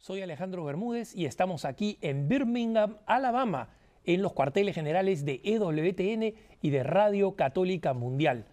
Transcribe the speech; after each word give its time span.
Soy 0.00 0.22
Alejandro 0.22 0.64
Bermúdez 0.64 1.14
y 1.14 1.26
estamos 1.26 1.66
aquí 1.66 1.98
en 2.00 2.26
Birmingham, 2.26 2.96
Alabama, 3.04 3.68
en 4.06 4.22
los 4.22 4.32
cuarteles 4.32 4.74
generales 4.74 5.26
de 5.26 5.42
EWTN 5.44 6.34
y 6.62 6.70
de 6.70 6.82
Radio 6.82 7.36
Católica 7.36 7.92
Mundial. 7.92 8.46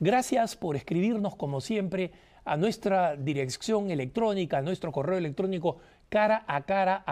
Gracias 0.00 0.56
por 0.56 0.76
escribirnos 0.76 1.36
como 1.36 1.60
siempre 1.60 2.12
a 2.46 2.56
nuestra 2.56 3.16
dirección 3.16 3.90
electrónica, 3.90 4.56
a 4.56 4.62
nuestro 4.62 4.92
correo 4.92 5.18
electrónico 5.18 5.76
cara 6.08 6.42
a 6.48 6.62
cara 6.62 7.04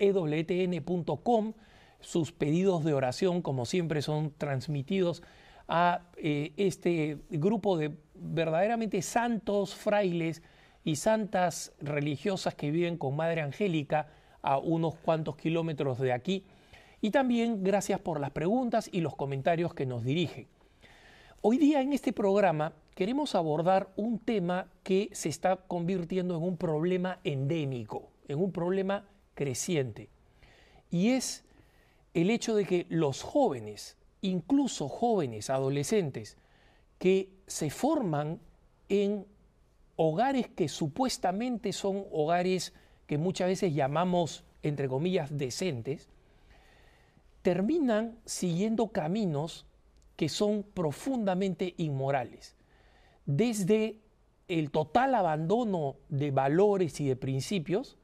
ewtn.com. 0.00 1.52
Sus 2.00 2.32
pedidos 2.32 2.82
de 2.82 2.94
oración, 2.94 3.42
como 3.42 3.64
siempre, 3.64 4.02
son 4.02 4.32
transmitidos 4.36 5.22
a 5.68 6.00
eh, 6.16 6.52
este 6.56 7.18
grupo 7.30 7.78
de 7.78 7.96
verdaderamente 8.16 9.02
santos 9.02 9.72
frailes 9.72 10.42
y 10.86 10.94
santas 10.94 11.72
religiosas 11.80 12.54
que 12.54 12.70
viven 12.70 12.96
con 12.96 13.16
Madre 13.16 13.40
Angélica 13.40 14.06
a 14.40 14.58
unos 14.58 14.94
cuantos 14.94 15.36
kilómetros 15.36 15.98
de 15.98 16.12
aquí. 16.12 16.44
Y 17.00 17.10
también 17.10 17.64
gracias 17.64 17.98
por 17.98 18.20
las 18.20 18.30
preguntas 18.30 18.88
y 18.92 19.00
los 19.00 19.16
comentarios 19.16 19.74
que 19.74 19.84
nos 19.84 20.04
dirigen. 20.04 20.46
Hoy 21.40 21.58
día 21.58 21.80
en 21.80 21.92
este 21.92 22.12
programa 22.12 22.72
queremos 22.94 23.34
abordar 23.34 23.88
un 23.96 24.20
tema 24.20 24.68
que 24.84 25.10
se 25.10 25.28
está 25.28 25.56
convirtiendo 25.56 26.36
en 26.36 26.44
un 26.44 26.56
problema 26.56 27.18
endémico, 27.24 28.08
en 28.28 28.38
un 28.38 28.52
problema 28.52 29.08
creciente. 29.34 30.08
Y 30.88 31.10
es 31.10 31.44
el 32.14 32.30
hecho 32.30 32.54
de 32.54 32.64
que 32.64 32.86
los 32.90 33.22
jóvenes, 33.22 33.96
incluso 34.20 34.88
jóvenes, 34.88 35.50
adolescentes, 35.50 36.36
que 37.00 37.30
se 37.48 37.70
forman 37.70 38.38
en 38.88 39.26
hogares 39.96 40.48
que 40.48 40.68
supuestamente 40.68 41.72
son 41.72 42.04
hogares 42.12 42.72
que 43.06 43.18
muchas 43.18 43.48
veces 43.48 43.74
llamamos, 43.74 44.44
entre 44.62 44.88
comillas, 44.88 45.36
decentes, 45.36 46.08
terminan 47.42 48.18
siguiendo 48.24 48.88
caminos 48.88 49.66
que 50.16 50.28
son 50.28 50.62
profundamente 50.62 51.74
inmorales. 51.76 52.56
Desde 53.24 54.00
el 54.48 54.70
total 54.70 55.14
abandono 55.14 55.96
de 56.08 56.30
valores 56.30 57.00
y 57.00 57.08
de 57.08 57.16
principios 57.16 57.96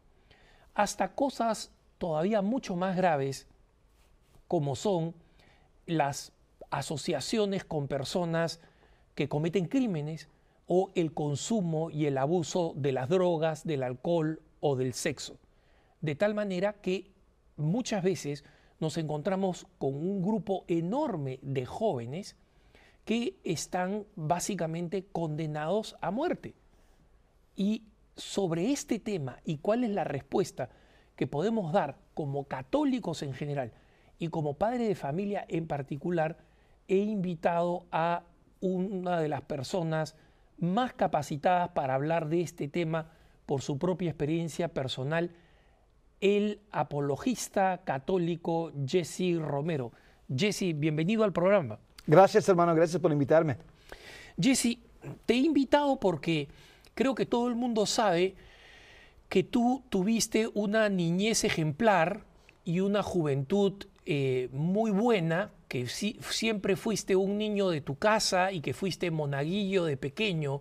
hasta 0.74 1.14
cosas 1.14 1.72
todavía 1.98 2.42
mucho 2.42 2.76
más 2.76 2.96
graves 2.96 3.46
como 4.48 4.74
son 4.74 5.14
las 5.86 6.32
asociaciones 6.70 7.64
con 7.64 7.88
personas 7.88 8.60
que 9.14 9.28
cometen 9.28 9.66
crímenes 9.66 10.28
o 10.74 10.90
el 10.94 11.12
consumo 11.12 11.90
y 11.90 12.06
el 12.06 12.16
abuso 12.16 12.72
de 12.76 12.92
las 12.92 13.10
drogas, 13.10 13.66
del 13.66 13.82
alcohol 13.82 14.40
o 14.60 14.74
del 14.74 14.94
sexo. 14.94 15.36
De 16.00 16.14
tal 16.14 16.32
manera 16.32 16.72
que 16.72 17.12
muchas 17.58 18.02
veces 18.02 18.42
nos 18.80 18.96
encontramos 18.96 19.66
con 19.76 19.94
un 19.94 20.22
grupo 20.22 20.64
enorme 20.68 21.40
de 21.42 21.66
jóvenes 21.66 22.36
que 23.04 23.36
están 23.44 24.06
básicamente 24.16 25.04
condenados 25.12 25.94
a 26.00 26.10
muerte. 26.10 26.54
Y 27.54 27.82
sobre 28.16 28.72
este 28.72 28.98
tema 28.98 29.40
y 29.44 29.58
cuál 29.58 29.84
es 29.84 29.90
la 29.90 30.04
respuesta 30.04 30.70
que 31.16 31.26
podemos 31.26 31.74
dar 31.74 31.98
como 32.14 32.44
católicos 32.44 33.22
en 33.22 33.34
general 33.34 33.74
y 34.18 34.28
como 34.28 34.54
padre 34.54 34.88
de 34.88 34.94
familia 34.94 35.44
en 35.48 35.66
particular, 35.66 36.38
he 36.88 36.96
invitado 36.96 37.84
a 37.92 38.22
una 38.62 39.20
de 39.20 39.28
las 39.28 39.42
personas 39.42 40.16
más 40.62 40.92
capacitadas 40.94 41.70
para 41.70 41.94
hablar 41.94 42.28
de 42.28 42.40
este 42.40 42.68
tema 42.68 43.10
por 43.46 43.62
su 43.62 43.78
propia 43.78 44.10
experiencia 44.10 44.68
personal, 44.68 45.32
el 46.20 46.60
apologista 46.70 47.82
católico 47.84 48.72
Jesse 48.86 49.36
Romero. 49.38 49.92
Jesse, 50.34 50.72
bienvenido 50.74 51.24
al 51.24 51.32
programa. 51.32 51.78
Gracias, 52.06 52.48
hermano, 52.48 52.74
gracias 52.74 53.02
por 53.02 53.12
invitarme. 53.12 53.56
Jesse, 54.40 54.78
te 55.26 55.34
he 55.34 55.38
invitado 55.38 55.98
porque 55.98 56.48
creo 56.94 57.14
que 57.14 57.26
todo 57.26 57.48
el 57.48 57.56
mundo 57.56 57.84
sabe 57.84 58.36
que 59.28 59.42
tú 59.42 59.82
tuviste 59.88 60.48
una 60.54 60.88
niñez 60.88 61.42
ejemplar 61.42 62.24
y 62.64 62.80
una 62.80 63.02
juventud 63.02 63.84
eh, 64.06 64.48
muy 64.52 64.90
buena, 64.90 65.50
que 65.72 65.86
siempre 65.86 66.76
fuiste 66.76 67.16
un 67.16 67.38
niño 67.38 67.70
de 67.70 67.80
tu 67.80 67.96
casa 67.96 68.52
y 68.52 68.60
que 68.60 68.74
fuiste 68.74 69.10
monaguillo 69.10 69.86
de 69.86 69.96
pequeño 69.96 70.60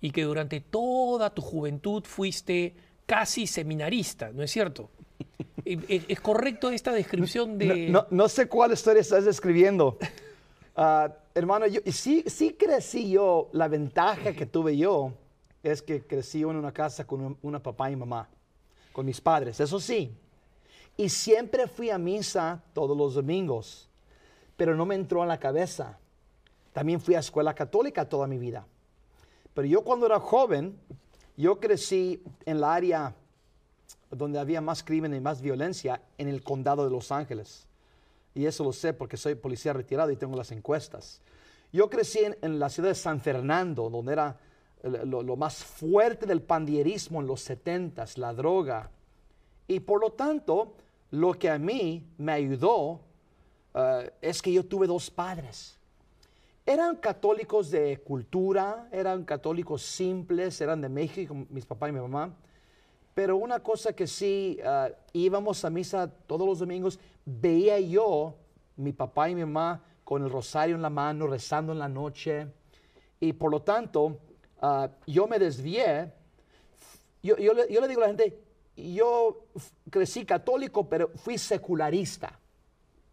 y 0.00 0.10
que 0.10 0.24
durante 0.24 0.58
toda 0.58 1.32
tu 1.32 1.42
juventud 1.42 2.02
fuiste 2.02 2.74
casi 3.06 3.46
seminarista, 3.46 4.32
¿no 4.32 4.42
es 4.42 4.50
cierto? 4.50 4.90
¿Es 5.64 6.18
correcto 6.18 6.72
esta 6.72 6.90
descripción 6.90 7.56
de...? 7.56 7.88
No, 8.10 8.28
sé 8.28 8.48
cuál 8.48 8.72
historia 8.72 9.00
estás 9.00 9.24
describiendo. 9.24 9.96
Ah, 10.80 11.12
hermano, 11.34 11.66
yo, 11.66 11.80
sí, 11.86 12.22
sí 12.28 12.52
crecí 12.52 13.10
yo, 13.10 13.50
la 13.52 13.66
ventaja 13.66 14.32
que 14.32 14.46
tuve 14.46 14.76
yo 14.76 15.12
es 15.60 15.82
que 15.82 16.06
crecí 16.06 16.42
en 16.42 16.54
una 16.54 16.70
casa 16.70 17.04
con 17.04 17.36
una 17.42 17.60
papá 17.60 17.90
y 17.90 17.96
mamá, 17.96 18.28
con 18.92 19.04
mis 19.04 19.20
padres, 19.20 19.58
eso 19.58 19.80
sí. 19.80 20.14
Y 20.96 21.08
siempre 21.08 21.66
fui 21.66 21.90
a 21.90 21.98
misa 21.98 22.62
todos 22.72 22.96
los 22.96 23.14
domingos, 23.14 23.87
pero 24.58 24.74
no 24.74 24.84
me 24.84 24.96
entró 24.96 25.22
en 25.22 25.28
la 25.28 25.38
cabeza. 25.38 26.00
También 26.72 27.00
fui 27.00 27.14
a 27.14 27.20
escuela 27.20 27.54
católica 27.54 28.08
toda 28.08 28.26
mi 28.26 28.38
vida. 28.38 28.66
Pero 29.54 29.68
yo 29.68 29.84
cuando 29.84 30.04
era 30.04 30.18
joven, 30.18 30.76
yo 31.36 31.60
crecí 31.60 32.20
en 32.44 32.60
la 32.60 32.74
área 32.74 33.14
donde 34.10 34.40
había 34.40 34.60
más 34.60 34.82
crimen 34.82 35.14
y 35.14 35.20
más 35.20 35.40
violencia 35.40 36.02
en 36.18 36.26
el 36.26 36.42
condado 36.42 36.84
de 36.84 36.90
Los 36.90 37.12
Ángeles. 37.12 37.68
Y 38.34 38.46
eso 38.46 38.64
lo 38.64 38.72
sé 38.72 38.92
porque 38.92 39.16
soy 39.16 39.36
policía 39.36 39.72
retirado 39.72 40.10
y 40.10 40.16
tengo 40.16 40.36
las 40.36 40.50
encuestas. 40.50 41.20
Yo 41.72 41.88
crecí 41.88 42.18
en, 42.42 42.58
la 42.58 42.68
ciudad 42.68 42.88
de 42.88 42.94
San 42.96 43.20
Fernando, 43.20 43.88
donde 43.90 44.12
era 44.12 44.40
lo, 44.82 45.36
más 45.36 45.62
fuerte 45.62 46.26
del 46.26 46.42
pandillerismo 46.42 47.20
en 47.20 47.28
los 47.28 47.42
70 47.42 48.04
la 48.16 48.34
droga. 48.34 48.90
Y 49.68 49.78
por 49.78 50.00
lo 50.00 50.10
tanto, 50.10 50.74
lo 51.12 51.34
que 51.34 51.48
a 51.48 51.58
mí 51.58 52.08
me 52.18 52.32
ayudó 52.32 53.02
eh, 53.78 54.12
es 54.20 54.42
que 54.42 54.52
yo 54.52 54.64
tuve 54.64 54.86
dos 54.86 55.10
padres. 55.10 55.78
Eran 56.66 56.96
católicos 56.96 57.70
de 57.70 57.98
cultura, 58.00 58.88
eran 58.92 59.24
católicos 59.24 59.82
simples, 59.82 60.60
eran 60.60 60.80
de 60.80 60.88
México, 60.88 61.34
mis 61.48 61.64
papás 61.64 61.88
y 61.88 61.92
mi 61.92 62.00
mamá 62.00 62.34
pero 63.18 63.36
una 63.36 63.58
cosa 63.58 63.94
que 63.94 64.06
sí, 64.06 64.60
ah, 64.64 64.90
íbamos 65.12 65.64
a 65.64 65.70
misa 65.70 66.08
todos 66.28 66.46
los 66.46 66.60
domingos, 66.60 67.00
veía 67.24 67.80
yo, 67.80 68.36
mi 68.76 68.92
papá 68.92 69.28
y 69.28 69.34
mi 69.34 69.40
mamá, 69.40 69.82
con 70.04 70.22
el 70.22 70.30
rosario 70.30 70.76
en 70.76 70.82
la 70.82 70.88
mano, 70.88 71.26
rezando 71.26 71.72
en 71.72 71.80
la 71.80 71.88
noche. 71.88 72.46
Y 73.18 73.32
por 73.32 73.50
lo 73.50 73.62
tanto, 73.62 74.20
ah, 74.60 74.88
yo 75.04 75.26
me 75.26 75.40
desvié. 75.40 76.12
Yo, 77.20 77.36
yo, 77.38 77.54
yo 77.66 77.80
le 77.80 77.88
digo 77.88 78.02
a 78.02 78.06
la 78.06 78.14
gente, 78.14 78.38
yo 78.76 79.46
crecí 79.90 80.24
católico, 80.24 80.88
pero 80.88 81.10
fui 81.16 81.38
secularista 81.38 82.38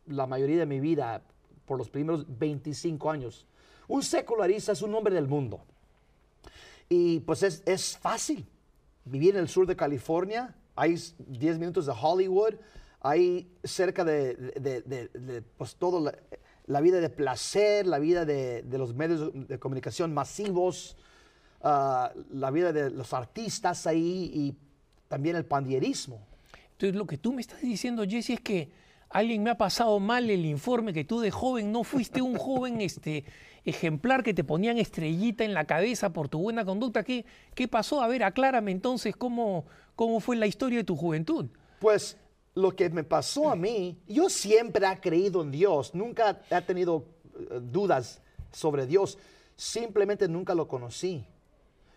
la 0.08 0.28
mayoría 0.28 0.60
de 0.60 0.66
mi 0.66 0.80
vida, 0.80 1.22
por 1.66 1.78
los 1.78 1.90
primeros 1.90 2.26
25 2.38 3.10
años. 3.10 3.48
Un 3.88 4.04
secularista 4.04 4.72
es 4.72 4.82
un 4.82 4.94
hombre 4.96 5.14
del 5.14 5.28
mundo. 5.28 5.62
Y 6.90 7.20
pues 7.22 7.44
es, 7.44 7.64
es 7.66 7.98
fácil 7.98 8.48
viví 9.06 9.30
en 9.30 9.38
el 9.38 9.48
sur 9.48 9.66
de 9.68 9.76
California, 9.76 10.54
hay 10.76 11.00
10 11.20 11.60
minutos 11.60 11.86
de 11.86 11.94
Hollywood, 12.00 12.56
hay 13.02 13.48
cerca 13.64 14.04
de, 14.04 14.36
de, 14.36 15.44
pues 15.58 15.76
todo 15.76 16.12
la, 16.66 16.82
vida 16.82 17.00
de 17.00 17.10
placer, 17.10 17.86
la 17.86 18.00
vida 18.00 18.26
de, 18.26 18.66
los 18.72 18.96
medios 18.96 19.32
de 19.48 19.60
comunicación 19.60 20.14
masivos, 20.14 20.98
ah, 21.62 22.12
la 22.32 22.50
vida 22.50 22.74
de 22.74 22.90
los 22.90 23.14
artistas 23.14 23.86
ahí 23.86 24.32
y 24.34 24.56
también 25.08 25.36
el 25.36 25.46
pandillerismo. 25.46 26.20
Entonces 26.72 26.96
lo 26.96 27.06
que 27.06 27.20
tú 27.20 27.32
me 27.32 27.42
estás 27.42 27.62
diciendo, 27.62 28.04
Jesse, 28.04 28.32
es 28.32 28.42
que 28.42 28.72
alguien 29.16 29.44
me 29.44 29.50
ha 29.50 29.58
pasado 29.58 29.98
mal 30.02 30.30
el 30.30 30.46
informe 30.46 30.92
que 30.92 31.06
tú 31.06 31.22
de 31.22 31.32
joven 31.32 31.72
no 31.72 31.86
fuiste 31.86 32.22
un 32.22 32.38
joven 32.38 32.82
este, 32.82 33.24
ejemplar 33.64 34.24
que 34.24 34.34
te 34.34 34.44
ponían 34.44 34.78
estrellita 34.78 35.46
en 35.46 35.54
la 35.54 35.64
cabeza 35.64 36.12
por 36.12 36.28
tu 36.28 36.40
buena 36.40 36.66
conducta. 36.66 37.02
¿Qué, 37.04 37.26
qué 37.54 37.70
pasó? 37.70 38.02
A 38.02 38.10
ver, 38.10 38.26
aclárame 38.26 38.72
entonces 38.72 39.16
cómo, 39.16 39.66
cómo 39.96 40.20
fue 40.20 40.36
la 40.36 40.48
historia 40.48 40.80
de 40.80 40.84
tu 40.84 40.98
juventud. 40.98 41.46
Pues 41.80 42.18
lo 42.56 42.76
que 42.76 42.90
me 42.90 43.06
pasó 43.06 43.50
a 43.50 43.56
mí, 43.56 43.98
yo 44.06 44.30
siempre 44.30 44.86
he 44.86 45.00
creído 45.00 45.42
en 45.44 45.52
Dios, 45.52 45.96
nunca 45.96 46.42
he 46.50 46.62
tenido 46.62 47.06
eh, 47.36 47.62
dudas 47.62 48.22
sobre 48.52 48.86
Dios, 48.86 49.18
simplemente 49.56 50.28
nunca 50.28 50.54
lo 50.54 50.68
conocí. 50.68 51.26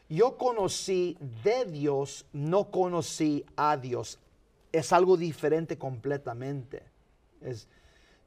Yo 0.08 0.38
conocí 0.38 1.18
de 1.42 1.64
Dios, 1.64 2.26
no 2.32 2.70
conocí 2.70 3.44
a 3.56 3.76
Dios. 3.76 4.20
Es 4.70 4.92
algo 4.92 5.16
diferente 5.16 5.76
completamente. 5.76 6.87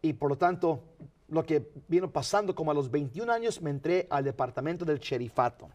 Y 0.02 0.14
por 0.14 0.30
lo 0.30 0.38
tanto, 0.38 0.82
lo 1.30 1.46
que 1.46 1.72
vino 1.88 2.12
pasando, 2.12 2.54
como 2.54 2.72
a 2.72 2.74
los 2.74 2.92
21 2.92 3.32
años 3.32 3.62
me 3.62 3.70
entré 3.70 4.08
al 4.10 4.24
departamento 4.24 4.86
del 4.86 5.00
sherifato. 5.00 5.70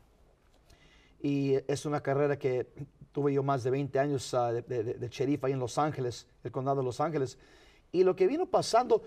Y 1.23 1.55
es 1.67 1.87
una 1.87 2.03
carrera 2.03 2.39
que 2.39 2.67
tuve 3.13 3.33
yo 3.33 3.43
más 3.43 3.65
de 3.65 3.71
20 3.71 3.99
años 3.99 4.35
ah, 4.35 4.53
de, 4.53 4.63
de, 4.63 5.39
ahí 5.43 5.53
en 5.53 5.59
Los 5.59 5.79
Ángeles, 5.79 6.27
el 6.45 6.53
condado 6.53 6.79
de 6.79 6.85
Los 6.85 7.01
Ángeles. 7.01 7.39
Y 7.91 8.05
lo 8.05 8.15
que 8.15 8.27
vino 8.27 8.45
pasando, 8.45 9.03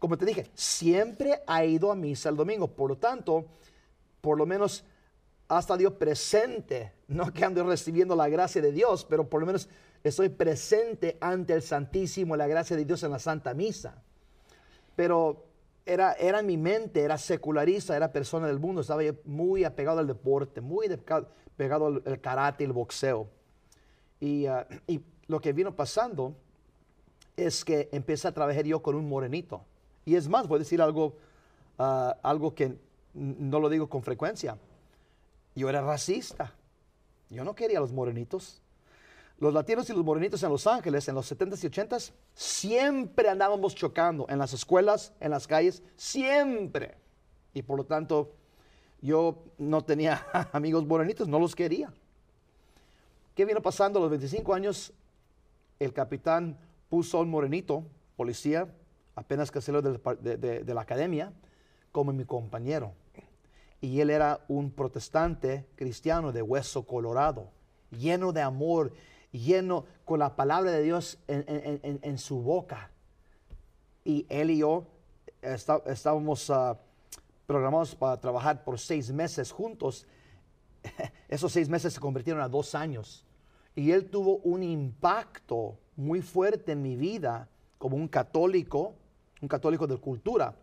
como 0.00 0.18
te 0.18 0.26
dije, 0.26 0.50
siempre 0.54 1.42
ha 1.46 1.64
ido 1.64 1.92
a 1.92 1.94
misa 1.94 2.28
el 2.28 2.36
domingo. 2.36 2.66
Por 2.66 2.90
lo 2.90 2.96
tanto, 2.96 3.44
por 4.20 4.36
lo 4.36 4.46
menos 4.46 4.84
ha 5.48 5.60
estado 5.60 5.80
yo 5.80 5.96
presente. 5.96 6.92
No 7.06 7.32
que 7.32 7.44
ando 7.44 7.62
recibiendo 7.62 8.16
la 8.16 8.28
gracia 8.28 8.60
de 8.60 8.72
Dios, 8.72 9.04
pero 9.04 9.28
por 9.28 9.40
lo 9.40 9.46
menos 9.46 9.68
estoy 10.04 10.28
presente 10.28 11.16
ante 11.20 11.52
el 11.52 11.62
Santísimo, 11.62 12.36
la 12.36 12.46
gracia 12.46 12.76
de 12.76 12.84
Dios 12.84 13.02
en 13.02 13.10
la 13.10 13.18
Santa 13.18 13.54
Misa. 13.54 14.02
Pero 14.96 15.44
era, 15.86 16.12
era 16.14 16.42
mi 16.42 16.56
mente, 16.56 17.02
era 17.02 17.18
secularista, 17.18 17.96
era 17.96 18.12
persona 18.12 18.46
del 18.46 18.58
mundo, 18.58 18.80
estaba 18.80 19.02
muy 19.24 19.64
apegado 19.64 19.98
al 20.00 20.06
deporte, 20.06 20.60
muy 20.60 20.88
de- 20.88 20.98
pegado 21.56 21.86
al, 21.86 22.20
karate 22.20 22.64
el 22.64 22.72
boxeo. 22.72 23.28
Y, 24.20 24.46
ah, 24.46 24.66
y 24.86 25.00
lo 25.26 25.40
que 25.40 25.52
vino 25.52 25.74
pasando 25.74 26.34
es 27.36 27.64
que 27.64 27.88
empecé 27.92 28.28
a 28.28 28.32
trabajar 28.32 28.64
yo 28.64 28.82
con 28.82 28.94
un 28.94 29.08
morenito. 29.08 29.64
Y 30.04 30.16
es 30.16 30.28
más, 30.28 30.46
voy 30.46 30.56
a 30.56 30.58
decir 30.60 30.82
algo, 30.82 31.16
ah, 31.78 32.16
algo 32.22 32.54
que 32.54 32.76
no 33.14 33.60
lo 33.60 33.68
digo 33.68 33.88
con 33.88 34.02
frecuencia. 34.02 34.58
Yo 35.54 35.68
era 35.68 35.80
racista. 35.82 36.54
Yo 37.30 37.44
no 37.44 37.54
quería 37.54 37.78
a 37.78 37.80
los 37.80 37.92
morenitos. 37.92 38.61
Los 39.38 39.52
latinos 39.52 39.88
y 39.90 39.92
los 39.92 40.04
morenitos 40.04 40.42
en 40.42 40.50
Los 40.50 40.66
Ángeles 40.66 41.08
en 41.08 41.14
los 41.16 41.30
70s 41.32 41.64
y 41.64 41.68
80s 41.68 42.12
siempre 42.34 43.28
andábamos 43.28 43.74
chocando 43.74 44.26
en 44.28 44.38
las 44.38 44.52
escuelas, 44.52 45.12
en 45.20 45.30
las 45.32 45.46
calles, 45.46 45.82
siempre. 45.96 46.94
Y 47.52 47.62
por 47.62 47.76
lo 47.76 47.84
tanto, 47.84 48.34
yo 49.00 49.42
no 49.58 49.82
tenía 49.84 50.24
amigos 50.52 50.86
morenitos, 50.86 51.26
no 51.28 51.38
los 51.40 51.54
quería. 51.56 51.92
¿Qué 53.34 53.44
vino 53.44 53.60
pasando 53.62 53.98
a 53.98 54.02
los 54.02 54.10
25 54.10 54.54
años? 54.54 54.92
El 55.78 55.92
capitán 55.92 56.58
puso 56.88 57.18
a 57.18 57.22
un 57.22 57.30
morenito, 57.30 57.84
policía, 58.16 58.68
apenas 59.16 59.50
par- 59.98 60.18
de, 60.18 60.36
de- 60.36 60.62
de 60.62 60.74
la 60.74 60.82
academia, 60.82 61.32
como 61.90 62.12
mi 62.12 62.24
compañero. 62.24 62.92
Y 63.80 64.00
él 64.00 64.10
era 64.10 64.44
un 64.48 64.70
protestante 64.70 65.66
cristiano 65.74 66.30
de 66.30 66.42
hueso 66.42 66.84
colorado, 66.86 67.48
lleno 67.90 68.32
de 68.32 68.40
amor, 68.42 68.92
lleno 69.32 69.84
con 70.04 70.18
la 70.18 70.36
palabra 70.36 70.70
de 70.70 70.82
Dios 70.82 71.18
en, 71.26 71.44
en- 71.48 71.80
en- 71.82 71.98
en 72.02 72.18
su 72.18 72.40
boca. 72.42 72.90
Y 74.04 74.26
él 74.28 74.50
y 74.50 74.58
yo 74.58 74.86
está- 75.40 75.82
estábamos 75.86 76.50
ah, 76.50 76.78
programados 77.46 77.94
para 77.94 78.20
trabajar 78.20 78.64
por 78.64 78.78
seis 78.78 79.10
meses 79.10 79.50
juntos. 79.50 80.06
Esos 81.28 81.52
seis 81.52 81.68
meses 81.68 81.94
se 81.94 82.00
convirtieron 82.00 82.42
a 82.42 82.48
dos 82.48 82.74
años. 82.74 83.24
Y 83.74 83.90
él 83.92 84.10
tuvo 84.10 84.36
un 84.38 84.62
impacto 84.62 85.78
muy 85.96 86.20
fuerte 86.20 86.72
en 86.72 86.82
mi 86.82 86.96
vida 86.96 87.48
como 87.78 87.96
un 87.96 88.08
católico, 88.08 88.94
un 89.40 89.48
católico 89.48 89.86
de 89.86 89.96
cultura. 89.96 90.54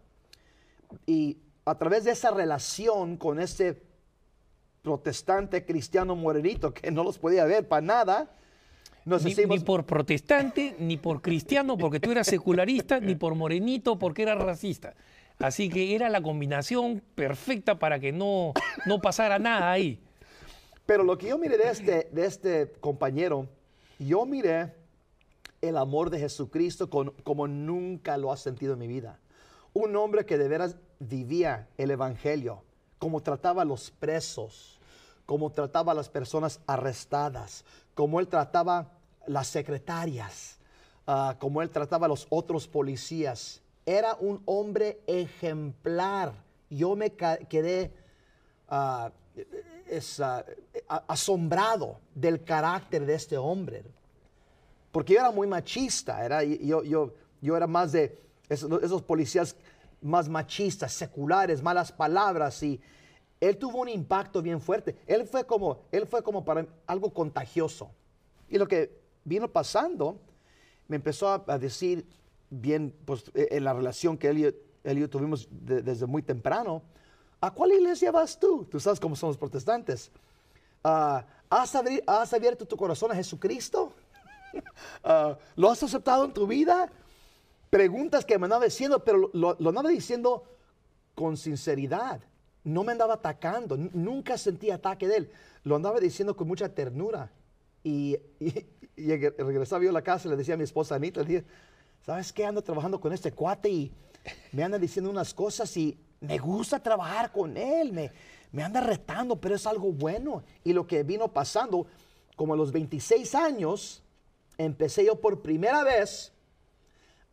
Y 1.06 1.38
a 1.66 1.76
través 1.76 2.04
de 2.04 2.12
esa 2.12 2.32
relación 2.32 3.18
con 3.18 3.40
ese 3.40 3.82
protestante 4.82 5.66
cristiano 5.66 6.16
morenito 6.16 6.74
que 6.74 6.90
no 6.92 7.04
los 7.04 7.20
podía 7.20 7.46
ver 7.46 7.68
para 7.68 7.82
nada, 7.82 8.32
nos 9.06 9.24
Ni, 9.24 9.60
por 9.60 9.86
protestante, 9.86 10.76
ni 10.80 10.98
por 10.98 11.22
cristiano, 11.22 11.78
porque 11.78 12.00
tú 12.00 12.12
eras 12.12 12.28
secularista, 12.28 13.00
ni 13.00 13.16
por 13.16 13.36
morenito, 13.36 13.98
porque 13.98 14.24
eras 14.24 14.38
racista. 14.40 14.94
Así 15.40 15.70
que 15.70 15.96
era 15.96 16.10
la 16.10 16.22
combinación 16.22 17.02
perfecta 17.16 17.80
para 17.80 18.00
que 18.00 18.12
no, 18.12 18.54
no 18.86 19.00
pasara 19.02 19.40
nada 19.40 19.72
ahí. 19.72 20.00
Pero 20.86 21.04
lo 21.04 21.18
que 21.18 21.30
yo 21.30 21.38
miré 21.38 21.58
de 21.58 21.70
este, 21.70 22.10
de 22.12 22.26
este 22.26 22.72
compañero, 22.82 23.48
yo 24.00 24.26
miré 24.26 24.74
el 25.62 25.78
amor 25.78 26.10
de 26.10 26.20
Jesucristo 26.20 26.90
con- 26.90 27.12
como 27.24 27.48
nunca 27.48 28.18
lo 28.18 28.32
ha 28.32 28.38
sentido 28.38 28.74
en 28.74 28.80
mi 28.80 28.88
vida. 28.88 29.20
Un 29.74 29.96
hombre 29.96 30.26
que 30.26 30.38
de 30.38 30.48
veras 30.48 30.78
vivía 31.00 31.68
el 31.78 31.92
Evangelio, 31.92 32.64
como 32.98 33.22
trataba 33.22 33.62
a 33.62 33.66
los 33.66 33.92
presos, 33.92 34.80
como 35.26 35.52
trataba 35.52 35.92
a 35.92 35.96
las 35.96 36.10
personas 36.10 36.60
arrestadas, 36.66 37.64
como 38.00 38.22
él 38.22 38.30
trataba 38.30 38.94
las 39.28 39.48
secretarias, 39.48 40.58
ah, 41.06 41.36
como 41.38 41.62
él 41.62 41.70
trataba 41.70 42.06
a 42.06 42.08
los 42.08 42.28
otros 42.30 42.66
policías. 42.66 43.62
Era 43.86 44.16
un 44.22 44.42
hombre 44.46 45.02
ejemplar. 45.06 46.32
Yo 46.70 46.96
me 46.96 47.12
quedé 47.12 47.94
ah, 48.70 49.12
ah, 50.22 50.44
asombrado 51.10 52.00
del 52.16 52.42
carácter 52.42 53.06
de 53.06 53.16
este 53.16 53.38
hombre. 53.38 53.84
Porque 54.94 55.16
yo 55.16 55.20
era 55.20 55.32
muy 55.32 55.48
machista, 55.48 56.24
era, 56.24 56.42
yo, 56.42 56.84
yo, 56.84 57.14
yo 57.42 57.58
era 57.58 57.68
más 57.68 57.92
de 57.92 58.18
esos, 58.48 58.82
esos 58.82 59.02
policías 59.02 59.58
más 60.02 60.30
machistas, 60.30 60.94
seculares, 60.94 61.62
malas 61.62 61.92
palabras 61.92 62.64
y 62.64 62.80
él 63.40 63.58
tuvo 63.58 63.82
un 63.82 63.90
impacto 63.90 64.42
bien 64.42 64.60
fuerte. 64.60 64.98
Él 65.08 65.26
fue 65.26 65.46
como, 65.46 65.82
él 65.92 66.06
fue 66.06 66.22
como 66.22 66.44
para 66.44 66.68
algo 66.88 67.14
contagioso. 67.14 67.92
Y 68.50 68.58
lo 68.58 68.68
que 68.68 69.00
vino 69.24 69.48
pasando, 69.48 70.20
me 70.88 70.98
empezó 70.98 71.30
a, 71.48 71.58
decir 71.58 72.06
bien, 72.50 72.94
pues 73.06 73.32
e- 73.34 73.48
en 73.52 73.64
la 73.64 73.74
relación 73.74 74.18
que 74.18 74.28
él 74.30 74.38
y, 74.40 75.00
yo 75.00 75.10
tuvimos 75.10 75.48
de- 75.52 75.82
desde 75.82 76.06
muy 76.06 76.22
temprano, 76.22 76.82
¿a 77.40 77.52
cuál 77.52 77.72
iglesia 77.72 78.12
vas 78.12 78.38
tú? 78.40 78.66
Tú 78.66 78.80
sabes 78.80 79.00
cómo 79.00 79.16
son 79.16 79.30
los 79.30 79.38
protestantes. 79.38 80.12
Ah, 80.84 81.26
¿has, 81.50 81.76
abri- 81.76 82.04
has 82.08 82.34
abierto 82.34 82.66
tu 82.66 82.76
corazón 82.76 83.12
a 83.12 83.16
Jesucristo? 83.16 83.94
Ah, 85.04 85.38
¿Lo 85.56 85.70
has 85.70 85.84
aceptado 85.84 86.26
en 86.26 86.34
tu 86.34 86.48
vida? 86.48 86.92
Preguntas 87.70 88.26
que 88.26 88.40
me 88.40 88.46
andaba 88.48 88.66
diciendo, 88.66 89.04
pero 89.04 89.30
lo, 89.32 89.56
lo 89.60 89.70
andaba 89.70 89.90
diciendo 89.90 90.44
con 91.14 91.38
sinceridad. 91.38 92.20
No 92.70 92.84
me 92.84 92.92
andaba 92.92 93.16
atacando, 93.16 93.76
nunca 93.78 94.38
sentí 94.38 94.70
ataque 94.70 95.08
de 95.08 95.18
él. 95.18 95.32
Lo 95.64 95.76
andaba 95.76 96.00
diciendo 96.00 96.36
con 96.36 96.48
mucha 96.48 96.70
ternura. 96.70 97.32
Y, 97.84 98.18
y- 98.40 98.66
y 98.96 99.08
reg- 99.08 99.36
regresaba 99.38 99.84
yo 99.84 99.90
a 99.90 99.94
la 99.94 100.02
casa 100.02 100.28
y 100.28 100.32
le 100.32 100.38
decía 100.38 100.54
a 100.54 100.58
mi 100.58 100.64
esposa 100.66 100.96
Anita, 100.96 101.22
le 101.22 101.28
dije, 101.28 101.46
¿sabes 102.06 102.32
qué? 102.34 102.46
Ando 102.46 102.62
trabajando 102.62 103.00
con 103.00 103.12
este 103.14 103.32
cuate 103.32 103.70
y 103.70 103.92
me 104.52 104.64
anda 104.64 104.78
diciendo 104.78 105.10
unas 105.10 105.34
cosas 105.34 105.76
y 105.78 105.98
me 106.20 106.38
gusta 106.38 106.84
trabajar 106.84 107.32
con 107.32 107.56
él, 107.58 107.94
me, 107.94 108.12
me 108.52 108.62
anda 108.64 108.82
retando, 108.82 109.36
pero 109.40 109.56
es 109.56 109.66
algo 109.66 109.92
bueno. 109.94 110.44
Y 110.64 110.74
lo 110.74 110.86
que 110.86 111.02
vino 111.04 111.30
pasando, 111.30 111.88
como 112.36 112.54
a 112.54 112.58
los 112.58 112.72
26 112.72 113.34
años, 113.36 114.04
empecé 114.58 115.06
yo 115.06 115.20
por 115.22 115.42
primera 115.42 115.84
vez 115.84 116.34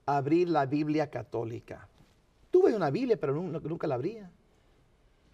a 0.06 0.16
abrir 0.18 0.48
la 0.48 0.64
Biblia 0.66 1.10
católica. 1.10 1.88
Tuve 2.52 2.74
una 2.74 2.90
Biblia, 2.90 3.18
pero 3.20 3.34
nu- 3.34 3.60
nunca 3.60 3.86
la 3.88 3.96
abría. 3.96 4.30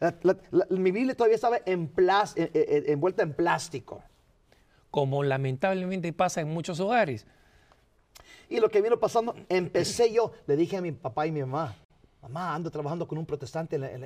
La- 0.02 0.14
la- 0.22 0.36
la- 0.50 0.66
mi 0.70 0.90
Biblia 0.90 1.14
todavía 1.14 1.36
estaba 1.36 1.58
en 1.64 1.86
plas- 1.94 2.34
en- 2.36 2.50
en- 2.52 2.90
envuelta 2.90 3.22
en 3.22 3.32
plástico. 3.34 4.02
Como 4.90 5.22
lamentablemente 5.22 6.12
pasa 6.12 6.40
en 6.40 6.48
muchos 6.48 6.80
hogares. 6.80 7.24
Y 8.48 8.58
lo 8.58 8.68
que 8.68 8.82
vino 8.82 8.98
pasando, 8.98 9.34
empecé 9.48 10.12
yo, 10.12 10.32
le 10.48 10.56
dije 10.56 10.76
a 10.76 10.80
mi 10.80 10.90
papá 10.90 11.28
y 11.28 11.30
mi 11.30 11.40
mamá, 11.40 11.76
mamá, 12.20 12.52
ando 12.52 12.68
trabajando 12.70 13.06
con 13.06 13.16
un 13.16 13.24
protestante 13.26 13.76
en 13.76 13.82
la, 13.82 13.90
en 13.92 14.00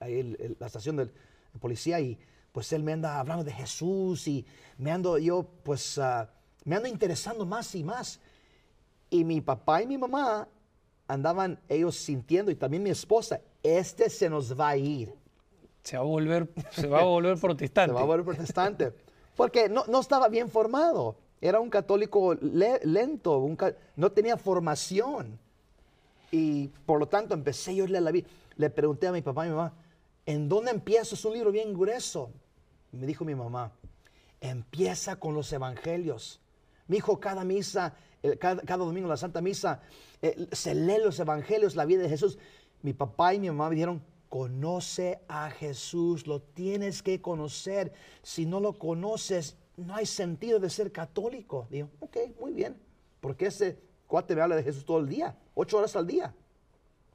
la- 0.00 0.08
el- 0.08 0.56
la 0.58 0.66
estación 0.66 0.96
del- 0.96 1.12
de 1.52 1.58
policía 1.60 2.00
y 2.00 2.18
pues 2.50 2.72
él 2.72 2.82
me 2.82 2.92
anda 2.94 3.20
hablando 3.20 3.44
de 3.44 3.52
Jesús 3.52 4.26
y 4.26 4.46
me 4.78 4.90
ando 4.92 5.18
yo, 5.18 5.46
pues, 5.62 5.98
ah, 5.98 6.30
me 6.64 6.76
ando 6.76 6.88
interesando 6.88 7.44
más 7.44 7.74
y 7.74 7.84
más. 7.84 8.18
Y 9.10 9.24
mi 9.24 9.42
papá 9.42 9.82
y 9.82 9.86
mi 9.86 9.98
mamá 9.98 10.48
andaban 11.06 11.60
ellos 11.68 11.96
sintiendo, 11.96 12.50
y 12.50 12.54
también 12.54 12.82
mi 12.82 12.90
esposa, 12.90 13.40
este 13.62 14.08
se 14.08 14.30
nos 14.30 14.58
va 14.58 14.70
a 14.70 14.76
ir. 14.76 15.12
Se 15.84 15.96
va 15.96 16.02
a 16.02 16.06
volver, 16.06 16.48
se 16.72 16.88
va 16.88 17.00
a 17.00 17.04
volver 17.16 17.38
protestante. 17.38 17.90
Se 17.90 17.94
va 17.94 18.00
a 18.00 18.04
volver 18.04 18.24
protestante. 18.24 18.92
Porque 19.36 19.68
no, 19.68 19.84
no 19.86 20.00
estaba 20.00 20.28
bien 20.28 20.48
formado. 20.48 21.16
Era 21.40 21.60
un 21.60 21.70
católico 21.70 22.34
le- 22.34 22.80
lento, 22.84 23.38
un 23.38 23.56
no 23.96 24.10
tenía 24.12 24.36
formación. 24.36 25.38
Y 26.30 26.68
por 26.86 26.98
lo 26.98 27.06
tanto 27.06 27.34
empecé 27.34 27.74
yo 27.74 27.84
a 27.84 27.88
leer 27.88 28.02
la 28.02 28.10
Biblia. 28.10 28.32
Le 28.56 28.70
pregunté 28.70 29.06
a 29.06 29.12
mi 29.12 29.22
papá 29.22 29.46
y 29.46 29.50
mi 29.50 29.56
mamá, 29.56 29.72
¿en 30.26 30.48
dónde 30.48 30.70
empiezo? 30.70 31.14
Es 31.14 31.24
un 31.24 31.34
libro 31.34 31.52
bien 31.52 31.74
grueso. 31.74 32.30
Me 32.92 33.06
dijo 33.06 33.24
mi 33.24 33.34
mamá, 33.34 33.72
empieza 34.40 35.16
con 35.16 35.34
los 35.34 35.52
evangelios. 35.52 36.40
Mi 36.86 36.98
hijo, 36.98 37.18
cada 37.18 37.44
misa, 37.44 37.94
cada, 38.38 38.62
cada 38.62 38.84
domingo 38.84 39.08
la 39.08 39.16
Santa 39.16 39.40
Misa, 39.40 39.80
eh, 40.22 40.48
se 40.52 40.74
lee 40.74 40.98
los 41.02 41.18
evangelios, 41.18 41.76
la 41.76 41.84
vida 41.84 42.02
de 42.02 42.08
Jesús. 42.08 42.38
Mi 42.82 42.92
papá 42.92 43.34
y 43.34 43.40
mi 43.40 43.48
mamá 43.48 43.68
me 43.68 43.74
dijeron, 43.74 44.02
conoce 44.28 45.20
a 45.28 45.50
Jesús, 45.50 46.26
lo 46.26 46.40
tienes 46.40 47.02
que 47.02 47.20
conocer. 47.20 47.92
Si 48.22 48.46
no 48.46 48.60
lo 48.60 48.78
conoces, 48.78 49.56
no 49.76 49.94
hay 49.94 50.06
sentido 50.06 50.58
de 50.58 50.70
ser 50.70 50.92
católico. 50.92 51.66
Digo, 51.70 51.88
ok, 52.00 52.16
muy 52.40 52.52
bien, 52.52 52.76
porque 53.20 53.46
ese 53.46 53.78
cuate 54.06 54.34
me 54.34 54.42
habla 54.42 54.56
de 54.56 54.62
Jesús 54.62 54.84
todo 54.84 54.98
el 54.98 55.08
día, 55.08 55.36
ocho 55.54 55.78
horas 55.78 55.96
al 55.96 56.06
día. 56.06 56.34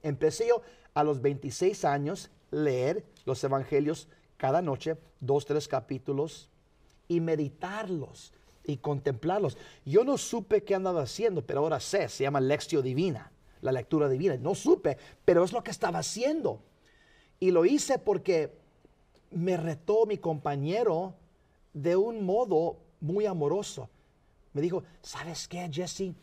Empecé 0.03 0.47
yo 0.47 0.61
a 0.93 1.03
los 1.03 1.21
26 1.21 1.85
años 1.85 2.29
leer 2.51 3.05
los 3.25 3.43
evangelios 3.43 4.07
cada 4.37 4.61
noche, 4.61 4.97
dos, 5.19 5.45
tres 5.45 5.67
capítulos, 5.67 6.49
y 7.07 7.19
meditarlos. 7.19 8.33
y 8.65 8.77
contemplarlos. 8.77 9.57
Yo 9.83 10.03
no 10.03 10.17
supe 10.19 10.63
qué 10.63 10.75
andaba 10.75 11.01
haciendo, 11.01 11.43
pero 11.43 11.61
ahora 11.61 11.79
sé, 11.79 12.07
se 12.07 12.23
llama 12.23 12.39
lectio 12.39 12.83
divina, 12.83 13.31
la 13.61 13.71
lectura 13.71 14.07
divina. 14.07 14.37
No 14.37 14.53
supe, 14.53 14.95
pero 15.25 15.43
es 15.43 15.51
lo 15.51 15.63
que 15.63 15.71
estaba 15.71 15.99
haciendo. 15.99 16.61
Y 17.39 17.51
lo 17.51 17.65
hice 17.65 17.99
porque 17.99 18.53
me 19.31 19.57
retó 19.57 20.05
mi 20.05 20.17
compañero 20.17 21.13
de 21.73 21.95
un 21.95 22.25
modo 22.25 22.77
muy 22.99 23.25
amoroso. 23.25 23.89
Me 24.53 24.61
dijo, 24.61 24.83
¿sabes 25.01 25.47
qué, 25.47 25.69
Jesse? 25.71 26.13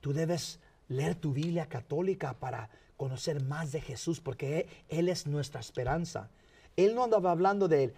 Tú 0.00 0.12
debes 0.12 0.58
leer 0.88 1.14
tu 1.14 1.32
Biblia 1.32 1.66
católica 1.66 2.34
para 2.34 2.70
conocer 2.96 3.42
más 3.42 3.72
de 3.72 3.80
Jesús, 3.80 4.20
porque 4.20 4.68
Él 4.88 5.08
es 5.08 5.26
nuestra 5.26 5.60
esperanza. 5.60 6.30
Él 6.76 6.94
no 6.94 7.04
andaba 7.04 7.30
hablando 7.30 7.68
de, 7.68 7.94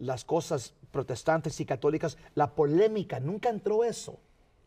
las 0.00 0.24
cosas 0.24 0.74
protestantes 0.90 1.60
y 1.60 1.64
católicas, 1.64 2.16
la 2.34 2.54
polémica, 2.54 3.20
nunca 3.20 3.50
entró 3.50 3.84
eso. 3.84 4.18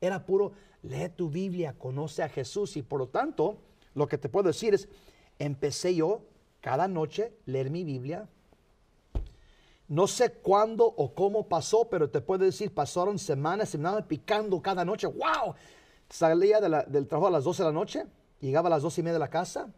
Era 0.02 0.26
puro, 0.26 0.54
lee 0.82 1.10
tu 1.16 1.30
Biblia, 1.30 1.74
conoce 1.78 2.24
a 2.24 2.30
Jesús. 2.30 2.76
Y 2.78 2.82
por 2.82 3.00
lo 3.00 3.08
tanto, 3.08 3.58
lo 3.96 4.08
que 4.08 4.18
te 4.18 4.30
puedo 4.30 4.48
decir 4.48 4.74
es, 4.74 4.90
empecé 5.40 5.96
yo 5.96 6.22
cada 6.64 6.88
noche 6.88 7.34
leer 7.46 7.70
mi 7.70 7.84
Biblia. 7.84 8.26
No 9.90 10.08
sé 10.08 10.32
cuándo 10.32 10.86
o 10.86 11.14
cómo 11.14 11.50
pasó, 11.50 11.90
pero 11.90 12.10
te 12.10 12.22
puedo 12.22 12.46
decir, 12.46 12.74
pasaron 12.74 13.20
semanas 13.20 13.76
me 13.76 14.02
picando 14.04 14.62
cada 14.62 14.86
noche. 14.86 15.06
¡Wow! 15.06 15.56
Salía 16.10 16.62
del 16.62 17.08
trabajo 17.10 17.28
a 17.28 17.32
las 17.32 17.44
12 17.44 17.64
de 17.64 17.68
la 17.68 17.74
noche, 17.74 18.06
llegaba 18.40 18.68
a 18.68 18.70
las 18.70 18.82
12 18.82 19.02
y 19.02 19.04
media 19.04 19.14
de 19.16 19.20
la 19.20 19.30
casa 19.30 19.74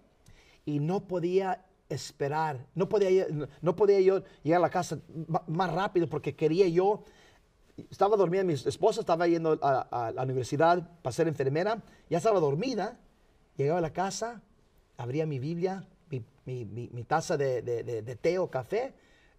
y 0.63 0.79
no 0.79 1.07
podía 1.07 1.65
esperar, 1.89 2.67
no 2.75 2.87
podía, 2.87 3.25
no 3.61 3.75
podía 3.75 3.99
yo 4.01 4.21
llegar 4.43 4.59
a 4.59 4.61
la 4.61 4.69
casa 4.69 4.99
más 5.47 5.73
rápido 5.73 6.07
porque 6.07 6.35
quería 6.35 6.67
yo, 6.67 7.03
estaba 7.89 8.15
dormida, 8.15 8.43
mi 8.43 8.53
esposa 8.53 8.99
estaba 8.99 9.27
yendo 9.27 9.57
a, 9.63 10.11
la 10.13 10.21
universidad 10.21 10.87
para 11.01 11.13
ser 11.13 11.27
enfermera, 11.27 11.81
ya 12.11 12.19
estaba 12.19 12.39
dormida, 12.39 12.99
llegaba 13.57 13.79
a 13.79 13.81
la 13.81 13.93
casa, 13.93 14.43
abría 14.97 15.25
mi 15.25 15.39
Biblia, 15.39 15.87
mi, 16.09 17.03
taza 17.07 17.37
de, 17.37 17.61
de 17.61 18.15
té 18.15 18.37
o 18.39 18.49
café 18.49 18.93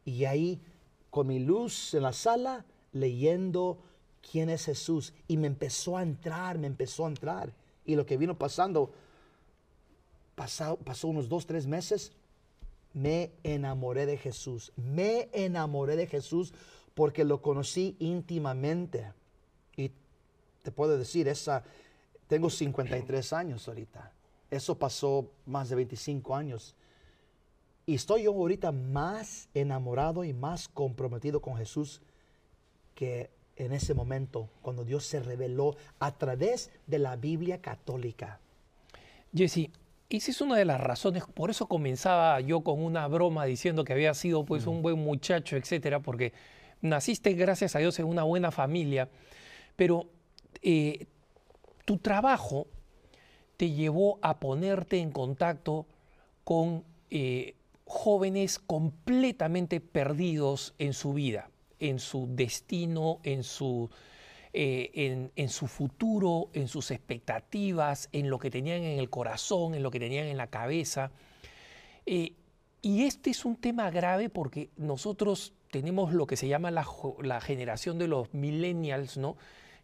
y 0.04 0.24
ahí 0.24 0.60
con 1.10 1.26
mi 1.26 1.38
luz 1.38 1.94
en 1.94 2.02
la 2.02 2.12
sala 2.12 2.64
leyendo 2.92 3.78
quién 4.30 4.50
es 4.50 4.64
Jesús. 4.64 5.12
Y 5.28 5.36
me 5.36 5.46
empezó 5.46 5.96
a 5.96 6.02
entrar, 6.02 6.58
me 6.58 6.66
empezó 6.66 7.04
a 7.06 7.08
entrar. 7.08 7.52
Y 7.84 7.94
lo 7.96 8.06
que 8.06 8.16
vino 8.16 8.36
pasando, 8.36 8.92
pasó, 10.34 10.76
pasó 10.76 11.08
unos 11.08 11.28
dos, 11.28 11.46
tres 11.46 11.66
meses, 11.66 12.12
me 12.92 13.32
enamoré 13.42 14.06
de 14.06 14.16
Jesús. 14.16 14.72
Me 14.76 15.28
enamoré 15.32 15.96
de 15.96 16.06
Jesús 16.06 16.52
porque 16.94 17.24
lo 17.24 17.42
conocí 17.42 17.96
íntimamente. 17.98 19.12
Y 19.76 19.92
te 20.62 20.72
puedo 20.72 20.96
decir, 20.98 21.28
esa, 21.28 21.62
tengo 22.26 22.50
53 22.50 23.32
años 23.32 23.68
ahorita. 23.68 24.12
Eso 24.50 24.78
pasó 24.78 25.30
más 25.44 25.68
de 25.68 25.76
25 25.76 26.36
años. 26.36 26.74
Y 27.86 27.94
estoy 27.94 28.24
yo 28.24 28.32
ahorita 28.32 28.72
más 28.72 29.48
enamorado 29.54 30.24
y 30.24 30.32
más 30.32 30.68
comprometido 30.68 31.40
con 31.40 31.56
Jesús 31.56 32.02
que 32.94 33.30
en 33.56 33.72
ese 33.72 33.94
momento, 33.94 34.48
cuando 34.62 34.84
Dios 34.84 35.04
se 35.06 35.20
reveló 35.20 35.76
a 35.98 36.12
través 36.12 36.70
de 36.86 36.98
la 36.98 37.16
Biblia 37.16 37.60
católica. 37.60 38.40
Jesse, 39.34 39.70
esa 40.10 40.30
es 40.30 40.40
una 40.40 40.56
de 40.56 40.64
las 40.64 40.80
razones, 40.80 41.24
por 41.32 41.50
eso 41.50 41.66
comenzaba 41.66 42.40
yo 42.40 42.60
con 42.60 42.82
una 42.82 43.08
broma 43.08 43.44
diciendo 43.44 43.84
que 43.84 43.92
había 43.92 44.14
sido 44.14 44.44
pues 44.44 44.66
un 44.66 44.82
buen 44.82 44.98
muchacho, 44.98 45.56
etcétera, 45.56 46.00
porque 46.00 46.32
naciste 46.80 47.32
gracias 47.32 47.74
a 47.76 47.78
Dios 47.78 47.98
en 47.98 48.06
una 48.06 48.22
buena 48.22 48.50
familia, 48.50 49.08
pero 49.74 50.06
eh, 50.62 51.06
tu 51.84 51.98
trabajo 51.98 52.66
te 53.56 53.70
llevó 53.70 54.18
a 54.22 54.38
ponerte 54.38 54.98
en 54.98 55.10
contacto 55.10 55.86
con 56.44 56.84
eh, 57.10 57.54
jóvenes 57.84 58.58
completamente 58.58 59.80
perdidos 59.80 60.74
en 60.78 60.92
su 60.92 61.12
vida 61.12 61.50
en 61.78 61.98
su 61.98 62.28
destino, 62.30 63.20
en 63.22 63.42
su, 63.42 63.90
eh, 64.52 65.30
en, 65.34 65.48
su 65.48 65.66
futuro, 65.66 66.48
en 66.52 66.68
sus 66.68 66.90
expectativas, 66.90 68.08
en 68.12 68.30
lo 68.30 68.38
que 68.38 68.50
tenían 68.50 68.82
en 68.82 68.98
el 68.98 69.10
corazón, 69.10 69.74
en 69.74 69.82
lo 69.82 69.90
que 69.90 70.00
tenían 70.00 70.26
en 70.26 70.36
la 70.36 70.48
cabeza. 70.48 71.10
Eh, 72.06 72.32
y 72.82 73.04
este 73.04 73.30
es 73.30 73.44
un 73.44 73.56
tema 73.56 73.90
grave 73.90 74.28
porque 74.28 74.70
nosotros 74.76 75.52
tenemos 75.70 76.12
lo 76.12 76.26
que 76.26 76.36
se 76.36 76.48
llama 76.48 76.70
la, 76.70 76.86
la, 77.22 77.40
generación 77.40 77.98
de 77.98 78.08
los 78.08 78.32
millennials, 78.32 79.16
¿no? 79.18 79.36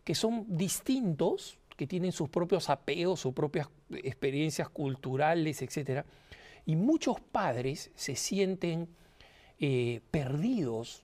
que 0.04 0.14
son 0.14 0.46
distintos, 0.48 1.58
que 1.82 1.88
tienen 1.88 2.12
sus 2.12 2.28
propios 2.28 2.70
apeos, 2.70 3.18
sus 3.18 3.34
propias 3.34 3.68
experiencias 3.90 4.68
culturales, 4.68 5.62
etc. 5.62 6.06
Y 6.64 6.76
muchos 6.76 7.20
padres 7.20 7.90
se 7.96 8.14
sienten 8.14 8.86
eh, 9.58 10.00
perdidos 10.12 11.02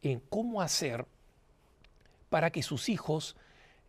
en 0.00 0.20
cómo 0.20 0.62
hacer 0.62 1.06
para 2.28 2.50
que 2.50 2.62
sus 2.62 2.88
hijos 2.88 3.34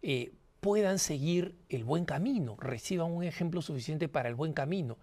eh, 0.02 0.32
puedan 0.60 0.98
seguir 0.98 1.54
el 1.70 1.84
buen 1.84 2.04
camino, 2.04 2.56
reciban 2.60 3.12
un 3.12 3.24
ejemplo 3.24 3.62
suficiente 3.62 4.10
para 4.10 4.28
el 4.28 4.34
buen 4.34 4.54
camino. 4.54 4.98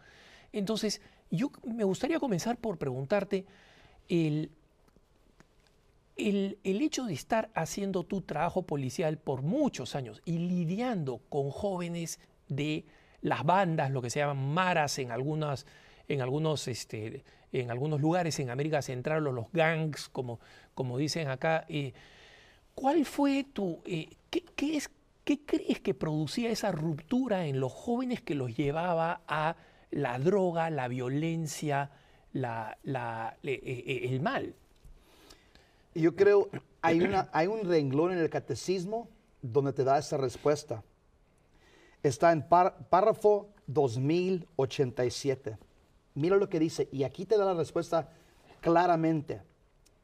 Entonces, 0.50 1.00
yo 1.30 1.52
me 1.62 1.84
gustaría 1.84 2.18
comenzar 2.18 2.56
por 2.56 2.76
preguntarte 2.76 3.46
el, 4.08 4.50
el, 6.28 6.58
hecho 6.64 7.04
de 7.04 7.14
estar 7.14 7.50
haciendo 7.54 8.04
tu 8.04 8.22
trabajo 8.22 8.62
policial 8.62 9.18
por 9.18 9.42
muchos 9.42 9.94
años 9.94 10.22
y 10.24 10.38
lidiando 10.38 11.20
con 11.28 11.50
jóvenes 11.50 12.20
de 12.48 12.84
las 13.20 13.44
bandas, 13.44 13.90
lo 13.90 14.02
que 14.02 14.10
se 14.10 14.20
llaman 14.20 14.52
maras 14.52 14.98
en 14.98 15.10
algunas 15.10 15.66
en 16.08 16.20
algunos, 16.20 16.66
este, 16.66 17.22
en 17.52 17.70
algunos 17.70 18.00
lugares 18.00 18.40
en 18.40 18.50
América 18.50 18.82
Central 18.82 19.28
o 19.28 19.32
los 19.32 19.46
gangs, 19.52 20.08
como, 20.08 20.40
dicen 20.98 21.28
acá. 21.28 21.64
Eh, 21.68 21.92
¿Cuál 22.74 23.04
fue 23.04 23.44
tu, 23.44 23.80
eh, 23.86 24.08
qué, 24.28 24.76
es, 24.76 24.90
qué 25.22 25.44
crees 25.44 25.80
que 25.80 25.94
producía 25.94 26.50
esa 26.50 26.72
ruptura 26.72 27.46
en 27.46 27.60
los 27.60 27.72
jóvenes 27.72 28.22
que 28.22 28.34
los 28.34 28.56
llevaba 28.56 29.22
a 29.28 29.54
la 29.92 30.18
droga, 30.18 30.68
la 30.68 30.88
violencia, 30.88 31.92
eh, 32.34 34.08
el 34.10 34.20
mal? 34.20 34.56
Yo 35.94 36.14
creo, 36.14 36.49
hay, 36.82 37.00
una, 37.00 37.28
hay 37.32 37.47
un 37.49 37.64
renglón 37.64 38.12
en 38.12 38.18
el 38.18 38.30
catecismo 38.30 39.09
donde 39.42 39.73
te 39.73 39.85
da 39.85 39.99
esa 39.99 40.16
respuesta. 40.16 40.85
Está 42.02 42.32
en 42.32 42.47
párrafo 42.49 43.49
2087. 43.66 45.59
Mira 46.14 46.37
lo 46.37 46.49
que 46.49 46.59
dice, 46.59 46.88
y 46.92 47.02
aquí 47.04 47.26
te 47.26 47.37
da 47.37 47.44
la 47.44 47.54
respuesta 47.54 48.11
claramente. 48.61 49.42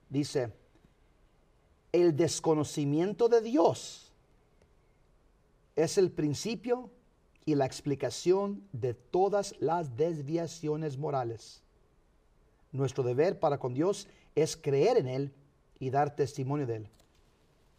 Dice, 0.08 0.52
el 1.92 2.16
desconocimiento 2.16 3.28
de 3.28 3.40
Dios 3.40 4.12
es 5.76 5.98
el 5.98 6.10
principio 6.10 6.90
y 7.44 7.54
la 7.54 7.66
explicación 7.66 8.66
de 8.72 8.94
todas 8.94 9.54
las 9.60 9.96
desviaciones 9.96 10.98
morales. 10.98 11.62
Nuestro 12.72 13.04
deber 13.04 13.38
para 13.38 13.58
con 13.58 13.72
Dios 13.72 14.08
es 14.34 14.56
creer 14.56 14.96
en 14.96 15.06
Él 15.06 15.32
y 15.78 15.90
dar 15.90 16.16
testimonio 16.16 16.66
de 16.66 16.76
Él. 16.76 16.88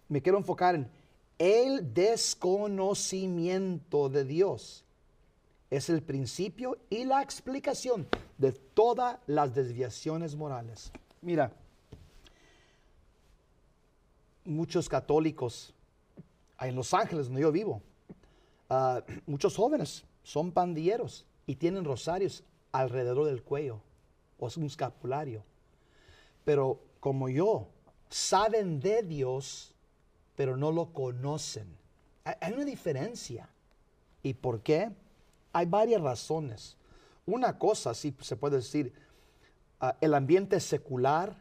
Me 0.09 0.21
quiero 0.21 0.37
enfocar 0.37 0.75
en 0.75 0.87
el 1.37 1.93
desconocimiento 1.93 4.07
de 4.09 4.23
Dios 4.23 4.85
es 5.69 5.89
el 5.89 6.01
principio 6.01 6.77
y 6.89 7.05
la 7.05 7.21
explicación 7.21 8.07
de 8.37 8.53
todas 8.53 9.17
las 9.27 9.53
desviaciones 9.53 10.35
morales. 10.35 10.91
Mira, 11.21 11.51
muchos 14.45 14.87
católicos 14.87 15.73
en 16.59 16.75
Los 16.75 16.93
Ángeles, 16.93 17.27
donde 17.27 17.41
yo 17.41 17.51
vivo, 17.51 17.81
ah, 18.69 19.03
muchos 19.25 19.55
jóvenes 19.55 20.05
son 20.23 20.51
pandilleros 20.51 21.25
y 21.45 21.55
tienen 21.55 21.83
rosarios 21.83 22.43
alrededor 22.71 23.25
del 23.25 23.43
cuello 23.43 23.81
o 24.39 24.47
es 24.47 24.57
un 24.57 24.65
escapulario. 24.65 25.43
Pero 26.45 26.79
como 26.99 27.29
yo, 27.29 27.67
saben 28.09 28.79
de 28.79 29.03
Dios, 29.03 29.73
pero 30.35 30.57
no 30.57 30.71
lo 30.71 30.93
conocen. 30.93 31.67
Hay 32.23 32.53
una 32.53 32.65
diferencia. 32.65 33.49
¿Y 34.23 34.33
por 34.33 34.61
qué? 34.61 34.91
Hay 35.53 35.65
varias 35.65 36.01
razones. 36.01 36.75
Una 37.25 37.57
cosa, 37.57 37.93
sí 37.93 38.15
se 38.21 38.35
puede 38.35 38.57
decir, 38.57 38.93
ah, 39.79 39.95
el 40.01 40.13
ambiente 40.13 40.59
secular, 40.59 41.35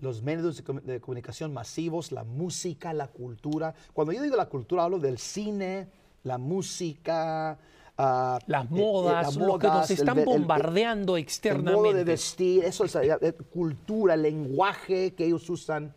los 0.00 0.22
medios 0.22 0.62
de, 0.84 1.00
comunicación 1.00 1.52
masivos, 1.52 2.12
la 2.12 2.24
música, 2.24 2.92
la 2.92 3.08
cultura. 3.08 3.74
Cuando 3.92 4.12
yo 4.12 4.22
digo 4.22 4.36
la 4.36 4.48
cultura, 4.48 4.84
hablo 4.84 4.98
del 4.98 5.18
cine, 5.18 5.88
la 6.22 6.38
música, 6.38 7.58
las 7.96 8.42
eh, 8.42 8.46
eh, 8.48 8.66
modas, 8.70 9.36
lo 9.36 9.58
que 9.58 9.66
nos 9.68 9.90
están 9.90 10.24
bombardeando 10.24 11.16
externamente. 11.16 11.70
El 11.72 11.76
modo 11.76 11.92
de 11.92 12.04
vestir, 12.04 12.64
eso 12.64 12.84
es 12.84 12.94
eh, 12.96 13.32
cultura, 13.52 14.14
el 14.14 14.22
lenguaje 14.22 15.14
que 15.14 15.26
ellos 15.26 15.48
usan. 15.50 15.94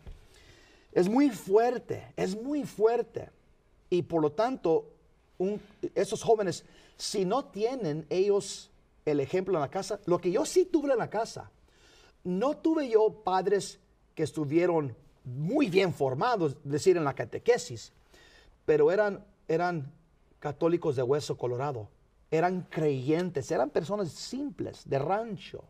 Es 0.92 1.08
muy 1.08 1.30
fuerte, 1.30 2.12
es 2.16 2.40
muy 2.40 2.64
fuerte. 2.64 3.30
Y 3.90 4.02
por 4.02 4.22
lo 4.22 4.32
tanto, 4.32 4.90
un- 5.38 5.60
esos 5.94 6.22
jóvenes, 6.22 6.64
si 6.96 7.24
no 7.24 7.44
tienen 7.46 8.06
ellos 8.10 8.70
el 9.04 9.20
ejemplo 9.20 9.54
en 9.54 9.60
la 9.60 9.70
casa, 9.70 9.98
lo 10.06 10.18
que 10.20 10.30
yo 10.30 10.44
sí 10.44 10.66
tuve 10.66 10.92
en 10.92 10.98
la 10.98 11.10
casa, 11.10 11.50
no 12.24 12.56
tuve 12.56 12.88
yo 12.88 13.10
padres 13.24 13.80
que 14.14 14.22
estuvieron 14.24 14.94
muy 15.24 15.68
bien 15.70 15.92
formados, 15.92 16.56
es 16.64 16.70
decir, 16.70 16.96
en 16.96 17.04
la 17.04 17.14
catequesis, 17.14 17.92
pero 18.66 18.90
eran, 18.90 19.24
eran 19.46 19.90
católicos 20.40 20.96
de 20.96 21.02
hueso 21.02 21.36
colorado, 21.36 21.88
eran 22.30 22.62
creyentes, 22.70 23.50
eran 23.50 23.70
personas 23.70 24.10
simples, 24.10 24.82
de 24.88 24.98
rancho, 24.98 25.64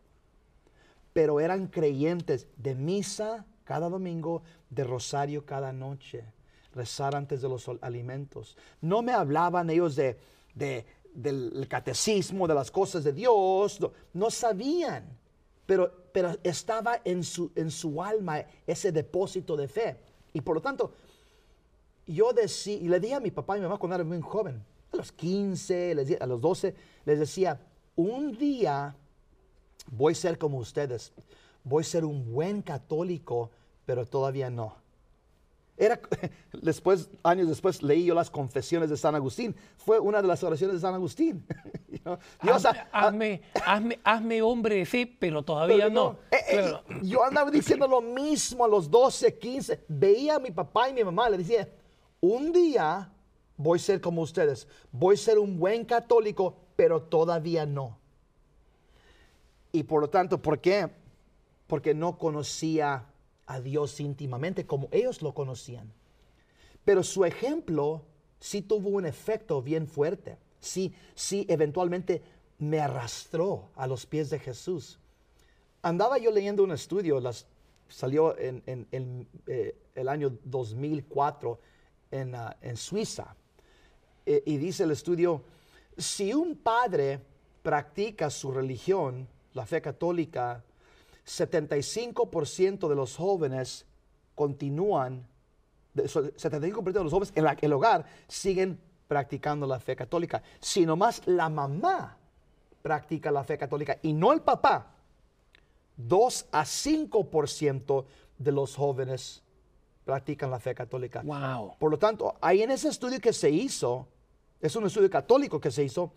pero 1.13 1.41
eran 1.41 1.67
creyentes 1.69 2.49
de 2.57 2.75
misa 2.75 3.47
cada 3.65 3.89
domingo, 3.89 4.43
de 4.71 4.85
rosario 4.85 5.45
cada 5.45 5.73
noche, 5.73 6.25
rezar 6.75 7.15
antes 7.15 7.43
de 7.43 7.49
los 7.49 7.69
alimentos. 7.81 8.57
No 8.81 9.03
me 9.03 9.13
hablaban 9.13 9.71
ellos 9.71 9.97
de, 9.97 10.19
de- 10.55 10.87
del 11.15 11.67
catecismo, 11.69 12.47
de 12.47 12.55
las 12.55 12.71
cosas 12.71 13.03
de 13.05 13.13
Dios, 13.13 13.81
no, 13.81 13.93
no 14.13 14.31
sabían, 14.31 15.05
pero, 15.67 15.93
pero 16.13 16.37
estaba 16.43 17.01
en 17.05 17.25
su, 17.25 17.51
en 17.57 17.71
su 17.71 18.03
alma 18.03 18.45
ese 18.67 18.93
depósito 18.93 19.57
de 19.57 19.69
fe. 19.69 19.97
Y 20.33 20.41
por 20.41 20.57
lo 20.57 20.63
tanto, 20.63 20.93
yo 22.09 22.33
decía, 22.33 22.75
y 22.77 22.89
le 22.89 22.99
dije 22.99 23.15
a 23.15 23.21
mi 23.21 23.31
papá 23.31 23.57
y 23.57 23.61
mi 23.61 23.67
mamá 23.67 23.79
cuando 23.79 23.95
era 23.97 24.05
muy 24.05 24.21
joven, 24.21 24.65
a 24.93 24.97
los 24.97 25.13
15, 25.13 25.95
les 25.95 26.21
a 26.21 26.27
los 26.27 26.41
12, 26.41 26.75
les 27.05 27.19
decía, 27.19 27.61
un 27.97 28.37
día 28.37 28.97
voy 29.91 30.13
a 30.13 30.17
ser 30.17 30.39
como 30.39 30.59
ustedes, 30.59 31.13
voy 31.65 31.83
a 31.83 31.85
ser 31.85 32.05
un 32.05 32.33
buen 32.33 32.63
católico, 32.63 33.51
pero 33.85 34.07
todavía 34.07 34.51
no. 34.51 34.77
Era, 35.77 36.01
después, 36.61 37.09
años 37.23 37.49
después, 37.49 37.83
leí 37.85 38.05
yo 38.07 38.15
las 38.15 38.31
confesiones 38.31 38.91
de 38.91 38.97
San 38.97 39.15
Agustín. 39.15 39.55
Fue 39.77 40.01
una 40.01 40.21
de 40.21 40.27
las 40.27 40.43
oraciones 40.43 40.75
de 40.75 40.81
San 40.81 40.95
Agustín. 40.95 41.47
Dios, 42.43 42.65
hazme, 42.65 42.81
ah, 42.93 43.07
hazme, 43.07 43.43
hazme- 43.65 43.99
hazme 44.03 44.43
hombre 44.43 44.77
de 44.77 44.87
fe, 44.87 45.07
pero 45.21 45.43
todavía 45.45 45.77
pero 45.87 45.91
no. 45.91 46.17
Eh, 46.33 46.37
eh, 46.51 46.57
Claro. 46.59 46.83
Yo 47.03 47.25
andaba 47.25 47.51
diciendo 47.51 47.87
lo 47.87 48.01
mismo 48.01 48.65
a 48.65 48.69
los 48.69 48.91
12, 48.91 49.39
15. 49.39 49.85
Veía 49.89 50.37
a 50.37 50.39
mi 50.41 50.51
papá 50.51 50.89
y 50.89 50.95
mi 50.95 51.05
mamá, 51.05 51.31
le 51.31 51.39
decía, 51.39 51.69
un 52.21 52.53
día 52.53 53.13
voy 53.57 53.79
a 53.79 53.83
ser 53.83 54.01
como 54.01 54.23
ustedes. 54.23 54.67
Voy 54.91 55.15
a 55.15 55.19
ser 55.19 55.39
un 55.39 55.59
buen 55.59 55.85
católico, 55.85 56.57
pero 56.77 57.03
todavía 57.03 57.67
no. 57.67 57.99
Y 59.73 59.83
por 59.83 60.01
lo 60.01 60.09
tanto, 60.09 60.41
¿por 60.41 60.61
qué? 60.61 60.89
Porque 61.67 61.95
no 61.95 62.19
conocía 62.19 63.07
a 63.47 63.61
Dios 63.61 64.01
íntimamente 64.01 64.67
como 64.67 64.89
ellos 64.93 65.23
lo 65.23 65.35
conocían. 65.35 65.93
Pero 66.85 67.03
su 67.03 67.25
ejemplo 67.25 68.03
sí 68.41 68.63
tuvo 68.63 68.91
un 68.91 69.05
efecto 69.05 69.63
bien 69.63 69.87
fuerte. 69.87 70.39
Sí, 70.61 70.95
sí, 71.15 71.45
eventualmente 71.49 72.23
me 72.59 72.81
arrastró 72.81 73.69
a 73.77 73.87
los 73.87 74.07
pies 74.07 74.31
de 74.31 74.39
Jesús. 74.39 74.99
Andaba 75.83 76.19
yo 76.19 76.31
leyendo 76.31 76.65
un 76.65 76.73
estudio, 76.73 77.21
salió 77.89 78.37
en, 78.39 78.63
eh, 79.47 79.77
el 79.95 80.09
año 80.09 80.37
2004 80.45 81.59
en, 82.11 82.35
ah, 82.35 82.57
en 82.61 82.77
Suiza. 82.77 83.35
Eh, 84.27 84.43
y 84.47 84.57
dice 84.59 84.85
el 84.85 84.91
estudio, 84.91 85.43
si 85.97 86.33
un 86.35 86.57
padre 86.57 87.21
practica 87.63 88.31
su 88.31 88.53
religión, 88.53 89.27
la 89.55 89.67
fe 89.67 89.81
católica, 89.81 90.63
75% 91.27 92.89
de 92.89 92.95
los 92.95 93.17
jóvenes 93.17 93.87
continúan, 94.35 95.27
de- 95.95 96.09
so- 96.09 96.23
75% 96.37 97.01
de 97.01 97.05
los 97.05 97.13
jóvenes 97.13 97.33
en 97.35 97.47
el 97.65 97.73
hogar 97.73 98.05
siguen 98.29 98.79
practicando 99.09 99.67
la 99.67 99.81
fe 99.81 99.97
católica. 99.97 100.43
Si 100.61 100.85
nomás 100.87 101.23
la 101.27 101.49
mamá 101.49 102.17
practica 102.83 103.31
la 103.31 103.45
fe 103.45 103.59
católica 103.59 103.99
y 104.03 104.13
no 104.13 104.33
el 104.33 104.41
papá, 104.43 104.95
2 105.97 106.47
a 106.53 106.65
5% 106.65 108.05
de 108.39 108.53
los 108.53 108.77
jóvenes 108.77 109.43
practican 110.13 110.51
la 110.51 110.59
fe 110.59 110.75
católica. 110.75 111.21
Wow. 111.23 111.75
Por 111.79 111.91
lo 111.91 111.99
tanto, 111.99 112.35
ahí 112.41 112.63
en 112.63 112.71
ese 112.71 112.89
estudio 112.89 113.21
que 113.21 113.35
se 113.35 113.51
hizo, 113.51 114.09
es 114.59 114.75
un 114.75 114.87
estudio 114.87 115.11
católico 115.11 115.61
que 115.61 115.71
se 115.71 115.85
hizo, 115.85 116.15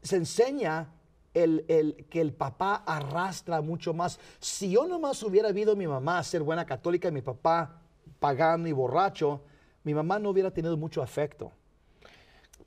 se 0.00 0.14
enseña 0.16 0.94
el, 1.34 1.64
el- 1.66 2.06
que 2.08 2.20
el 2.20 2.32
papá 2.32 2.84
arrastra 2.86 3.60
mucho 3.60 3.92
más. 3.92 4.20
Si 4.38 4.70
yo 4.70 4.86
nomás 4.86 5.20
hubiera 5.24 5.50
visto 5.50 5.72
a 5.72 5.74
mi 5.74 5.88
mamá 5.88 6.22
ser 6.22 6.44
buena 6.44 6.64
católica 6.64 7.08
y 7.08 7.12
mi 7.12 7.20
papá 7.22 7.82
pagano 8.20 8.68
y 8.68 8.72
borracho, 8.72 9.40
mi 9.82 9.94
mamá 9.94 10.20
no 10.20 10.30
hubiera 10.30 10.52
tenido 10.52 10.76
mucho 10.76 11.02
afecto. 11.02 11.50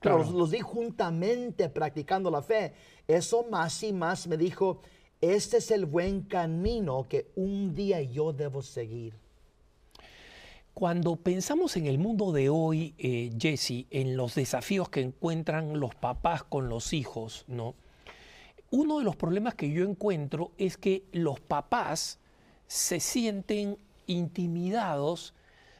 Pero 0.02 0.16
Claro. 0.18 0.18
los, 0.18 0.32
los 0.34 0.52
di 0.52 0.60
juntamente 0.60 1.70
practicando 1.70 2.30
la 2.30 2.42
fe. 2.42 2.74
Eso 3.08 3.46
más 3.50 3.82
y 3.84 3.94
más 3.94 4.28
me 4.28 4.36
dijo, 4.36 4.82
este 5.22 5.58
es 5.58 5.72
el 5.72 5.86
buen 5.86 6.24
camino 6.24 7.08
que 7.08 7.32
un 7.38 7.74
día 7.74 8.02
yo 8.02 8.34
debo 8.34 8.62
seguir. 8.62 9.14
Cuando 10.74 11.18
pensamos 11.18 11.76
en 11.76 11.86
el 11.86 11.98
mundo 11.98 12.32
de 12.32 12.50
hoy, 12.50 12.96
eh, 12.98 13.32
Jesse, 13.38 13.86
en 13.90 14.16
los 14.16 14.36
desafíos 14.36 14.90
que 14.90 15.02
encuentran 15.02 15.80
los 15.80 15.94
papás 15.96 16.44
con 16.44 16.70
los 16.70 16.94
hijos, 16.94 17.44
¿no? 17.48 17.76
Uno 18.72 19.00
de 19.00 19.04
los 19.04 19.18
problemas 19.18 19.54
que 19.54 19.70
yo 19.70 19.84
encuentro 19.84 20.52
es 20.58 20.78
que 20.78 21.04
los 21.12 21.42
papás 21.42 22.20
se 22.68 23.02
sienten 23.02 23.78
intimidados 24.08 25.34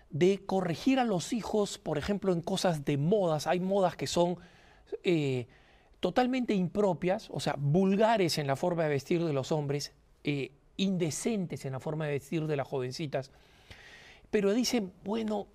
de 0.10 0.46
corregir 0.46 1.00
a 1.00 1.06
los 1.06 1.32
hijos, 1.32 1.78
por 1.78 1.98
ejemplo, 1.98 2.34
en 2.34 2.42
cosas 2.42 2.84
de 2.84 2.98
modas. 2.98 3.48
Hay 3.48 3.62
modas 3.62 3.96
que 3.96 4.08
son 4.08 4.38
eh, 5.04 5.48
totalmente 6.02 6.54
impropias, 6.54 7.30
o 7.32 7.40
sea, 7.40 7.56
vulgares 7.58 8.38
en 8.38 8.46
la 8.46 8.58
forma 8.58 8.84
de 8.84 8.90
vestir 8.90 9.24
de 9.24 9.32
los 9.32 9.54
hombres, 9.54 9.94
eh, 10.26 10.52
indecentes 10.76 11.64
en 11.64 11.72
la 11.72 11.80
forma 11.80 12.08
de 12.08 12.12
vestir 12.12 12.46
de 12.46 12.58
las 12.58 12.68
jovencitas 12.68 13.32
pero 14.32 14.54
dicen, 14.54 14.92
bueno, 15.04 15.48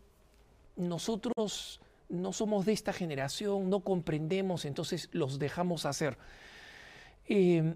nosotros 0.76 1.80
no 2.08 2.32
somos 2.32 2.66
de 2.66 2.72
esta 2.72 2.92
generación, 2.92 3.68
no 3.68 3.80
comprendemos, 3.80 4.64
entonces 4.64 5.08
los 5.12 5.38
dejamos 5.38 5.86
hacer. 5.86 6.18
Eh, 7.26 7.74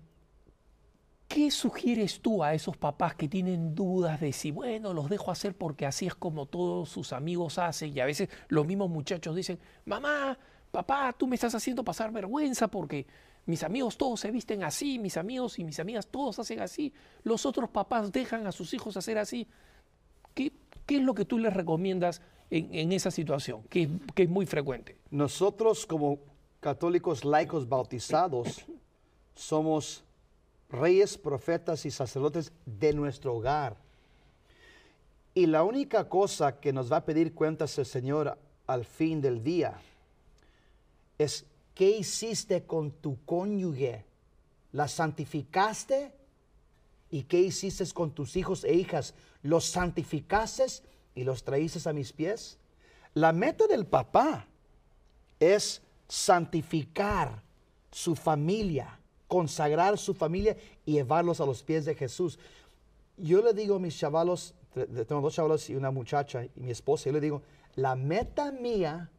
¿Qué 1.26 1.50
sugieres 1.52 2.20
tú 2.20 2.42
a 2.42 2.54
esos 2.54 2.76
papás 2.76 3.14
que 3.14 3.28
tienen 3.28 3.74
dudas 3.74 4.20
de 4.20 4.32
si, 4.32 4.50
bueno, 4.50 4.92
los 4.92 5.08
dejo 5.08 5.30
hacer 5.30 5.56
porque 5.56 5.86
así 5.86 6.06
es 6.06 6.14
como 6.14 6.46
todos 6.46 6.88
sus 6.88 7.12
amigos 7.12 7.56
hacen? 7.58 7.96
Y 7.96 8.00
a 8.00 8.04
veces 8.04 8.28
los 8.48 8.66
mismos 8.66 8.90
muchachos 8.90 9.36
dicen, 9.36 9.58
mamá, 9.84 10.36
papá, 10.72 11.14
tú 11.16 11.28
me 11.28 11.36
estás 11.36 11.54
haciendo 11.54 11.84
pasar 11.84 12.10
vergüenza 12.10 12.66
porque 12.68 13.06
mis 13.46 13.62
amigos 13.62 13.96
todos 13.96 14.18
se 14.18 14.30
visten 14.32 14.64
así, 14.64 14.98
mis 14.98 15.16
amigos 15.16 15.58
y 15.60 15.64
mis 15.64 15.78
amigas 15.78 16.08
todos 16.08 16.40
hacen 16.40 16.60
así, 16.60 16.92
los 17.22 17.46
otros 17.46 17.70
papás 17.70 18.10
dejan 18.10 18.46
a 18.48 18.52
sus 18.52 18.74
hijos 18.74 18.96
hacer 18.96 19.16
así. 19.16 19.46
¿Qué, 20.34 20.52
qué 20.90 20.96
es 20.96 21.04
lo 21.04 21.14
que 21.14 21.24
tú 21.24 21.38
les 21.38 21.54
recomiendas 21.54 22.20
en, 22.50 22.90
esa 22.90 23.12
situación, 23.12 23.62
que, 23.70 23.88
que 24.12 24.24
es 24.24 24.28
muy 24.28 24.44
frecuente? 24.44 24.96
Nosotros 25.12 25.86
como 25.86 26.18
católicos 26.58 27.24
laicos 27.24 27.68
bautizados 27.68 28.66
somos 29.36 30.02
reyes, 30.68 31.16
profetas 31.16 31.86
y 31.86 31.92
sacerdotes 31.92 32.50
de 32.66 32.92
nuestro 32.92 33.36
hogar. 33.36 33.76
Y 35.32 35.46
la 35.46 35.62
única 35.62 36.08
cosa 36.08 36.58
que 36.58 36.72
nos 36.72 36.90
va 36.90 36.96
a 36.96 37.04
pedir 37.04 37.34
cuentas 37.34 37.78
el 37.78 37.86
Señor 37.86 38.36
al 38.66 38.84
fin 38.84 39.20
del 39.20 39.44
día 39.44 39.80
es 41.18 41.46
qué 41.72 41.98
hiciste 41.98 42.64
con 42.64 42.90
tu 42.90 43.16
cónyuge. 43.24 44.04
¿La 44.72 44.88
santificaste? 44.88 46.10
¿Y 47.10 47.24
qué 47.24 47.40
hiciste 47.40 47.84
con 47.92 48.12
tus 48.12 48.36
hijos 48.36 48.64
e 48.64 48.74
hijas? 48.74 49.14
¿Los 49.42 49.64
santificaste 49.66 50.64
y 51.14 51.24
los 51.24 51.42
traíste 51.42 51.88
a 51.88 51.92
mis 51.92 52.12
pies? 52.12 52.58
La 53.14 53.32
meta 53.32 53.66
del 53.66 53.86
papá 53.86 54.46
es 55.40 55.82
santificar 56.08 57.42
su 57.90 58.14
familia, 58.14 58.98
consagrar 59.26 59.98
su 59.98 60.14
familia 60.14 60.56
y 60.86 60.92
llevarlos 60.92 61.40
a 61.40 61.46
los 61.46 61.62
pies 61.62 61.84
de 61.84 61.94
Jesús. 61.94 62.38
Yo 63.16 63.42
le 63.42 63.52
digo 63.52 63.76
a 63.76 63.78
mis 63.80 63.98
chavalos, 63.98 64.54
te- 64.72 64.86
te- 64.86 65.04
tengo 65.04 65.20
dos 65.20 65.34
chavalos 65.34 65.68
y 65.70 65.74
una 65.74 65.90
muchacha 65.90 66.44
y 66.44 66.50
mi 66.60 66.70
esposa, 66.70 67.06
yo 67.06 67.12
le 67.12 67.20
digo, 67.20 67.42
la 67.74 67.96
meta 67.96 68.52
mía, 68.52 69.10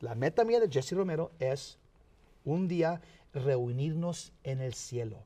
la 0.00 0.14
meta 0.14 0.44
mía 0.44 0.60
de 0.60 0.68
Jesse 0.68 0.92
Romero 0.92 1.32
es 1.38 1.78
un 2.44 2.68
día 2.68 3.00
reunirnos 3.32 4.32
en 4.44 4.60
el 4.60 4.74
cielo, 4.74 5.22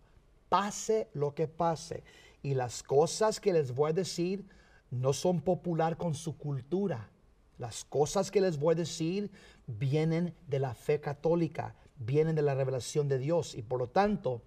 pase 0.50 1.08
lo 1.14 1.34
que 1.34 1.48
pase. 1.48 2.04
Y 2.42 2.52
las 2.52 2.82
cosas 2.82 3.40
que 3.40 3.54
les 3.54 3.74
voy 3.74 3.90
a 3.90 3.94
decir 3.94 4.44
no 4.90 5.14
son 5.14 5.40
popular 5.40 5.96
con 5.96 6.14
su 6.14 6.36
cultura. 6.36 7.08
Las 7.56 7.84
cosas 7.84 8.30
que 8.30 8.42
les 8.42 8.58
voy 8.58 8.72
a 8.72 8.76
decir 8.76 9.30
vienen 9.66 10.34
de 10.48 10.58
la 10.58 10.74
fe 10.74 11.00
católica, 11.00 11.74
vienen 11.96 12.34
de 12.34 12.42
la 12.42 12.54
revelación 12.54 13.08
de 13.08 13.18
Dios. 13.18 13.54
Y 13.54 13.62
por 13.62 13.78
lo 13.78 13.86
tanto, 13.86 14.42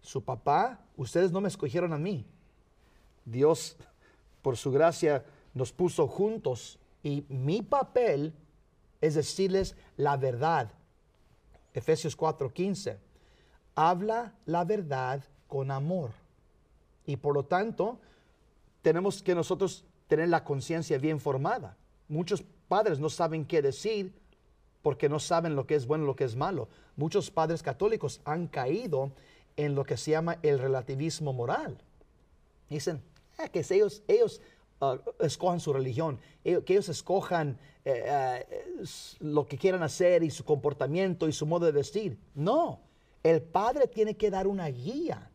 su 0.00 0.24
papá, 0.24 0.84
ustedes 0.96 1.32
no 1.32 1.40
me 1.40 1.48
escogieron 1.48 1.92
a 1.92 1.98
mí. 1.98 2.26
Dios, 3.24 3.76
por 4.42 4.56
su 4.56 4.70
gracia, 4.70 5.24
nos 5.54 5.72
puso 5.72 6.08
juntos 6.08 6.78
y 7.02 7.24
mi 7.28 7.62
papel 7.62 8.34
es 9.00 9.14
decirles 9.14 9.76
la 9.96 10.16
verdad. 10.16 10.72
Efesios 11.74 12.16
4:15. 12.16 12.98
Habla 13.74 14.34
la 14.46 14.64
verdad 14.64 15.24
con 15.54 15.70
amor. 15.70 16.10
Y 17.06 17.14
por 17.14 17.32
lo 17.32 17.44
tanto, 17.44 17.96
tenemos 18.82 19.22
que 19.22 19.36
nosotros 19.36 19.84
tener 20.08 20.28
la 20.28 20.42
conciencia 20.42 20.98
bien 20.98 21.20
formada. 21.20 21.76
Muchos 22.08 22.42
padres 22.66 22.98
no 22.98 23.08
saben 23.08 23.44
qué 23.44 23.62
decir 23.62 24.12
porque 24.82 25.08
no 25.08 25.20
saben 25.20 25.54
lo 25.54 25.64
que 25.64 25.76
es 25.76 25.86
bueno 25.86 26.02
y 26.02 26.06
lo 26.08 26.16
que 26.16 26.24
es 26.24 26.34
malo. 26.34 26.66
Muchos 26.96 27.30
padres 27.30 27.62
católicos 27.62 28.20
han 28.24 28.48
caído 28.48 29.12
en 29.56 29.76
lo 29.76 29.84
que 29.84 29.96
se 29.96 30.10
llama 30.10 30.38
el 30.42 30.58
relativismo 30.58 31.32
moral. 31.32 31.78
Dicen, 32.68 33.00
"Ah, 33.38 33.46
que 33.46 33.60
ellos, 33.60 34.02
ellos 34.08 34.42
uh, 34.80 34.98
escojan 35.20 35.60
su 35.60 35.72
religión, 35.72 36.18
que 36.42 36.64
ellos 36.66 36.88
escojan 36.88 37.60
eh, 37.84 38.02
eh, 38.50 38.84
lo 39.20 39.46
que 39.46 39.56
quieran 39.56 39.84
hacer 39.84 40.24
y 40.24 40.32
su 40.32 40.44
comportamiento 40.44 41.28
y 41.28 41.32
su 41.32 41.46
modo 41.46 41.66
de 41.66 41.70
vestir. 41.70 42.18
No, 42.34 42.80
el 43.22 43.40
padre 43.40 43.86
tiene 43.86 44.16
que 44.16 44.32
dar 44.32 44.48
una 44.48 44.66
guía. 44.66 45.30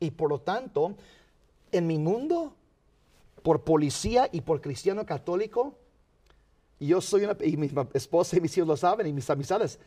Y 0.00 0.10
por 0.10 0.30
lo 0.30 0.40
tanto, 0.40 0.96
en 1.72 1.86
mi 1.86 1.98
mundo, 1.98 2.54
por 3.42 3.62
policía 3.62 4.28
y 4.32 4.40
por 4.40 4.60
cristiano 4.60 5.04
católico, 5.06 5.74
yo 6.78 7.00
soy 7.00 7.24
una, 7.24 7.36
y 7.44 7.56
mi 7.56 7.70
esposa 7.94 8.36
y 8.36 8.40
mis 8.40 8.56
hijos 8.56 8.68
lo 8.68 8.76
saben, 8.76 9.06
y 9.06 9.12
mis 9.12 9.28
amistades, 9.28 9.78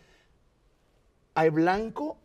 hay 1.33 1.49
blanco 1.49 2.17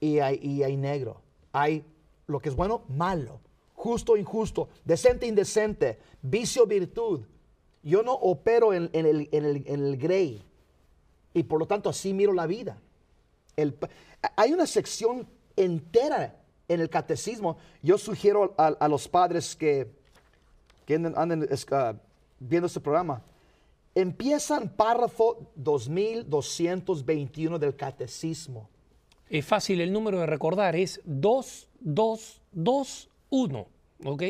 y 0.00 0.18
hay, 0.18 0.38
y 0.42 0.62
hay 0.62 0.76
negro. 0.76 1.20
Hay 1.52 1.84
lo 2.26 2.38
que 2.40 2.50
es 2.50 2.54
bueno, 2.54 2.82
malo, 2.88 3.40
justo, 3.74 4.16
injusto, 4.16 4.68
decente, 4.84 5.26
indecente, 5.26 5.98
vicio, 6.20 6.66
virtud. 6.66 7.22
Yo 7.82 8.02
no 8.02 8.12
opero 8.12 8.72
en, 8.74 8.90
en 8.92 9.06
el, 9.06 9.28
en 9.32 9.44
el- 9.44 9.64
en 9.66 9.84
el 9.86 9.96
gray 9.96 10.42
y 11.34 11.42
por 11.42 11.58
lo 11.58 11.66
tanto 11.66 11.88
así 11.88 12.12
miro 12.14 12.32
la 12.32 12.46
vida. 12.46 12.78
El 13.56 13.76
hay 14.36 14.52
una 14.52 14.66
sección 14.66 15.26
entera 15.56 16.36
en 16.68 16.80
el 16.80 16.88
catecismo. 16.88 17.56
Yo 17.82 17.98
sugiero 17.98 18.54
a, 18.56 18.68
a 18.68 18.88
los 18.88 19.08
padres 19.08 19.56
que, 19.56 19.90
que 20.86 20.94
anden, 20.94 21.48
ah, 21.70 21.94
viendo 22.38 22.66
este 22.66 22.80
programa, 22.80 23.22
empiezan 23.94 24.68
párrafo 24.68 25.46
2221 25.54 27.58
del 27.58 27.76
catecismo. 27.76 28.68
Es 29.28 29.44
fácil 29.46 29.80
el 29.80 29.92
número 29.92 30.18
de 30.20 30.26
recordar, 30.26 30.74
es 30.76 31.00
2221, 31.04 33.66
¿ok? 34.04 34.22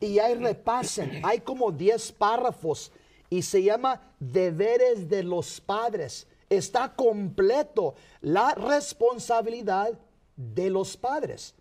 Y 0.00 0.18
ahí 0.18 0.34
repasen, 0.34 1.20
hay 1.22 1.40
como 1.40 1.72
10 1.72 2.12
párrafos 2.12 2.92
y 3.28 3.42
se 3.42 3.62
llama 3.62 4.00
deberes 4.18 5.06
de 5.08 5.22
los 5.22 5.60
padres. 5.60 6.26
Está 6.48 6.94
completo 6.94 7.94
la 8.20 8.54
responsabilidad 8.54 9.98
de 10.36 10.70
los 10.70 10.96
padres. 10.96 11.54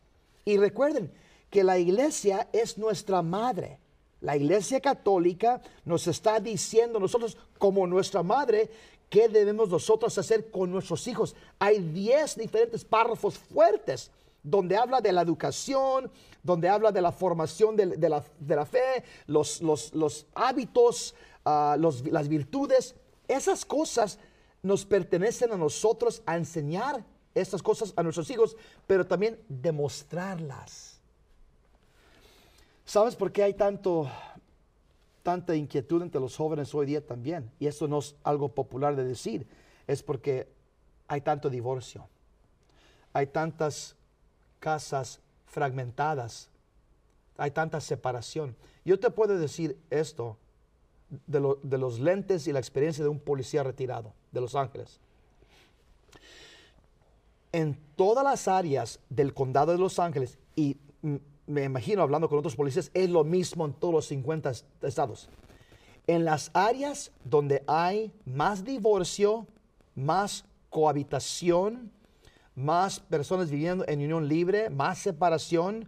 Y 0.43 0.57
recuerden 0.57 1.11
que 1.49 1.63
la 1.63 1.77
iglesia 1.77 2.47
es 2.53 2.77
nuestra 2.77 3.21
madre. 3.21 3.79
La 4.21 4.35
iglesia 4.35 4.79
católica 4.79 5.61
nos 5.85 6.07
está 6.07 6.39
diciendo 6.39 6.99
nosotros 6.99 7.37
como 7.57 7.85
nuestra 7.87 8.23
madre 8.23 8.69
qué 9.09 9.29
debemos 9.29 9.69
nosotros 9.69 10.17
hacer 10.17 10.49
con 10.49 10.71
nuestros 10.71 11.07
hijos. 11.07 11.35
Hay 11.59 11.79
10 11.79 12.37
diferentes 12.37 12.83
párrafos 12.83 13.37
fuertes 13.37 14.11
donde 14.41 14.77
habla 14.77 15.01
de 15.01 15.11
la 15.11 15.21
educación, 15.21 16.11
donde 16.43 16.69
habla 16.69 16.91
de 16.91 17.01
la 17.01 17.11
formación 17.11 17.75
de, 17.75 17.85
la, 18.09 18.23
de 18.39 18.55
la 18.55 18.65
fe, 18.65 19.03
los, 19.27 19.61
los- 19.61 19.93
los 19.93 20.25
hábitos, 20.35 21.15
ah, 21.45 21.75
las 21.79 22.27
virtudes. 22.27 22.95
Esas 23.27 23.65
cosas 23.65 24.19
nos 24.61 24.85
pertenecen 24.85 25.51
a 25.51 25.57
nosotros 25.57 26.21
a 26.25 26.37
enseñar 26.37 27.03
estas 27.35 27.61
cosas 27.61 27.93
a 27.97 28.01
nuestros 28.01 28.29
hijos, 28.31 28.55
pero 28.87 29.05
también 29.05 29.37
demostrarlas. 29.49 30.99
¿Sabes 32.85 33.15
por 33.15 33.31
qué 33.31 33.43
hay 33.43 33.53
tanto, 33.53 34.09
tanta 35.21 35.55
inquietud 35.55 36.01
entre 36.01 36.21
los 36.21 36.35
jóvenes 36.35 36.73
hoy 36.73 36.85
día 36.85 37.05
también? 37.05 37.51
Y 37.59 37.67
esto 37.67 37.87
no 37.87 37.99
es 37.99 38.15
algo 38.23 38.49
popular 38.49 38.95
de 38.95 39.03
decir, 39.03 39.45
es 39.85 40.01
porque 40.01 40.47
hay 41.07 41.21
tanto 41.21 41.49
divorcio, 41.49 42.07
hay 43.11 43.27
tantas 43.27 43.95
casas 44.59 45.19
fragmentadas, 45.45 46.49
hay 47.37 47.51
tanta 47.51 47.81
separación. 47.81 48.55
Yo 48.85 48.99
te 48.99 49.09
puedo 49.09 49.37
decir 49.37 49.77
esto 49.89 50.37
de, 51.27 51.55
de 51.63 51.77
los 51.77 51.99
lentes 51.99 52.47
y 52.47 52.53
la 52.53 52.59
experiencia 52.59 53.03
de 53.03 53.09
un 53.09 53.19
policía 53.19 53.63
retirado 53.63 54.13
de 54.31 54.41
Los 54.41 54.55
Ángeles. 54.55 54.99
En 57.55 57.79
todas 57.95 58.25
las 58.25 58.49
áreas 58.49 58.99
del 59.09 59.33
condado 59.33 59.71
de 59.71 59.77
Los 59.77 59.97
Ángeles, 59.97 60.37
y 60.57 60.75
mm, 61.01 61.15
me 61.47 61.63
imagino 61.63 62.01
hablando 62.01 62.27
con 62.27 62.37
otros 62.37 62.55
policías, 62.57 62.91
es 62.93 63.09
lo 63.09 63.23
mismo 63.23 63.65
en 63.65 63.71
todos 63.73 63.93
los 63.93 64.07
50 64.07 64.49
est- 64.49 64.65
estados. 64.83 65.29
En 66.05 66.25
las 66.25 66.51
áreas 66.53 67.11
donde 67.23 67.63
hay 67.65 68.11
más 68.25 68.65
divorcio, 68.65 69.47
más 69.95 70.43
cohabitación, 70.69 71.91
más 72.55 72.99
personas 72.99 73.49
viviendo 73.49 73.85
en 73.87 73.99
unión 73.99 74.27
libre, 74.27 74.69
más 74.69 74.97
separación, 74.99 75.87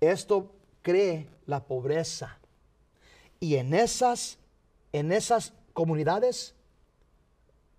esto 0.00 0.52
cree 0.82 1.26
la 1.46 1.64
pobreza. 1.64 2.38
Y 3.40 3.56
en 3.56 3.74
esas, 3.74 4.38
en 4.92 5.10
esas 5.10 5.52
comunidades, 5.72 6.54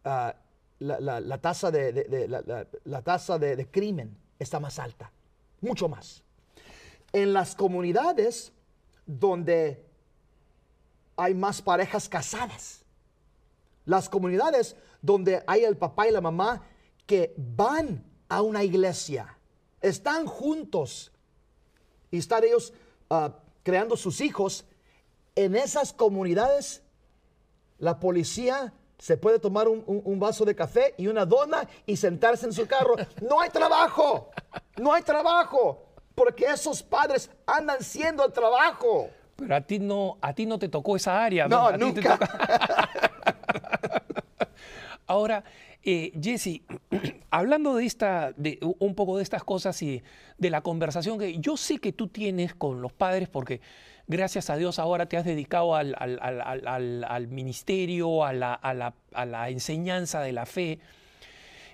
ah, 0.03 0.35
la, 0.79 1.19
la- 1.19 1.37
tasa, 1.37 1.71
de, 1.71 2.27
la, 2.27 2.41
de 3.39 3.67
crimen 3.69 4.17
está 4.39 4.59
más 4.59 4.79
alta, 4.79 5.11
mucho 5.61 5.87
más. 5.89 6.23
En 7.11 7.33
las 7.33 7.55
comunidades 7.55 8.51
donde 9.05 9.85
hay 11.17 11.33
más 11.33 11.61
parejas 11.61 12.07
casadas, 12.07 12.85
las 13.85 14.07
comunidades 14.07 14.75
donde 15.01 15.43
hay 15.47 15.63
el 15.63 15.77
papá 15.77 16.07
y 16.07 16.11
la 16.11 16.21
mamá 16.21 16.63
que 17.05 17.33
van 17.37 18.03
a 18.29 18.41
una 18.41 18.63
iglesia, 18.63 19.37
están 19.81 20.25
juntos 20.27 21.11
y 22.11 22.19
están 22.19 22.43
ellos 22.43 22.73
ah, 23.09 23.35
creando 23.63 23.97
sus 23.97 24.21
hijos, 24.21 24.65
en 25.35 25.55
esas 25.55 25.93
comunidades 25.93 26.83
la 27.79 27.99
policía 27.99 28.73
se 28.99 29.17
puede 29.17 29.39
tomar 29.39 29.67
un, 29.67 29.81
un- 29.87 30.01
un 30.05 30.19
vaso 30.19 30.45
de 30.45 30.53
café 30.55 30.93
y 30.97 31.07
una 31.07 31.25
dona 31.25 31.67
y 31.87 31.95
sentarse 31.97 32.45
en 32.45 32.53
su 32.53 32.67
carro. 32.67 32.95
No 33.27 33.39
hay 33.41 33.49
trabajo, 33.49 34.29
no 34.77 34.93
hay 34.93 35.01
trabajo, 35.01 35.85
porque 36.13 36.45
esos 36.45 36.83
padres 36.83 37.31
andan 37.47 37.81
siendo 37.81 38.23
el 38.25 38.31
trabajo. 38.31 39.09
Pero 39.37 39.55
a 39.55 39.61
ti 39.61 39.79
no, 39.79 40.17
a 40.21 40.33
ti 40.33 40.45
no 40.45 40.59
te 40.59 40.67
tocó 40.69 40.95
esa 40.97 41.23
área. 41.23 41.47
No, 41.47 41.67
A 41.67 41.73
ti 41.73 41.79
te 41.79 41.85
nunca. 41.85 42.19
Ahora, 45.07 45.43
eh, 45.83 46.11
Jesse, 46.21 46.61
hablando 47.31 47.75
de 47.75 47.85
esta, 47.85 48.31
de 48.33 48.59
un 48.79 48.95
poco 48.95 49.17
de 49.17 49.23
estas 49.23 49.43
cosas 49.43 49.81
y 49.81 50.03
de 50.37 50.49
la 50.49 50.61
conversación 50.61 51.17
que 51.17 51.39
yo 51.39 51.57
sé 51.57 51.79
que 51.79 51.93
tú 51.93 52.07
tienes 52.09 52.53
con 52.53 52.81
los 52.81 52.91
padres, 52.93 53.27
porque 53.29 53.61
gracias 54.09 54.49
a 54.49 54.57
Dios 54.57 54.79
ahora 54.79 55.05
te 55.07 55.15
has 55.15 55.23
dedicado 55.23 55.75
al, 55.75 57.27
ministerio, 57.29 58.25
a 58.25 58.33
la 58.33 59.49
enseñanza 59.49 60.19
de 60.19 60.33
la 60.33 60.45
fe 60.45 60.79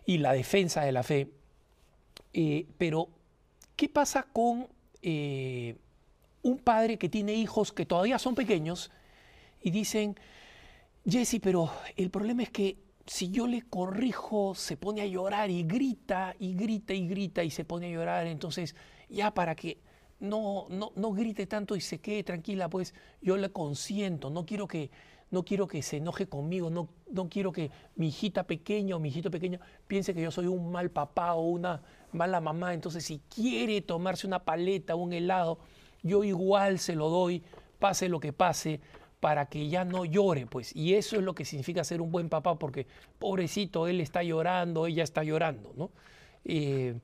y 0.05 0.19
la 0.19 0.33
defensa 0.33 0.83
de 0.83 0.91
la 0.91 1.01
fe. 1.01 1.29
Eh, 2.33 2.65
pero, 2.77 3.07
¿qué 3.75 3.89
pasa 3.89 4.23
con 4.23 4.67
eh, 5.01 5.75
un 6.43 6.57
padre 6.59 6.97
que 6.97 7.09
tiene 7.09 7.33
hijos 7.33 7.71
que 7.71 7.85
todavía 7.85 8.19
son 8.19 8.35
pequeños 8.35 8.91
y 9.61 9.71
dicen, 9.71 10.15
Jesse, 11.07 11.39
pero 11.41 11.71
el 11.95 12.09
problema 12.09 12.43
es 12.43 12.49
que 12.49 12.77
si 13.05 13.29
yo 13.29 13.47
le 13.47 13.61
corrijo, 13.61 14.53
se 14.55 14.77
pone 14.77 15.01
a 15.01 15.05
llorar 15.05 15.49
y 15.49 15.63
grita 15.63 16.35
y 16.39 16.55
grita 16.55 16.93
y 16.93 17.07
grita 17.07 17.43
y 17.43 17.51
se 17.51 17.63
pone 17.63 17.87
a 17.87 17.89
llorar, 17.89 18.27
entonces 18.27 18.75
ya 19.09 19.31
para 19.31 19.55
que 19.55 19.77
no, 20.19 20.67
no, 20.69 20.91
no 20.95 21.11
grite 21.11 21.45
tanto 21.47 21.75
y 21.75 21.81
se 21.81 21.99
quede 21.99 22.23
tranquila, 22.23 22.69
pues 22.69 22.93
yo 23.21 23.37
le 23.37 23.49
consiento, 23.51 24.29
no 24.29 24.45
quiero 24.45 24.67
que, 24.67 24.89
no 25.31 25.43
quiero 25.43 25.67
que 25.67 25.81
se 25.81 25.97
enoje 25.97 26.27
conmigo, 26.27 26.69
no, 26.69 26.87
no 27.11 27.29
quiero 27.29 27.51
que 27.51 27.71
mi 27.95 28.07
hijita 28.07 28.43
pequeña 28.45 28.95
o 28.95 28.99
mi 28.99 29.09
hijito 29.09 29.29
pequeño 29.31 29.59
piense 29.87 30.13
que 30.13 30.21
yo 30.21 30.31
soy 30.31 30.47
un 30.47 30.71
mal 30.71 30.89
papá 30.89 31.33
o 31.33 31.41
una 31.47 31.81
mala 32.11 32.39
mamá, 32.39 32.73
entonces 32.73 33.03
si 33.03 33.19
quiere 33.33 33.81
tomarse 33.81 34.25
una 34.27 34.39
paleta 34.45 34.95
o 34.95 34.99
un 34.99 35.13
helado, 35.13 35.59
yo 36.03 36.23
igual 36.23 36.79
se 36.79 36.95
lo 36.95 37.09
doy, 37.09 37.43
pase 37.79 38.07
lo 38.09 38.19
que 38.19 38.31
pase, 38.33 38.79
para 39.19 39.47
que 39.47 39.69
ya 39.69 39.85
no 39.85 40.05
llore, 40.05 40.45
pues. 40.45 40.75
Y 40.75 40.93
eso 40.93 41.15
es 41.15 41.23
lo 41.23 41.33
que 41.33 41.45
significa 41.45 41.83
ser 41.83 41.99
un 41.99 42.11
buen 42.11 42.29
papá, 42.29 42.59
porque 42.59 42.85
pobrecito, 43.17 43.87
él 43.87 43.99
está 44.01 44.21
llorando, 44.21 44.85
ella 44.85 45.03
está 45.03 45.23
llorando, 45.23 45.73
¿no? 45.75 45.89
Eh, 46.43 46.99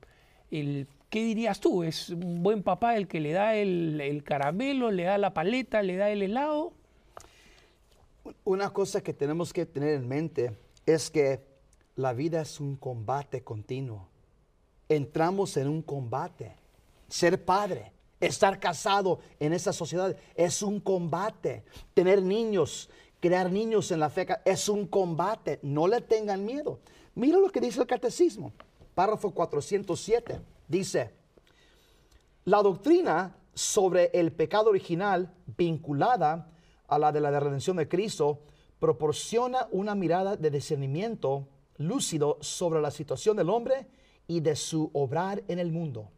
el- 0.52 0.86
¿qué 1.12 1.22
dirías 1.22 1.60
tú? 1.60 1.84
¿Es 1.84 2.08
un 2.08 2.42
buen 2.42 2.62
papá 2.62 2.96
el 2.96 3.06
que 3.06 3.20
le 3.20 3.32
da 3.32 3.54
el, 3.54 4.00
el 4.00 4.24
caramelo, 4.24 4.90
le 4.90 5.02
da 5.02 5.18
la 5.18 5.34
paleta, 5.34 5.82
le 5.82 5.96
da 5.96 6.08
el 6.08 6.22
helado? 6.22 6.72
Una 8.44 8.70
cosa 8.70 9.02
que 9.02 9.12
tenemos 9.12 9.52
que 9.52 9.66
tener 9.66 9.90
en 9.90 10.08
mente 10.08 10.56
es 10.86 11.10
que 11.10 11.40
la 11.96 12.14
vida 12.14 12.40
es 12.40 12.60
un 12.60 12.76
combate 12.76 13.42
continuo. 13.42 14.08
Entramos 14.88 15.58
en 15.58 15.68
un 15.68 15.82
combate. 15.82 16.56
Ser 17.08 17.44
padre, 17.44 17.92
estar 18.18 18.58
casado 18.58 19.20
en 19.38 19.52
esta 19.52 19.74
sociedad 19.74 20.16
es 20.34 20.62
un 20.62 20.80
combate. 20.80 21.62
Tener 21.92 22.22
niños, 22.22 22.88
crear 23.20 23.52
niños 23.52 23.90
en 23.90 24.00
la 24.00 24.08
fe 24.08 24.26
es 24.46 24.66
un 24.66 24.86
combate. 24.86 25.58
No 25.60 25.86
le 25.86 26.00
tengan 26.00 26.46
miedo. 26.46 26.80
Mira 27.14 27.36
lo 27.36 27.50
que 27.50 27.60
dice 27.60 27.82
el 27.82 27.86
catecismo. 27.86 28.50
Párrafo 28.94 29.30
407. 29.30 30.40
Dice, 30.72 31.10
la 32.46 32.62
doctrina 32.62 33.36
sobre 33.52 34.10
el 34.14 34.32
pecado 34.32 34.70
original 34.70 35.30
vinculada 35.58 36.50
a 36.88 36.98
la 36.98 37.12
de 37.12 37.20
la 37.20 37.38
redención 37.38 37.76
de 37.76 37.88
Cristo 37.88 38.40
proporciona 38.78 39.68
una 39.70 39.94
mirada 39.94 40.34
de 40.34 40.50
discernimiento 40.50 41.46
lúcido 41.76 42.38
sobre 42.40 42.80
la 42.80 42.90
situación 42.90 43.36
del 43.36 43.50
hombre 43.50 43.86
y 44.26 44.40
de 44.40 44.56
su 44.56 44.88
obrar 44.94 45.44
en 45.46 45.58
el 45.58 45.70
mundo. 45.70 46.08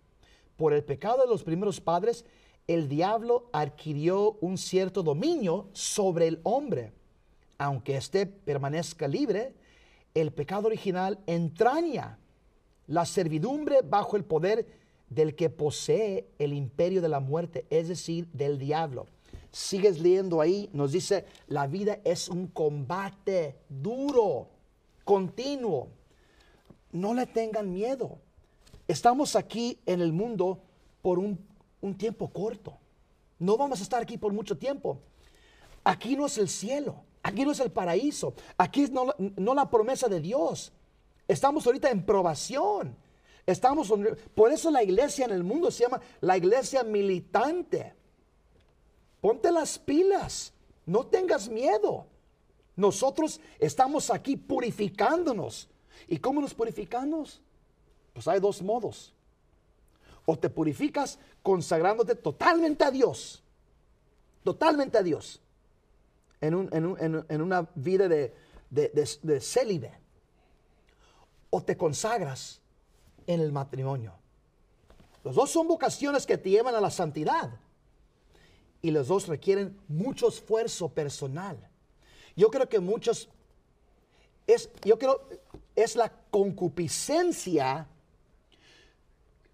Por 0.56 0.72
el 0.72 0.84
pecado 0.84 1.22
de 1.22 1.28
los 1.28 1.42
primeros 1.42 1.80
padres, 1.80 2.24
el 2.68 2.88
diablo 2.88 3.50
adquirió 3.52 4.38
un 4.40 4.56
cierto 4.56 5.02
dominio 5.02 5.66
sobre 5.72 6.28
el 6.28 6.40
hombre. 6.44 6.92
Aunque 7.58 7.96
éste 7.96 8.24
permanezca 8.24 9.08
libre, 9.08 9.52
el 10.14 10.32
pecado 10.32 10.68
original 10.68 11.18
entraña 11.26 12.20
la 12.86 13.06
servidumbre 13.06 13.80
bajo 13.82 14.16
el 14.16 14.24
poder 14.24 14.66
del 15.08 15.34
que 15.34 15.50
posee 15.50 16.28
el 16.38 16.52
imperio 16.52 17.00
de 17.02 17.08
la 17.08 17.20
muerte, 17.20 17.66
es 17.70 17.88
decir, 17.88 18.26
del 18.32 18.58
diablo. 18.58 19.06
Sigues 19.52 20.00
leyendo 20.00 20.40
ahí, 20.40 20.68
nos 20.72 20.92
dice, 20.92 21.24
la 21.46 21.66
vida 21.66 22.00
es 22.04 22.28
un 22.28 22.48
combate 22.48 23.56
duro 23.68 24.48
continuo. 25.04 25.88
No 26.90 27.14
le 27.14 27.26
tengan 27.26 27.72
miedo. 27.72 28.18
Estamos 28.88 29.36
aquí 29.36 29.78
en 29.86 30.00
el 30.00 30.12
mundo 30.12 30.60
por 31.02 31.18
un, 31.18 31.38
tiempo 31.96 32.28
corto. 32.28 32.78
No 33.38 33.56
vamos 33.56 33.80
a 33.80 33.82
estar 33.82 34.02
aquí 34.02 34.16
por 34.16 34.32
mucho 34.32 34.56
tiempo. 34.56 34.98
Aquí 35.84 36.16
no 36.16 36.26
es 36.26 36.38
el 36.38 36.48
cielo, 36.48 36.96
aquí 37.22 37.44
no 37.44 37.52
es 37.52 37.60
el 37.60 37.70
paraíso, 37.70 38.32
aquí 38.56 38.86
no, 38.90 39.14
no 39.18 39.54
la 39.54 39.68
promesa 39.68 40.08
de 40.08 40.20
Dios. 40.20 40.72
Estamos 41.26 41.66
ahorita 41.66 41.90
en 41.90 42.04
probación. 42.04 42.96
Estamos, 43.46 43.92
por 44.34 44.52
eso 44.52 44.70
la 44.70 44.82
iglesia 44.82 45.26
en 45.26 45.32
el 45.32 45.44
mundo 45.44 45.70
se 45.70 45.84
llama 45.84 46.00
la 46.20 46.37
iglesia 46.37 46.82
militante. 46.82 47.94
Ponte 49.20 49.50
las 49.50 49.78
pilas, 49.78 50.52
no 50.87 51.06
tengas 51.06 51.48
miedo. 51.48 52.06
Nosotros 52.76 53.40
estamos 53.58 54.10
aquí 54.10 54.37
purificándonos. 54.37 55.68
¿Y 56.08 56.18
cómo 56.18 56.40
nos 56.40 56.54
purificamos? 56.54 57.40
Pues 58.12 58.28
hay 58.28 58.40
dos 58.40 58.62
modos. 58.62 59.14
O 60.26 60.38
te 60.38 60.50
purificas 60.50 61.18
consagrándote 61.42 62.14
totalmente 62.14 62.84
a 62.84 62.90
Dios. 62.90 63.42
Totalmente 64.42 64.98
a 64.98 65.02
Dios. 65.02 65.40
En, 66.40 66.54
una 67.42 67.68
vida 67.74 68.08
de, 68.08 68.34
de, 68.70 69.40
célibe. 69.40 70.03
O 71.54 71.62
te 71.62 71.76
consagras 71.76 72.60
en 73.28 73.40
el 73.40 73.52
matrimonio. 73.52 74.12
Los 75.22 75.36
dos 75.36 75.52
son 75.52 75.68
vocaciones 75.68 76.26
que 76.26 76.36
te 76.36 76.50
llevan 76.50 76.74
a 76.74 76.80
la 76.80 76.90
santidad. 76.90 77.60
Y 78.82 78.90
los 78.90 79.06
dos 79.06 79.28
requieren 79.28 79.78
mucho 79.86 80.26
esfuerzo 80.26 80.88
personal. 80.88 81.56
Yo 82.34 82.50
creo 82.50 82.68
que 82.68 82.80
muchos, 82.80 83.28
es, 84.48 84.68
yo 84.84 84.98
creo, 84.98 85.20
es 85.76 85.94
la 85.94 86.10
concupiscencia 86.32 87.86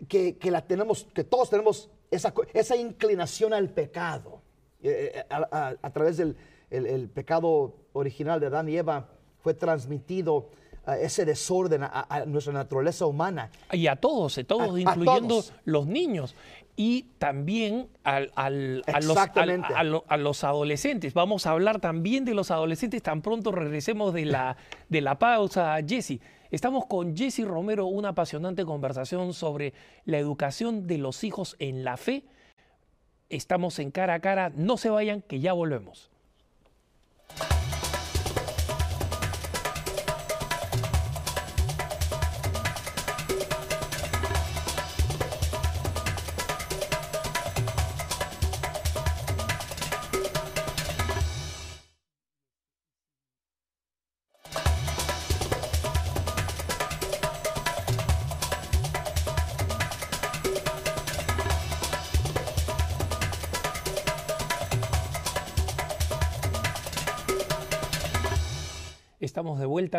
que, 0.08 0.38
la 0.44 0.66
tenemos, 0.66 1.06
que 1.12 1.22
todos 1.22 1.50
tenemos 1.50 1.90
esa, 2.10 2.32
esa 2.54 2.76
inclinación 2.76 3.52
al 3.52 3.68
pecado. 3.68 4.40
Eh, 4.82 5.12
eh, 5.16 5.24
a, 5.28 5.90
través 5.92 6.16
del 6.16 6.34
el, 6.70 7.10
pecado 7.10 7.74
original 7.92 8.40
de 8.40 8.46
Adán 8.46 8.70
y 8.70 8.78
Eva 8.78 9.10
fue 9.42 9.52
transmitido 9.52 10.48
eh, 10.86 10.98
ese 11.02 11.24
desorden 11.24 11.82
a, 11.82 12.24
nuestra 12.26 12.52
naturaleza 12.52 13.06
humana. 13.06 13.50
Y 13.72 13.86
a 13.86 13.96
todos, 13.96 14.38
a 14.38 14.44
todos, 14.44 14.78
incluyendo 14.78 15.42
los 15.64 15.86
niños 15.86 16.34
y 16.82 17.02
también 17.18 17.88
al, 18.04 18.32
a, 18.36 18.48
los, 18.48 19.16
a, 20.08 20.16
los, 20.16 20.44
adolescentes. 20.44 21.12
Vamos 21.12 21.44
a 21.44 21.50
hablar 21.50 21.78
también 21.78 22.24
de 22.24 22.32
los 22.32 22.50
adolescentes 22.50 23.02
tan 23.02 23.20
pronto 23.20 23.52
regresemos 23.52 24.14
de 24.14 24.24
la, 24.24 24.56
de 24.88 25.00
la 25.02 25.18
pausa, 25.18 25.76
Jesse. 25.86 26.20
Estamos 26.50 26.86
con 26.86 27.14
Jesse 27.14 27.44
Romero, 27.44 27.84
una 27.84 28.08
apasionante 28.08 28.64
conversación 28.64 29.34
sobre 29.34 29.74
la 30.06 30.16
educación 30.16 30.86
de 30.86 30.96
los 30.96 31.22
hijos 31.22 31.54
en 31.58 31.84
la 31.84 31.98
fe. 31.98 32.24
Estamos 33.28 33.78
en 33.78 33.90
cara 33.90 34.14
a 34.14 34.20
cara, 34.20 34.50
no 34.56 34.78
se 34.78 34.88
vayan, 34.88 35.20
que 35.20 35.38
ya 35.38 35.52
volvemos. 35.52 36.10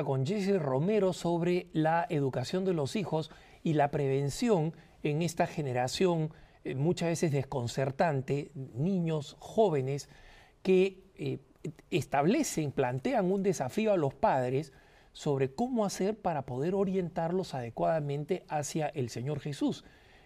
Con 0.06 0.26
Jesse 0.26 0.60
Romero 0.60 1.14
sobre 1.14 1.68
la 1.74 2.08
educación 2.10 2.66
de 2.66 2.74
los 2.74 2.96
hijos 2.96 3.30
y 3.64 3.74
la 3.74 3.92
prevención 3.92 4.74
en 5.04 5.22
esta 5.22 5.46
generación 5.48 6.32
eh, 6.64 6.76
muchas 6.76 7.10
veces 7.10 7.32
desconcertante, 7.32 8.52
niños 8.56 9.36
jóvenes 9.40 10.10
que 10.64 11.04
eh, 11.16 11.40
establecen, 11.90 12.72
plantean 12.72 13.32
un 13.32 13.44
desafío 13.44 13.94
a 13.94 13.98
los 13.98 14.14
padres 14.14 14.74
sobre 15.14 15.54
cómo 15.54 15.86
hacer 15.86 16.18
para 16.18 16.46
poder 16.46 16.74
orientarlos 16.74 17.54
adecuadamente 17.54 18.44
hacia 18.48 18.88
el 18.88 19.10
Señor 19.10 19.40
Jesús. 19.40 19.84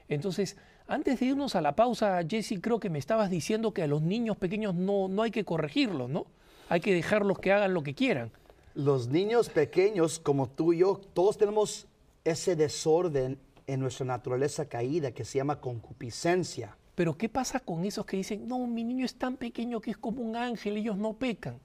Entonces, 0.08 0.58
antes 0.88 1.20
de 1.20 1.26
irnos 1.28 1.56
a 1.56 1.62
la 1.62 1.76
pausa, 1.76 2.22
Jesse, 2.28 2.60
creo 2.62 2.80
que 2.80 2.90
me 2.90 3.00
estabas 3.00 3.30
diciendo 3.30 3.74
que 3.74 3.84
a 3.84 3.88
los 3.88 4.02
niños 4.02 4.38
pequeños 4.38 4.76
no, 4.76 5.08
no 5.08 5.24
hay 5.24 5.32
que 5.32 5.44
corregirlos, 5.44 6.10
¿no? 6.10 6.28
Hay 6.70 6.82
que 6.82 6.94
dejarlos 6.94 7.40
que 7.40 7.52
hagan 7.52 7.74
lo 7.74 7.84
que 7.84 7.96
quieran 7.96 8.32
los 8.76 9.08
niños 9.08 9.50
pequeños 9.50 10.20
como 10.20 10.48
tú 10.48 10.74
y 10.74 10.80
yo, 10.80 11.02
todos 11.14 11.38
tenemos 11.38 11.88
ese 12.24 12.56
desorden 12.56 13.40
en 13.68 13.80
nuestra 13.80 14.06
naturaleza 14.06 14.68
caída 14.68 15.12
que 15.12 15.26
se 15.26 15.38
llama 15.38 15.60
concupiscencia. 15.60 16.76
Pero 16.94 17.18
¿qué 17.18 17.30
pasa 17.30 17.60
con 17.60 17.84
esos 17.86 18.06
que 18.06 18.18
dicen, 18.18 18.48
no, 18.48 18.66
mi 18.68 18.84
niño 18.84 19.06
es 19.06 19.16
tan 19.16 19.38
pequeño 19.38 19.82
que 19.82 19.92
es 19.92 19.98
como 19.98 20.22
un 20.22 20.36
ángel, 20.36 20.78
ellos 20.78 20.98
no 20.98 21.14
pecan? 21.14 21.60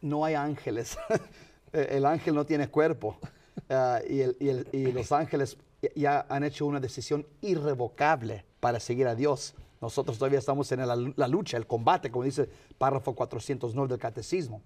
No 0.00 0.24
hay 0.24 0.34
ángeles. 0.34 0.96
el 1.72 2.06
ángel 2.06 2.34
no 2.34 2.46
tiene 2.46 2.68
cuerpo. 2.68 3.18
Ah, 3.70 4.00
y, 4.08 4.92
los 4.92 5.10
ángeles 5.10 5.58
ya 5.96 6.24
han 6.30 6.44
hecho 6.44 6.64
una 6.64 6.78
decisión 6.78 7.26
irrevocable 7.42 8.44
para 8.60 8.78
seguir 8.78 9.08
a 9.08 9.16
Dios. 9.16 9.56
Nosotros 9.80 10.16
todavía 10.16 10.38
estamos 10.38 10.70
en 10.70 10.86
la, 10.86 10.94
la 10.94 11.28
lucha, 11.28 11.56
el 11.56 11.66
combate, 11.66 12.08
como 12.08 12.24
dice 12.24 12.48
párrafo 12.78 13.16
409 13.16 13.88
del 13.88 13.98
Catecismo. 13.98 14.62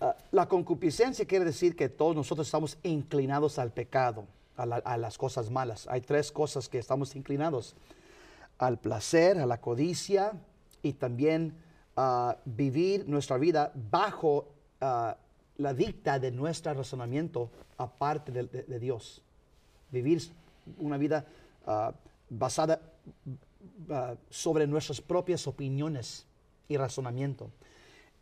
Ah, 0.00 0.14
la 0.30 0.46
concupiscencia 0.46 1.24
quiere 1.24 1.46
decir 1.46 1.74
que 1.74 1.88
todos 1.88 2.14
nosotros 2.14 2.46
estamos 2.46 2.76
inclinados 2.82 3.58
al 3.58 3.72
pecado, 3.72 4.26
a, 4.56 4.96
las 4.96 5.16
cosas 5.16 5.50
malas. 5.50 5.86
Hay 5.88 6.02
tres 6.02 6.30
cosas 6.30 6.68
que 6.68 6.78
estamos 6.78 7.16
inclinados. 7.16 7.74
Al 8.58 8.78
placer, 8.78 9.38
a 9.38 9.46
la 9.46 9.60
codicia 9.60 10.32
y 10.82 10.94
también 10.94 11.56
a 11.94 12.30
ah, 12.30 12.38
vivir 12.44 13.08
nuestra 13.08 13.38
vida 13.38 13.72
bajo 13.90 14.48
ah, 14.80 15.16
la 15.56 15.72
dicta 15.72 16.18
de 16.18 16.30
nuestro 16.30 16.74
razonamiento 16.74 17.50
aparte 17.78 18.32
de, 18.32 18.78
Dios. 18.78 19.22
Vivir 19.90 20.22
una 20.78 20.98
vida 20.98 21.24
basada 22.28 22.80
sobre 24.28 24.66
nuestras 24.66 25.00
propias 25.00 25.46
opiniones 25.46 26.26
y 26.68 26.76
razonamiento 26.76 27.50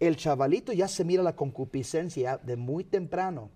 el 0.00 0.16
chavalito 0.16 0.72
ya 0.72 0.88
se 0.88 1.04
mira 1.04 1.22
la 1.22 1.36
concupiscencia 1.36 2.38
de 2.38 2.56
muy 2.56 2.84
temprano. 2.84 3.50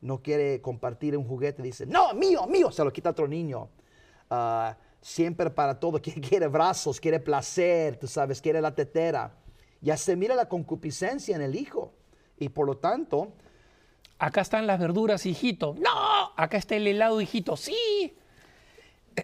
No 0.00 0.20
quiere 0.22 0.60
compartir 0.60 1.16
un 1.16 1.26
juguete, 1.26 1.62
dice, 1.62 1.86
no, 1.86 2.12
mío, 2.14 2.46
mío, 2.46 2.70
se 2.72 2.82
lo 2.84 2.92
quita 2.92 3.10
otro 3.10 3.28
niño. 3.28 3.68
Ah, 4.30 4.76
siempre 5.00 5.50
para 5.50 5.78
todo, 5.78 5.98
quiere, 6.02 6.20
quiere 6.20 6.48
brazos, 6.48 7.00
quiere 7.00 7.20
placer, 7.20 7.96
tú 7.96 8.06
sabes, 8.08 8.40
quiere 8.40 8.60
la 8.60 8.74
tetera. 8.74 9.34
Ya 9.80 9.96
se 9.96 10.16
mira 10.16 10.34
la 10.34 10.48
concupiscencia 10.48 11.34
en 11.36 11.42
el 11.42 11.54
hijo. 11.56 11.92
Y 12.38 12.48
por 12.48 12.66
lo 12.66 12.76
tanto, 12.78 13.32
Acá 14.18 14.40
están 14.40 14.68
las 14.68 14.78
verduras, 14.78 15.26
hijito. 15.26 15.74
No, 15.80 15.90
acá 16.36 16.56
está 16.56 16.76
el 16.76 16.86
helado, 16.86 17.20
hijito. 17.20 17.56
Sí. 17.56 18.16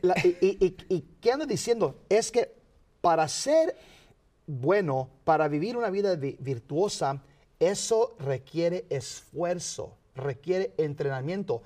la- 0.03 0.17
y, 0.25 0.37
y- 0.41 0.65
y- 0.89 0.95
y 0.97 1.01
qué 1.21 1.31
ando 1.33 1.47
diciendo? 1.47 2.01
Es 2.09 2.33
que 2.33 2.53
para 3.01 3.29
ser 3.29 3.77
bueno, 4.49 5.11
para 5.25 5.47
vivir 5.47 5.77
una 5.77 5.91
vida 5.91 6.17
vi- 6.17 6.37
virtuosa, 6.41 7.23
eso 7.61 8.17
requiere 8.19 8.87
esfuerzo, 8.91 9.93
requiere 10.17 10.73
entrenamiento. 10.79 11.63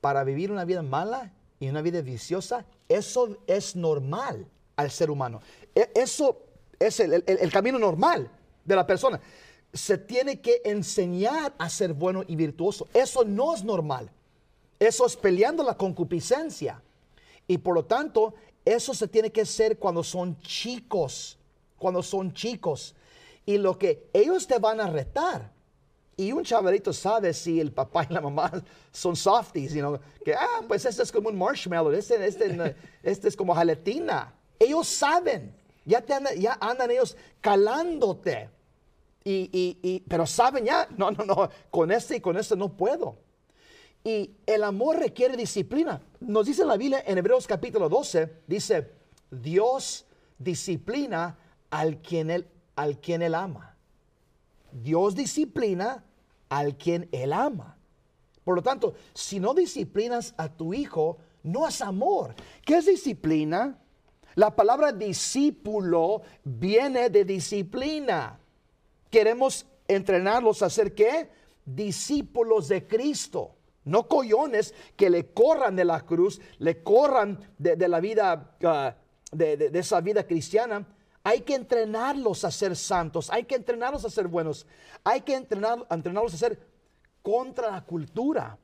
Para 0.00 0.24
vivir 0.24 0.50
una 0.52 0.64
vida 0.64 0.82
mala 0.82 1.32
y 1.60 1.68
una 1.68 1.80
vida 1.80 2.02
viciosa, 2.02 2.66
eso 2.88 3.38
es 3.46 3.76
normal 3.76 4.46
al 4.76 4.90
ser 4.90 5.10
humano. 5.10 5.40
E- 5.74 5.90
Eso 5.94 6.42
es 6.78 6.98
el 7.00 7.50
camino 7.52 7.78
normal 7.78 8.28
de 8.64 8.76
la 8.76 8.86
persona. 8.86 9.20
Se 9.72 9.96
tiene 9.96 10.40
que 10.40 10.60
enseñar 10.64 11.54
a 11.56 11.70
ser 11.70 11.94
bueno 11.94 12.24
y 12.26 12.36
virtuoso. 12.36 12.88
Eso 12.92 13.24
no 13.24 13.54
es 13.54 13.64
normal. 13.64 14.10
Eso 14.78 15.06
es 15.06 15.16
peleando 15.16 15.62
la 15.62 15.76
concupiscencia. 15.76 16.82
Y 17.46 17.58
por 17.58 17.74
lo 17.74 17.84
tanto, 17.84 18.34
eso 18.64 18.92
se 18.92 19.06
tiene 19.08 19.30
que 19.30 19.42
hacer 19.42 19.78
cuando 19.78 20.02
son 20.02 20.36
chicos, 20.40 21.38
cuando 21.84 22.02
son 22.02 22.32
chicos. 22.32 22.94
Y 23.44 23.58
lo 23.58 23.76
que 23.78 24.08
ellos 24.14 24.46
te 24.46 24.58
van 24.58 24.80
a 24.80 24.86
retar. 24.86 25.52
Y 26.16 26.32
un 26.32 26.42
chavalito 26.42 26.94
sabe 26.94 27.34
si 27.34 27.60
el 27.60 27.72
papá 27.72 28.06
y 28.08 28.12
la 28.14 28.22
mamá 28.22 28.50
son 28.90 29.14
softies, 29.14 29.74
you 29.74 29.80
know, 29.80 30.00
que, 30.24 30.32
ah, 30.32 30.62
pues 30.66 30.86
este 30.86 31.02
es 31.02 31.12
como 31.12 31.28
un 31.28 31.36
marshmallow, 31.36 31.92
este, 31.92 32.24
este, 32.26 32.74
este 33.02 33.28
es 33.28 33.36
como 33.36 33.54
jaletina. 33.54 34.32
Ellos 34.58 34.86
saben, 34.88 35.54
ya, 35.84 36.00
te 36.00 36.14
andan, 36.14 36.34
ya 36.40 36.56
andan 36.58 36.90
ellos 36.90 37.18
calándote. 37.42 38.48
Y, 39.24 39.50
y- 39.82 40.00
pero 40.08 40.26
saben 40.26 40.64
ya, 40.64 40.88
no, 40.96 41.10
no, 41.10 41.24
no, 41.26 41.50
con 41.70 41.92
este 41.92 42.16
y 42.16 42.20
con 42.20 42.38
este 42.38 42.56
no 42.56 42.74
puedo. 42.74 43.18
Y 44.02 44.30
el 44.46 44.62
amor 44.64 44.96
requiere 44.98 45.36
disciplina. 45.36 46.00
Nos 46.20 46.46
dice 46.46 46.64
la 46.64 46.78
Biblia, 46.78 47.04
en 47.06 47.18
Hebreos 47.18 47.46
capítulo 47.46 47.90
12, 47.90 48.36
dice, 48.46 48.90
Dios 49.30 50.06
disciplina 50.38 51.36
al 51.70 52.00
quien 52.00 52.30
él, 52.30 52.48
al 52.76 52.98
quien 53.00 53.22
él 53.22 53.34
ama. 53.34 53.76
Dios 54.72 55.14
disciplina 55.14 56.04
al 56.48 56.76
quien 56.76 57.08
él 57.12 57.32
ama. 57.32 57.76
Por 58.44 58.56
lo 58.56 58.62
tanto, 58.62 58.94
si 59.14 59.40
no 59.40 59.54
disciplinas 59.54 60.34
a 60.36 60.48
tu 60.48 60.74
hijo, 60.74 61.18
no 61.42 61.66
es 61.66 61.80
amor. 61.80 62.34
¿Qué 62.64 62.76
es 62.76 62.86
disciplina? 62.86 63.78
La 64.34 64.54
palabra 64.54 64.92
discípulo 64.92 66.22
viene 66.42 67.08
de 67.08 67.24
disciplina. 67.24 68.38
Queremos 69.10 69.66
entrenarlos 69.86 70.62
a 70.62 70.70
ser 70.70 70.94
qué? 70.94 71.30
Discípulos 71.64 72.68
de 72.68 72.86
Cristo. 72.86 73.54
No 73.84 74.08
collones 74.08 74.74
que 74.96 75.08
le 75.10 75.26
corran 75.32 75.76
de 75.76 75.84
la 75.84 76.00
cruz, 76.00 76.40
le 76.58 76.82
corran 76.82 77.38
de, 77.58 77.88
la 77.88 78.00
vida, 78.00 78.56
ah, 78.64 78.96
de 79.30 79.70
esa 79.74 80.00
vida 80.00 80.26
cristiana. 80.26 80.86
Hay 81.24 81.40
que 81.40 81.54
entrenarlos 81.54 82.44
a 82.44 82.50
ser 82.50 82.76
santos, 82.76 83.30
hay 83.30 83.44
que 83.44 83.54
entrenarlos 83.54 84.04
a 84.04 84.10
ser 84.10 84.28
buenos, 84.28 84.66
hay 85.02 85.22
que 85.22 85.34
entrenar, 85.34 85.86
entrenarlos 85.90 86.34
a 86.34 86.36
ser 86.36 86.58
contra 87.22 87.70
la 87.70 87.82
cultura. 87.82 88.58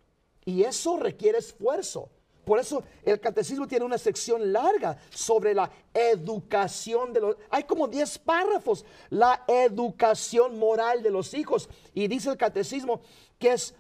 Y 0.45 0.63
eso 0.63 0.99
requiere 0.99 1.39
esfuerzo. 1.39 2.11
Por 2.45 2.59
eso 2.59 2.83
el 3.03 3.19
catecismo 3.19 3.67
tiene 3.67 3.85
una 3.85 3.97
sección 3.97 4.53
larga 4.53 4.99
sobre 5.11 5.55
la 5.55 5.71
educación 5.95 7.13
de 7.13 7.21
los... 7.21 7.37
Hay 7.49 7.65
como 7.65 7.89
10 7.89 8.19
párrafos, 8.19 8.85
la 9.09 9.45
educación 9.47 10.59
moral 10.59 11.03
de 11.03 11.11
los 11.11 11.33
hijos. 11.33 11.69
Y 11.95 12.09
dice 12.09 12.31
el 12.31 12.37
catecismo 12.37 13.01
que 13.39 13.53
es, 13.53 13.75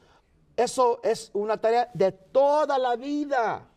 eso 0.56 1.00
es 1.02 1.30
una 1.34 1.58
tarea 1.58 1.90
de 1.92 2.12
toda 2.12 2.78
la 2.78 2.96
vida. 2.96 3.69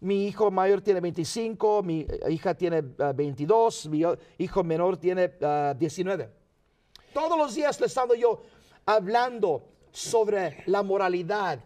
Mi 0.00 0.28
hijo 0.28 0.50
mayor 0.50 0.80
tiene 0.80 1.00
25, 1.00 1.82
mi 1.82 2.06
hija 2.28 2.54
tiene 2.54 2.84
ah, 3.00 3.12
22, 3.12 3.86
mi 3.88 4.04
hijo 4.38 4.62
menor 4.62 4.96
tiene 4.96 5.32
ah, 5.42 5.74
19. 5.76 6.30
Todos 7.12 7.36
los 7.36 7.54
días 7.54 7.80
le 7.80 7.86
he 7.86 7.88
estado 7.88 8.14
yo 8.14 8.40
hablando 8.86 9.64
sobre 9.90 10.62
la 10.66 10.84
moralidad, 10.84 11.58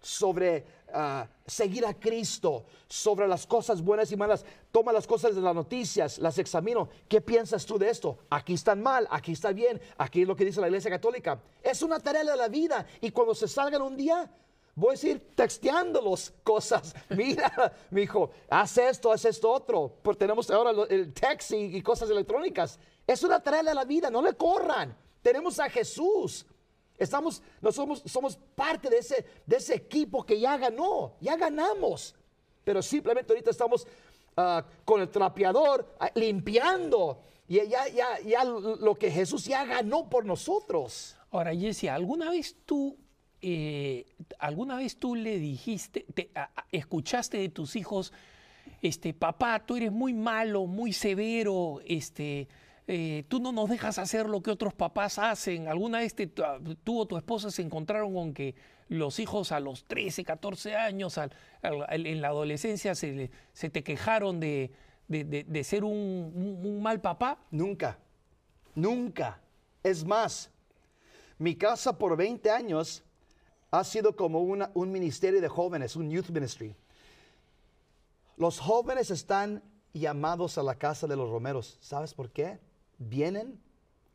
sobre 0.00 0.66
ah, 0.92 1.28
seguir 1.46 1.86
a 1.86 1.94
Cristo, 1.94 2.64
sobre 2.88 3.28
las 3.28 3.46
cosas 3.46 3.80
buenas 3.80 4.10
y 4.10 4.16
malas. 4.16 4.44
Toma 4.72 4.92
las 4.92 5.06
cosas 5.06 5.36
de 5.36 5.40
las 5.40 5.54
noticias, 5.54 6.18
las 6.18 6.38
examino. 6.38 6.88
¿Qué 7.08 7.20
piensas 7.20 7.64
tú 7.64 7.78
de 7.78 7.88
esto? 7.88 8.18
Aquí 8.30 8.54
están 8.54 8.82
mal, 8.82 9.06
aquí 9.12 9.30
está 9.30 9.52
bien, 9.52 9.80
aquí 9.96 10.22
es 10.22 10.28
lo 10.28 10.34
que 10.34 10.44
dice 10.44 10.60
la 10.60 10.66
Iglesia 10.66 10.90
Católica. 10.90 11.40
Es 11.62 11.82
una 11.82 12.00
tarea 12.00 12.24
de 12.24 12.36
la 12.36 12.48
vida 12.48 12.84
y 13.00 13.12
cuando 13.12 13.32
se 13.32 13.46
salgan 13.46 13.82
un 13.82 13.96
día, 13.96 14.28
voy 14.76 14.90
a 14.90 14.92
decir 14.92 15.32
texteándolos 15.34 16.32
cosas. 16.44 16.94
Mira, 17.08 17.72
mi 17.90 18.02
hijo, 18.02 18.30
haz 18.48 18.78
esto, 18.78 19.10
haz 19.10 19.24
esto 19.24 19.50
otro. 19.50 19.92
Porque 20.02 20.20
tenemos 20.20 20.48
ahora 20.50 20.70
el 20.88 21.12
text 21.12 21.52
y, 21.52 21.82
cosas 21.82 22.08
electrónicas. 22.10 22.78
Es 23.06 23.24
una 23.24 23.40
tarea 23.40 23.62
de 23.62 23.74
la 23.74 23.84
vida, 23.84 24.10
no 24.10 24.22
le 24.22 24.34
corran. 24.34 24.96
Tenemos 25.22 25.58
a 25.58 25.68
Jesús. 25.68 26.46
Estamos, 26.96 27.42
nosotros 27.60 28.02
somos, 28.06 28.38
parte 28.54 28.88
de 28.88 28.98
ese, 28.98 29.26
de 29.44 29.56
ese 29.56 29.74
equipo 29.74 30.24
que 30.24 30.38
ya 30.38 30.56
ganó, 30.56 31.14
ya 31.20 31.36
ganamos. 31.36 32.14
Pero 32.62 32.82
simplemente 32.82 33.32
ahorita 33.32 33.50
estamos 33.50 33.86
ah, 34.36 34.64
con 34.84 35.00
el 35.00 35.08
trapeador 35.08 35.94
ah, 35.98 36.10
limpiando. 36.14 37.20
Y 37.48 37.66
ya, 37.68 37.88
ya, 37.88 38.18
ya 38.20 38.44
lo 38.44 38.94
que 38.94 39.10
Jesús 39.10 39.44
ya 39.44 39.64
ganó 39.64 40.08
por 40.08 40.24
nosotros. 40.24 41.16
Ahora, 41.30 41.54
Jessie, 41.54 41.88
¿alguna 41.88 42.30
vez 42.30 42.56
tú, 42.64 42.96
eh, 43.48 44.06
alguna 44.40 44.76
vez 44.76 44.96
tú 44.96 45.14
le 45.14 45.38
dijiste, 45.38 46.04
te- 46.12 46.32
escuchaste 46.72 47.38
de 47.38 47.48
tus 47.48 47.76
hijos, 47.76 48.12
este, 48.82 49.14
papá, 49.14 49.64
tú 49.64 49.76
eres 49.76 49.92
muy 49.92 50.12
malo, 50.12 50.66
muy 50.66 50.92
severo, 50.92 51.80
este, 51.86 52.48
eh, 52.88 53.22
tú 53.28 53.38
no 53.38 53.52
nos 53.52 53.70
dejas 53.70 53.98
hacer 53.98 54.28
lo 54.28 54.42
que 54.42 54.50
otros 54.50 54.74
papás 54.74 55.20
hacen? 55.20 55.68
¿Alguna 55.68 56.00
vez 56.00 56.16
tú 56.82 56.98
o 56.98 57.06
tu 57.06 57.16
esposa 57.16 57.52
se 57.52 57.62
encontraron 57.62 58.12
con 58.14 58.34
que 58.34 58.56
los 58.88 59.20
hijos 59.20 59.52
a 59.52 59.60
los 59.60 59.84
13, 59.84 60.24
14 60.24 60.74
años, 60.74 61.16
en 61.62 62.20
la 62.20 62.28
adolescencia, 62.28 62.96
se, 62.96 63.30
te 63.54 63.84
quejaron 63.84 64.40
de, 64.40 64.72
ser 65.62 65.84
un 65.84 66.80
mal 66.82 67.00
papá? 67.00 67.38
Nunca, 67.52 67.96
nunca. 68.74 69.40
Es 69.84 70.04
más, 70.04 70.50
mi 71.38 71.54
casa 71.54 71.96
por 71.96 72.16
20 72.16 72.50
años 72.50 73.04
ha 73.78 73.84
sido 73.84 74.16
como 74.16 74.40
un 74.40 74.92
ministerio 74.92 75.40
de 75.40 75.48
jóvenes, 75.48 75.96
un 75.96 76.10
youth 76.10 76.30
ministry. 76.30 76.74
Los 78.36 78.58
jóvenes 78.58 79.10
están 79.10 79.62
llamados 79.92 80.58
a 80.58 80.62
la 80.62 80.74
casa 80.74 81.06
de 81.06 81.16
los 81.16 81.30
romeros. 81.30 81.78
¿Sabes 81.80 82.14
por 82.14 82.30
qué? 82.30 82.58
Vienen 82.98 83.60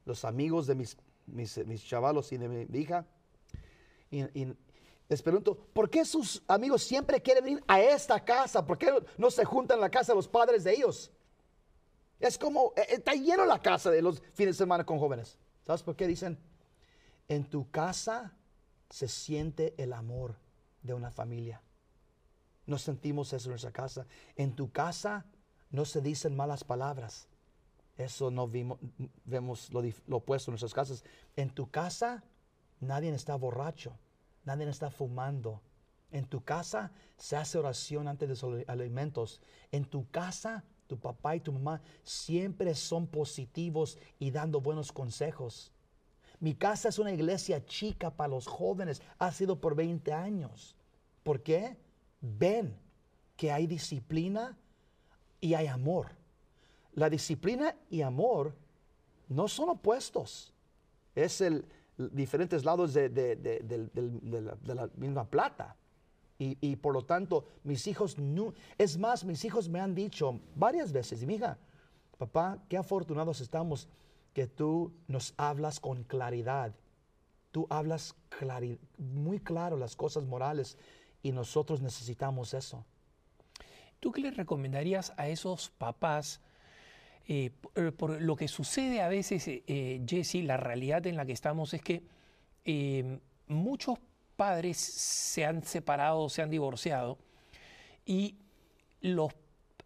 los 0.06 0.26
amigos 0.26 0.67
de 0.67 0.76
mis, 0.76 0.97
mis, 1.26 1.58
mis 1.65 1.84
chavalos 1.84 2.32
y 2.32 2.38
de 2.38 2.47
mi, 2.47 2.80
hija. 2.80 3.06
Y, 4.10 4.54
les 5.08 5.21
pregunto, 5.21 5.58
¿por 5.74 5.89
qué 5.89 6.06
sus 6.06 6.41
amigos 6.47 6.84
siempre 6.84 7.21
quieren 7.21 7.43
venir 7.43 7.63
a 7.67 7.82
esta 7.82 8.24
casa? 8.24 8.65
¿Por 8.65 8.78
qué 8.78 8.93
no 9.17 9.30
se 9.30 9.43
juntan 9.43 9.78
en 9.78 9.82
la 9.82 9.89
casa 9.89 10.13
de 10.13 10.15
los 10.15 10.28
padres 10.28 10.63
de 10.63 10.71
ellos? 10.71 11.12
Es 12.17 12.38
como, 12.38 12.71
eh, 12.78 12.86
está 12.89 13.13
lleno 13.13 13.45
la 13.45 13.60
casa 13.60 13.91
de 13.91 14.02
los 14.02 14.21
fines 14.34 14.56
de 14.56 14.63
semana 14.63 14.86
con 14.86 15.00
jóvenes. 15.00 15.38
¿Sabes 15.65 15.84
por 15.84 15.95
qué 15.97 16.08
dicen? 16.08 16.38
En 17.28 17.43
tu 17.43 17.69
casa 17.69 18.34
se 18.91 19.08
siente 19.08 19.73
el 19.77 19.93
amor 19.93 20.36
de 20.84 20.93
una 20.93 21.10
familia. 21.10 21.63
No 22.67 22.77
sentimos 22.77 23.34
eso 23.34 23.47
en 23.47 23.54
nuestra 23.54 23.71
casa. 23.71 24.06
En 24.36 24.56
tu 24.56 24.71
casa 24.71 25.25
no 25.71 25.86
se 25.86 26.01
dicen 26.01 26.36
malas 26.36 26.63
palabras. 26.63 27.27
Eso 27.98 28.29
no 28.29 28.48
vimos, 28.48 28.79
vemos 29.25 29.71
lo, 29.73 29.81
lo 30.06 30.17
opuesto 30.17 30.52
en 30.52 30.54
nuestras 30.54 30.73
casas. 30.73 31.04
En 31.35 31.50
tu 31.50 31.71
casa 31.71 32.23
nadie 32.79 33.10
está 33.10 33.35
borracho, 33.35 33.98
nadie 34.46 34.69
está 34.69 34.92
fumando. 34.92 35.62
En 36.12 36.25
tu 36.25 36.44
casa 36.44 36.92
se 37.17 37.37
hace 37.37 37.58
oración 37.58 38.08
antes 38.08 38.27
de 38.27 38.48
los 38.48 38.67
alimentos. 38.67 39.42
En 39.71 39.85
tu 39.85 40.10
casa 40.12 40.63
tu 40.92 41.00
papá 41.00 41.37
y 41.37 41.39
tu 41.39 41.54
mamá 41.54 41.81
siempre 42.04 42.75
son 42.75 43.08
positivos 43.08 43.98
y 44.19 44.31
dando 44.31 44.60
buenos 44.60 44.92
consejos. 44.92 45.71
Mi 46.42 46.56
casa 46.56 46.89
es 46.89 47.00
una 47.00 47.12
iglesia 47.13 47.63
chica 47.65 48.10
para 48.10 48.27
los 48.29 48.48
jóvenes. 48.48 49.02
Ha 49.19 49.31
sido 49.31 49.62
por 49.62 49.75
20 49.75 50.12
años. 50.12 50.75
¿Por 51.23 51.42
qué? 51.42 51.77
Ven 52.19 52.75
que 53.37 53.52
hay 53.52 53.67
disciplina 53.67 54.58
y 55.39 55.54
hay 55.54 55.67
amor. 55.67 56.08
La 56.94 57.10
disciplina 57.10 57.75
y 57.89 58.02
amor 58.02 58.56
no 59.29 59.48
son 59.48 59.69
opuestos. 59.69 60.54
Es 61.15 61.39
el 61.42 61.63
diferentes 61.98 62.65
lados 62.65 62.94
de, 62.94 63.08
de- 63.10 63.35
de- 63.35 64.42
la, 64.42 64.56
de 64.56 64.75
la 64.75 64.89
misma 64.96 65.25
plata. 65.29 65.75
Y, 66.39 66.58
y 66.60 66.75
por 66.75 66.94
lo 66.94 67.06
tanto, 67.06 67.46
mis 67.63 67.85
hijos, 67.85 68.17
no, 68.17 68.56
es 68.79 68.98
más, 68.98 69.23
mis 69.23 69.46
hijos 69.46 69.69
me 69.69 69.79
han 69.79 69.94
dicho 69.94 70.39
varias 70.56 70.92
veces, 70.92 71.23
mi 71.23 71.35
hija, 71.35 71.60
papá, 72.17 72.58
qué 72.67 72.77
afortunados 72.77 73.42
estamos 73.42 73.87
que 74.34 74.48
tú 74.48 74.94
nos 75.08 75.34
hablas 75.38 75.79
con 75.79 76.04
claridad. 76.04 76.75
Tú 77.52 77.67
hablas 77.69 78.15
muy 78.98 79.40
claro 79.40 79.77
las 79.77 79.96
cosas 79.96 80.25
morales 80.25 80.77
y 81.21 81.32
nosotros 81.32 81.82
necesitamos 81.82 82.54
eso. 82.54 82.86
¿Tú 84.00 84.12
qué 84.12 84.21
le 84.21 84.32
recomendarías 84.32 85.13
a 85.17 85.27
esos 85.27 85.69
papás? 85.69 86.42
eh, 87.27 87.52
por, 87.96 88.21
lo 88.21 88.36
que 88.36 88.48
sucede 88.48 89.02
a 89.02 89.08
veces, 89.08 89.48
eh, 89.48 89.63
eh, 89.67 90.02
Jesse, 90.06 90.44
la 90.44 90.58
realidad 90.58 91.06
en 91.08 91.15
la 91.15 91.25
que 91.25 91.32
estamos 91.32 91.73
es 91.73 91.82
que 91.82 92.04
muchos 93.48 94.00
padres 94.36 94.77
se 94.77 95.46
han 95.46 95.63
separado, 95.63 96.27
se 96.29 96.42
han 96.42 96.50
divorciado 96.50 97.17
y 98.06 98.36
los, 99.02 99.34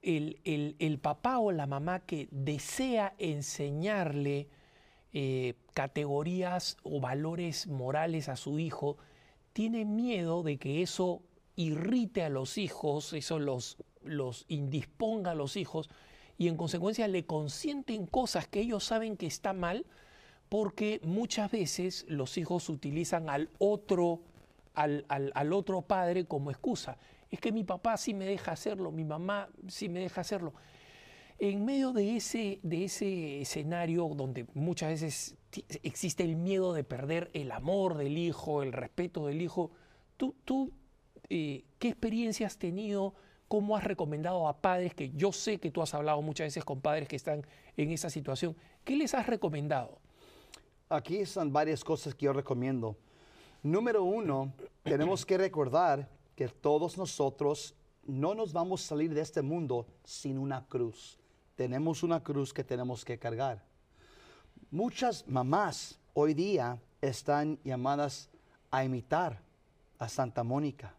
el, 0.05 0.39
el- 0.45 0.75
el 0.79 0.99
papá 0.99 1.39
o 1.39 1.51
la 1.51 1.65
mamá 1.67 1.99
que 1.99 2.27
desea 2.31 3.13
enseñarle 3.17 4.47
eh, 5.13 5.55
categorías 5.73 6.77
o 6.83 6.99
valores 6.99 7.67
morales 7.67 8.29
a 8.29 8.35
su 8.35 8.59
hijo, 8.59 8.97
tiene 9.53 9.85
miedo 9.85 10.43
de 10.43 10.57
que 10.57 10.81
eso 10.81 11.21
irrite 11.55 12.23
a 12.23 12.29
los 12.29 12.57
hijos, 12.57 13.13
eso 13.13 13.39
los, 13.39 13.77
los 14.03 14.45
indisponga 14.49 15.31
a 15.31 15.35
los 15.35 15.55
hijos 15.55 15.89
y 16.37 16.49
en 16.49 16.57
consecuencia 16.57 17.07
le 17.07 17.25
consienten 17.25 18.05
cosas 18.07 18.47
que 18.47 18.59
ellos 18.59 18.83
saben 18.83 19.15
que 19.15 19.25
está 19.25 19.53
mal 19.53 19.85
porque 20.49 20.99
muchas 21.03 21.49
veces 21.49 22.05
los 22.09 22.37
hijos 22.37 22.67
utilizan 22.69 23.29
al 23.29 23.49
otro, 23.57 24.19
al, 24.73 25.05
al- 25.07 25.31
al 25.33 25.53
otro 25.53 25.81
padre 25.81 26.25
como 26.25 26.51
excusa. 26.51 26.97
Es 27.35 27.41
que 27.41 27.51
mi 27.51 27.65
papá 27.65 27.97
sí 27.97 28.13
me 28.13 28.23
deja 28.23 28.53
hacerlo, 28.53 28.93
mi 28.93 29.03
mamá 29.03 29.49
sí 29.67 29.89
me 29.89 29.99
deja 29.99 30.21
hacerlo. 30.21 30.53
En 31.37 31.65
medio 31.65 31.91
de 31.91 32.15
ese, 32.15 32.61
de 32.63 32.85
ese 32.85 33.41
escenario 33.41 34.07
donde 34.15 34.45
muchas 34.53 34.91
veces 34.91 35.35
existe 35.83 36.23
el 36.23 36.37
miedo 36.37 36.71
de 36.71 36.85
perder 36.85 37.31
el 37.33 37.51
amor 37.51 37.97
del 37.97 38.17
hijo, 38.17 38.63
el 38.63 38.71
respeto 38.71 39.25
del 39.25 39.41
hijo, 39.41 39.71
¿tú, 40.15 40.33
tú 40.45 40.71
eh, 41.27 41.65
qué 41.77 41.89
experiencia 41.89 42.47
has 42.47 42.57
tenido? 42.57 43.13
¿Cómo 43.49 43.75
has 43.75 43.83
recomendado 43.83 44.47
a 44.47 44.61
padres 44.61 44.93
que 44.93 45.11
yo 45.11 45.33
sé 45.33 45.59
que 45.59 45.71
tú 45.71 45.81
has 45.81 45.93
hablado 45.93 46.21
muchas 46.21 46.45
veces 46.45 46.63
con 46.63 46.79
padres 46.79 47.09
que 47.09 47.17
están 47.17 47.45
en 47.75 47.91
esa 47.91 48.09
situación? 48.09 48.55
¿Qué 48.85 48.95
les 48.95 49.13
has 49.13 49.27
recomendado? 49.27 49.99
Aquí 50.87 51.25
son 51.25 51.51
varias 51.51 51.83
cosas 51.83 52.15
que 52.15 52.27
yo 52.27 52.31
recomiendo. 52.31 52.95
Número 53.61 54.05
uno, 54.05 54.53
tenemos 54.83 55.25
que 55.25 55.37
recordar 55.37 56.07
que 56.35 56.47
todos 56.47 56.97
nosotros 56.97 57.75
no 58.03 58.35
nos 58.35 58.53
vamos 58.53 58.83
a 58.83 58.87
salir 58.87 59.13
de 59.13 59.21
este 59.21 59.41
mundo 59.41 59.87
sin 60.03 60.37
una 60.37 60.65
cruz. 60.67 61.17
Tenemos 61.55 62.03
una 62.03 62.23
cruz 62.23 62.53
que 62.53 62.63
tenemos 62.63 63.03
que 63.03 63.17
cargar. 63.17 63.63
Muchas 64.69 65.27
mamás 65.27 65.99
hoy 66.13 66.33
día 66.33 66.79
están 67.01 67.59
llamadas 67.63 68.29
a 68.71 68.83
imitar 68.83 69.41
a 69.97 70.09
Santa 70.09 70.43
Mónica. 70.43 70.93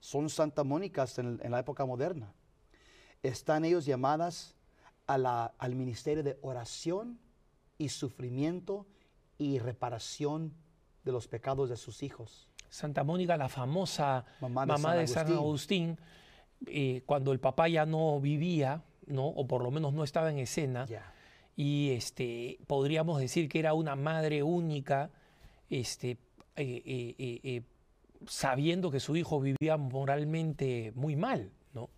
Son 0.00 0.28
Santa 0.28 0.64
Mónicas 0.64 1.18
en, 1.18 1.38
la 1.50 1.60
época 1.60 1.84
moderna. 1.84 2.32
Están 3.22 3.64
ellos 3.64 3.84
llamadas 3.84 4.54
al 5.06 5.74
ministerio 5.74 6.22
de 6.22 6.38
oración 6.42 7.18
y 7.78 7.88
sufrimiento 7.88 8.86
y 9.38 9.58
reparación 9.58 10.52
de 11.04 11.12
los 11.12 11.28
pecados 11.28 11.68
de 11.68 11.76
sus 11.76 12.02
hijos. 12.02 12.49
Santa 12.70 13.04
Mónica, 13.04 13.36
la 13.36 13.48
famosa 13.48 14.24
Mamá 14.40 14.64
mamá 14.64 14.94
de 14.94 15.00
de, 15.00 15.06
San 15.08 15.26
Agustín, 15.32 15.98
eh, 16.66 17.02
cuando 17.04 17.32
el 17.32 17.40
papá 17.40 17.68
ya 17.68 17.84
no 17.84 18.18
vivía, 18.20 18.82
¿no? 19.06 19.26
o 19.26 19.46
por 19.46 19.62
lo 19.62 19.70
menos 19.70 19.92
no 19.92 20.04
estaba 20.04 20.30
en 20.30 20.38
escena, 20.38 20.86
Ya. 20.86 21.12
y 21.56 21.90
este, 21.90 22.58
podríamos 22.66 23.20
decir 23.20 23.48
que 23.48 23.58
era 23.58 23.74
una 23.74 23.96
madre 23.96 24.42
única, 24.42 25.10
este, 25.68 26.16
eh, 26.56 27.14
eh, 27.18 27.62
sabiendo 28.26 28.90
que 28.90 29.00
su 29.00 29.16
hijo 29.16 29.40
vivía 29.40 29.76
moralmente 29.76 30.92
muy 30.94 31.16
mal, 31.16 31.50
¿no? 31.74 31.88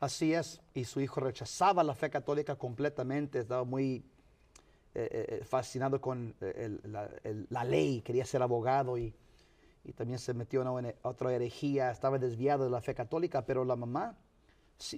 Así 0.00 0.34
es, 0.34 0.60
y 0.74 0.84
su 0.84 1.00
hijo 1.00 1.20
rechazaba 1.20 1.82
la 1.84 1.94
fe 1.94 2.10
católica 2.10 2.56
completamente, 2.56 3.38
estaba 3.38 3.64
muy 3.64 4.04
fascinado 5.44 6.00
con 6.00 6.34
el- 6.40 6.80
la, 6.84 7.08
el- 7.22 7.46
la 7.50 7.64
ley, 7.64 8.02
quería 8.02 8.24
ser 8.26 8.42
abogado 8.42 8.98
y, 8.98 9.14
y 9.84 9.92
también 9.92 10.18
se 10.18 10.34
metió 10.34 10.62
en 10.78 10.94
otra 11.02 11.32
herejía, 11.32 11.90
estaba 11.90 12.18
desviado 12.18 12.64
de 12.64 12.70
la 12.70 12.80
fe 12.80 12.94
católica, 12.94 13.44
pero 13.46 13.64
la 13.64 13.76
mamá 13.76 14.16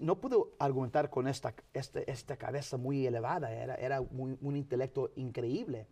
no 0.00 0.20
pudo 0.20 0.52
argumentar 0.58 1.10
con 1.10 1.26
esta, 1.28 1.54
este- 1.72 2.08
esta 2.10 2.36
cabeza 2.36 2.76
muy 2.76 3.06
elevada, 3.06 3.50
era, 3.52 3.74
era 3.74 4.00
muy- 4.00 4.38
un 4.40 4.56
intelecto 4.56 5.10
increíble. 5.16 5.86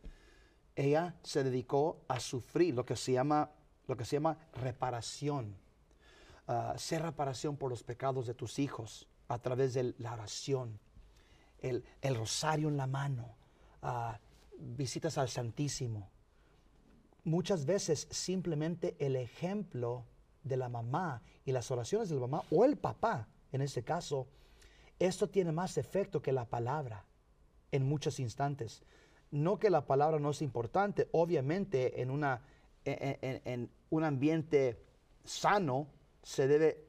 Ella 0.76 1.14
se 1.22 1.42
dedicó 1.42 1.98
a 2.08 2.20
sufrir 2.20 2.74
lo 2.74 2.84
que 2.84 2.96
se 2.96 3.12
llama, 3.12 3.50
lo 3.86 3.96
que 3.96 4.04
se 4.04 4.16
llama 4.16 4.38
reparación 4.54 5.56
ah, 6.46 6.72
hacer 6.74 7.02
reparación 7.02 7.56
por 7.56 7.70
los 7.70 7.84
pecados 7.84 8.26
de 8.26 8.34
tus 8.34 8.58
hijos 8.58 9.06
a 9.28 9.38
través 9.38 9.74
de 9.74 9.94
la 9.98 10.14
oración, 10.14 10.80
el, 11.60 11.84
el 12.00 12.16
rosario 12.16 12.68
en 12.68 12.76
la 12.76 12.88
mano, 12.88 13.36
ah, 13.82 14.18
visitas 14.58 15.16
al 15.16 15.28
Santísimo. 15.28 16.08
Muchas 17.24 17.66
veces 17.66 18.06
simplemente 18.10 18.96
el 18.98 19.16
ejemplo 19.16 20.04
de 20.42 20.56
la 20.56 20.68
mamá 20.68 21.22
y 21.44 21.52
las 21.52 21.70
oraciones 21.70 22.08
de 22.08 22.14
la 22.14 22.22
mamá 22.22 22.42
o 22.50 22.64
el 22.64 22.76
papá, 22.76 23.28
en 23.52 23.60
este 23.62 23.82
caso, 23.82 24.26
esto 24.98 25.28
tiene 25.28 25.52
más 25.52 25.76
efecto 25.78 26.22
que 26.22 26.32
la 26.32 26.44
palabra 26.46 27.04
en 27.72 27.84
muchos 27.86 28.20
instantes. 28.20 28.82
No 29.30 29.58
que 29.58 29.70
la 29.70 29.86
palabra 29.86 30.18
no 30.18 30.30
es 30.30 30.42
importante, 30.42 31.08
obviamente 31.12 32.00
en, 32.00 32.10
una, 32.10 32.40
en, 32.84 33.18
en- 33.22 33.42
en 33.44 33.70
un 33.90 34.04
ambiente 34.04 34.78
sano 35.24 35.86
se 36.22 36.48
debe, 36.48 36.84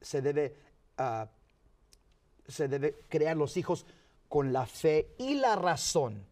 se 0.00 0.22
debe, 0.22 0.56
ah, 0.98 1.28
se 2.48 2.68
debe 2.68 2.94
crear 3.08 3.36
los 3.36 3.56
hijos 3.56 3.86
con 4.28 4.52
la 4.52 4.66
fe 4.66 5.08
y 5.18 5.34
la 5.34 5.56
razón. 5.56 6.24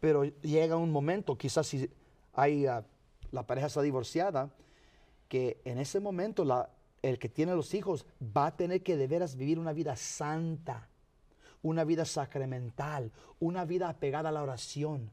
Pero 0.00 0.24
llega 0.24 0.76
un 0.76 0.90
momento, 0.90 1.36
quizás 1.36 1.66
si 1.66 1.88
hay, 2.32 2.66
ah, 2.66 2.84
la 3.32 3.46
pareja 3.46 3.66
está 3.66 3.82
divorciada, 3.82 4.50
que 5.28 5.60
en 5.64 5.78
ese 5.78 6.00
momento 6.00 6.44
el 7.02 7.18
que 7.18 7.28
tiene 7.28 7.54
los 7.54 7.74
hijos 7.74 8.06
va 8.20 8.46
a 8.46 8.56
tener 8.56 8.82
que 8.82 8.96
de 8.96 9.06
veras 9.06 9.36
vivir 9.36 9.58
una 9.58 9.72
vida 9.72 9.96
santa, 9.96 10.88
una 11.62 11.84
vida 11.84 12.04
sacramental, 12.04 13.12
una 13.38 13.64
vida 13.64 13.88
apegada 13.88 14.30
a 14.30 14.32
la 14.32 14.42
oración, 14.42 15.10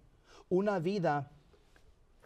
una 0.49 0.80
vida 0.80 1.32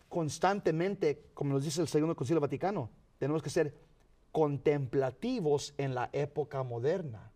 constantemente, 0.09 1.29
como 1.33 1.53
nos 1.53 1.63
dice 1.63 1.81
el 1.81 1.87
Segundo 1.87 2.15
Concilio 2.15 2.41
Vaticano, 2.41 2.89
tenemos 3.17 3.41
que 3.41 3.49
ser 3.49 3.73
contemplativos 4.31 5.73
en 5.77 5.95
la 5.95 6.09
época 6.13 6.63
moderna, 6.63 7.31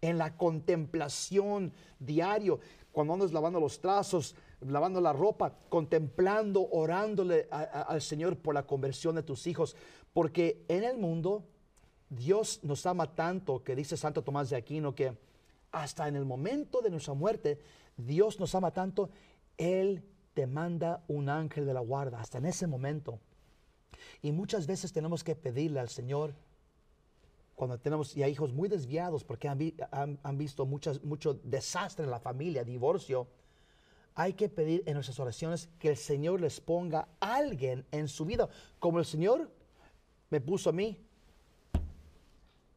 en 0.00 0.18
la 0.18 0.36
contemplación 0.36 1.72
diario, 1.98 2.60
cuando 2.90 3.14
andas 3.14 3.32
lavando 3.32 3.60
los 3.60 3.80
trazos, 3.80 4.34
lavando 4.66 5.00
la 5.00 5.12
ropa, 5.12 5.54
contemplando, 5.68 6.68
orándole 6.70 7.48
al 7.50 8.00
Señor 8.00 8.38
por 8.38 8.54
la 8.54 8.66
conversión 8.66 9.14
de 9.14 9.22
tus 9.22 9.46
hijos, 9.46 9.76
porque 10.12 10.64
en 10.68 10.84
el 10.84 10.98
mundo 10.98 11.44
Dios 12.10 12.60
nos 12.62 12.84
ama 12.86 13.14
tanto 13.14 13.62
que 13.64 13.74
dice 13.74 13.96
Santo 13.96 14.22
Tomás 14.22 14.50
de 14.50 14.56
Aquino 14.56 14.94
que 14.94 15.16
hasta 15.70 16.06
en 16.06 16.16
el 16.16 16.24
momento 16.24 16.82
de 16.82 16.90
nuestra 16.90 17.14
muerte, 17.14 17.58
Dios 17.96 18.38
nos 18.38 18.54
ama 18.54 18.72
tanto, 18.72 19.10
Él 19.56 20.04
te 20.34 20.46
manda 20.46 21.02
un 21.08 21.28
ángel 21.28 21.66
de 21.66 21.74
la 21.74 21.80
guarda, 21.80 22.20
hasta 22.20 22.38
en 22.38 22.46
ese 22.46 22.66
momento. 22.66 23.18
Y 24.20 24.32
muchas 24.32 24.66
veces 24.66 24.92
tenemos 24.92 25.24
que 25.24 25.34
pedirle 25.34 25.80
al 25.80 25.88
Señor, 25.88 26.34
cuando 27.54 27.78
tenemos 27.78 28.14
ya 28.14 28.28
hijos 28.28 28.52
muy 28.52 28.68
desviados, 28.68 29.24
porque 29.24 29.48
han 29.48 30.38
visto 30.38 30.66
muchas, 30.66 31.02
mucho 31.04 31.34
desastre 31.34 32.04
en 32.04 32.10
la 32.10 32.20
familia, 32.20 32.64
divorcio, 32.64 33.28
hay 34.14 34.34
que 34.34 34.48
pedir 34.48 34.82
en 34.86 34.94
nuestras 34.94 35.18
oraciones 35.20 35.68
que 35.78 35.90
el 35.90 35.96
Señor 35.96 36.40
les 36.40 36.60
ponga 36.60 37.08
a 37.20 37.36
alguien 37.36 37.84
en 37.90 38.08
su 38.08 38.24
vida, 38.24 38.48
como 38.78 38.98
el 38.98 39.04
Señor 39.04 39.50
me 40.30 40.40
puso 40.40 40.70
a 40.70 40.72
mí, 40.72 40.98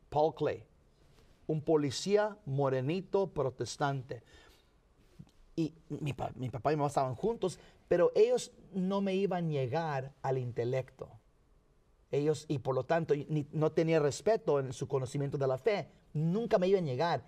Paul 0.10 0.34
Clay, 0.34 0.64
un 1.48 1.62
policía 1.62 2.38
morenito 2.46 3.28
protestante. 3.28 4.24
Y 5.56 5.74
mi, 5.90 6.14
pa- 6.14 6.32
mi 6.36 6.50
papá 6.50 6.72
y 6.72 6.76
mi 6.76 6.80
mamá 6.80 6.88
estaban 6.88 7.16
juntos, 7.16 7.60
pero 7.88 8.12
ellos 8.16 8.52
no 8.74 9.02
me 9.02 9.16
iban 9.16 9.46
a 9.46 9.50
llegar 9.52 10.12
al 10.22 10.38
intelecto. 10.38 11.10
Ellos, 12.12 12.46
y 12.48 12.60
por 12.60 12.76
lo 12.76 12.84
tanto, 12.86 13.14
no 13.52 13.72
tenía 13.72 14.00
respeto 14.00 14.60
en 14.60 14.74
su 14.74 14.88
conocimiento 14.88 15.38
de 15.38 15.48
la 15.48 15.58
fe. 15.58 15.88
Nunca 16.14 16.58
me 16.58 16.68
iban 16.68 16.84
a 16.84 16.88
llegar. 16.88 17.24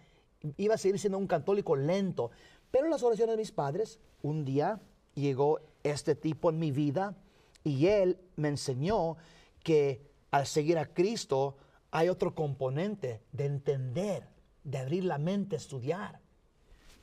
Iba 0.55 0.75
a 0.75 0.77
seguir 0.77 0.99
siendo 0.99 1.17
un 1.17 1.27
católico 1.27 1.75
lento. 1.75 2.31
Pero 2.71 2.87
las 2.87 3.03
oraciones 3.03 3.33
de 3.33 3.41
mis 3.41 3.51
padres, 3.51 3.99
un 4.21 4.45
día 4.45 4.79
llegó 5.13 5.59
este 5.83 6.15
tipo 6.15 6.49
en 6.49 6.59
mi 6.59 6.71
vida 6.71 7.15
y 7.63 7.87
él 7.87 8.19
me 8.35 8.49
enseñó 8.49 9.17
que 9.63 10.01
al 10.31 10.45
seguir 10.45 10.77
a 10.77 10.93
Cristo 10.93 11.57
hay 11.91 12.09
otro 12.09 12.35
componente 12.35 13.21
de 13.31 13.45
entender, 13.45 14.27
de 14.63 14.77
abrir 14.77 15.05
la 15.05 15.17
mente, 15.17 15.55
estudiar. 15.55 16.19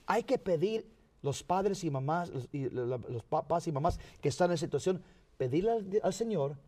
Hay 0.06 0.24
que 0.24 0.38
pedir 0.38 0.86
los 1.22 1.42
padres 1.42 1.82
y 1.84 1.90
mamás, 1.90 2.28
los, 2.28 2.48
y 2.52 2.68
los 2.68 3.24
papás 3.24 3.66
y 3.66 3.72
mamás 3.72 3.98
que 4.20 4.28
están 4.28 4.50
en 4.50 4.58
situación, 4.58 5.02
pedirle 5.38 5.72
al, 5.72 6.00
al 6.02 6.12
Señor 6.12 6.58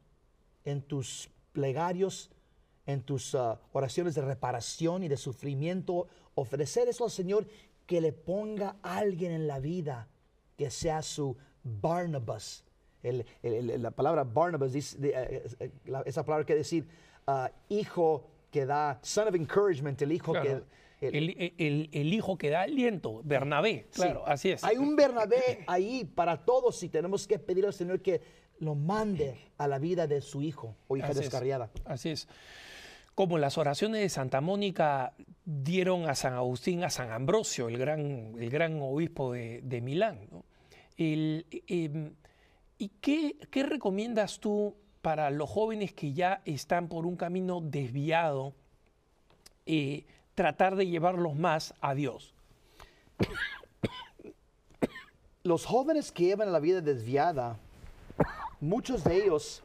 en 0.65 0.83
tus 0.83 1.31
plegarios, 1.53 2.31
en 2.87 3.03
tus 3.03 3.35
ah, 3.35 3.61
oraciones 3.73 4.15
de 4.15 4.23
reparación 4.23 5.03
y 5.03 5.09
de 5.09 5.17
sufrimiento, 5.17 6.07
ofrecer 6.35 6.89
eso 6.89 7.05
al 7.05 7.11
Señor 7.11 7.47
que 7.87 8.01
le 8.01 8.13
ponga 8.13 8.77
a 8.83 8.99
alguien 8.99 9.33
en 9.33 9.47
la 9.47 9.59
vida 9.61 10.09
que 10.57 10.71
sea 10.71 11.03
su 11.03 11.37
Barnabas. 11.63 12.65
El- 13.03 13.25
la 13.83 13.91
palabra 13.93 14.25
Barnabas, 14.25 14.73
dice- 14.73 14.99
de, 14.99 15.09
eh, 15.11 15.43
eh, 15.61 15.71
la- 15.87 16.03
esa 16.03 16.25
palabra 16.25 16.45
quiere 16.45 16.61
decir 16.61 16.87
ah, 17.29 17.51
hijo 17.69 18.25
que 18.51 18.65
da, 18.67 18.99
son 19.03 19.27
of 19.29 19.35
encouragement, 19.35 20.01
el 20.03 20.13
hijo 20.13 20.33
Claro. 20.33 20.65
que... 21.01 21.09
el- 21.09 22.15
hijo 22.15 22.39
que 22.39 22.51
da 22.51 22.63
aliento, 22.63 23.21
Bernabé, 23.25 23.87
Sí. 23.91 24.01
claro, 24.03 24.25
así 24.27 24.51
es. 24.53 24.63
Hay 24.65 24.77
un 24.77 24.95
Bernabé 24.97 25.65
ahí 25.67 26.05
para 26.05 26.45
todos 26.45 26.83
y 26.85 26.89
tenemos 26.89 27.27
que 27.27 27.39
pedir 27.39 27.67
al 27.67 27.75
Señor 27.75 28.01
que 28.01 28.21
lo 28.61 28.75
mande 28.75 29.39
a 29.59 29.69
la 29.69 29.79
vida 29.79 30.07
de 30.07 30.21
su 30.21 30.41
hijo 30.41 30.75
o 30.89 30.97
hija 30.97 31.09
Así 31.09 31.19
es. 31.19 31.25
descarriada. 31.27 31.71
Así 31.85 32.09
es. 32.11 32.27
Como 33.17 33.39
las 33.39 33.57
oraciones 33.57 34.03
de 34.03 34.11
Santa 34.11 34.43
Mónica 34.43 35.15
dieron 35.47 36.07
a 36.07 36.15
San 36.15 36.35
Agustín, 36.35 36.85
a 36.85 36.91
San 36.91 37.11
Ambrosio, 37.11 37.69
el 37.69 37.79
gran, 37.79 38.35
el 38.39 38.51
gran 38.51 38.79
obispo 38.83 39.33
de, 39.33 39.81
Milán. 39.83 40.19
em, 40.99 42.13
¿Y 42.77 42.89
qué, 43.01 43.39
qué 43.51 43.63
recomiendas 43.63 44.39
tú 44.39 44.77
para 45.01 45.31
los 45.31 45.49
jóvenes 45.49 45.95
que 45.95 46.13
ya 46.13 46.43
están 46.45 46.89
por 46.89 47.07
un 47.07 47.17
camino 47.17 47.63
desviado, 47.63 48.53
eh, 49.65 50.05
tratar 50.35 50.77
de 50.77 50.87
llevarlos 50.87 51.35
más 51.37 51.73
a 51.81 51.95
Dios? 51.95 52.35
Los 55.43 55.65
jóvenes 55.65 56.13
que 56.13 56.25
llevan 56.25 56.53
la 56.53 56.61
vida 56.61 56.83
desviada, 56.83 57.57
muchos 58.61 59.05
de 59.05 59.25
ellos 59.25 59.63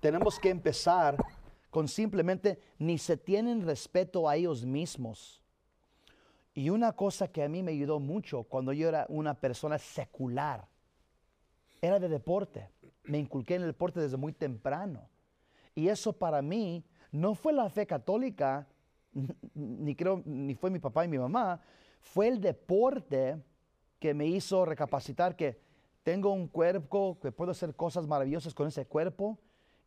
tenemos 0.00 0.38
que 0.38 0.50
empezar 0.50 1.16
con 1.70 1.88
simplemente 1.88 2.60
ni 2.78 2.98
se 2.98 3.16
tienen 3.16 3.66
respeto 3.66 4.28
a 4.28 4.36
ellos 4.36 4.64
mismos. 4.64 5.42
Y 6.54 6.70
una 6.70 6.92
cosa 6.92 7.28
que 7.28 7.44
a 7.44 7.48
mí 7.48 7.62
me 7.62 7.72
ayudó 7.72 8.00
mucho 8.00 8.42
cuando 8.44 8.72
yo 8.72 8.88
era 8.88 9.06
una 9.08 9.34
persona 9.34 9.78
secular, 9.78 10.66
era 11.80 12.00
de 12.00 12.08
deporte. 12.08 12.70
Me 13.04 13.18
inculqué 13.18 13.54
en 13.54 13.62
el 13.62 13.68
deporte 13.68 14.00
desde 14.00 14.16
muy 14.16 14.32
temprano. 14.32 15.08
Y 15.74 15.88
eso 15.88 16.12
para 16.12 16.42
mí 16.42 16.84
no 17.12 17.34
fue 17.34 17.52
la 17.52 17.68
fe 17.70 17.86
católica, 17.86 18.66
ni 19.54 19.94
creo, 19.94 20.22
ni 20.24 20.54
fue 20.54 20.70
mi 20.70 20.80
papá 20.80 21.04
y 21.04 21.08
mi 21.08 21.18
mamá, 21.18 21.60
fue 22.00 22.28
el 22.28 22.40
deporte 22.40 23.40
que 23.98 24.14
me 24.14 24.26
hizo 24.26 24.64
recapacitar 24.64 25.36
que 25.36 25.60
tengo 26.02 26.32
un 26.32 26.48
cuerpo, 26.48 27.18
que 27.20 27.32
puedo 27.32 27.50
hacer 27.50 27.74
cosas 27.74 28.06
maravillosas 28.06 28.54
con 28.54 28.68
ese 28.68 28.86
cuerpo. 28.86 29.38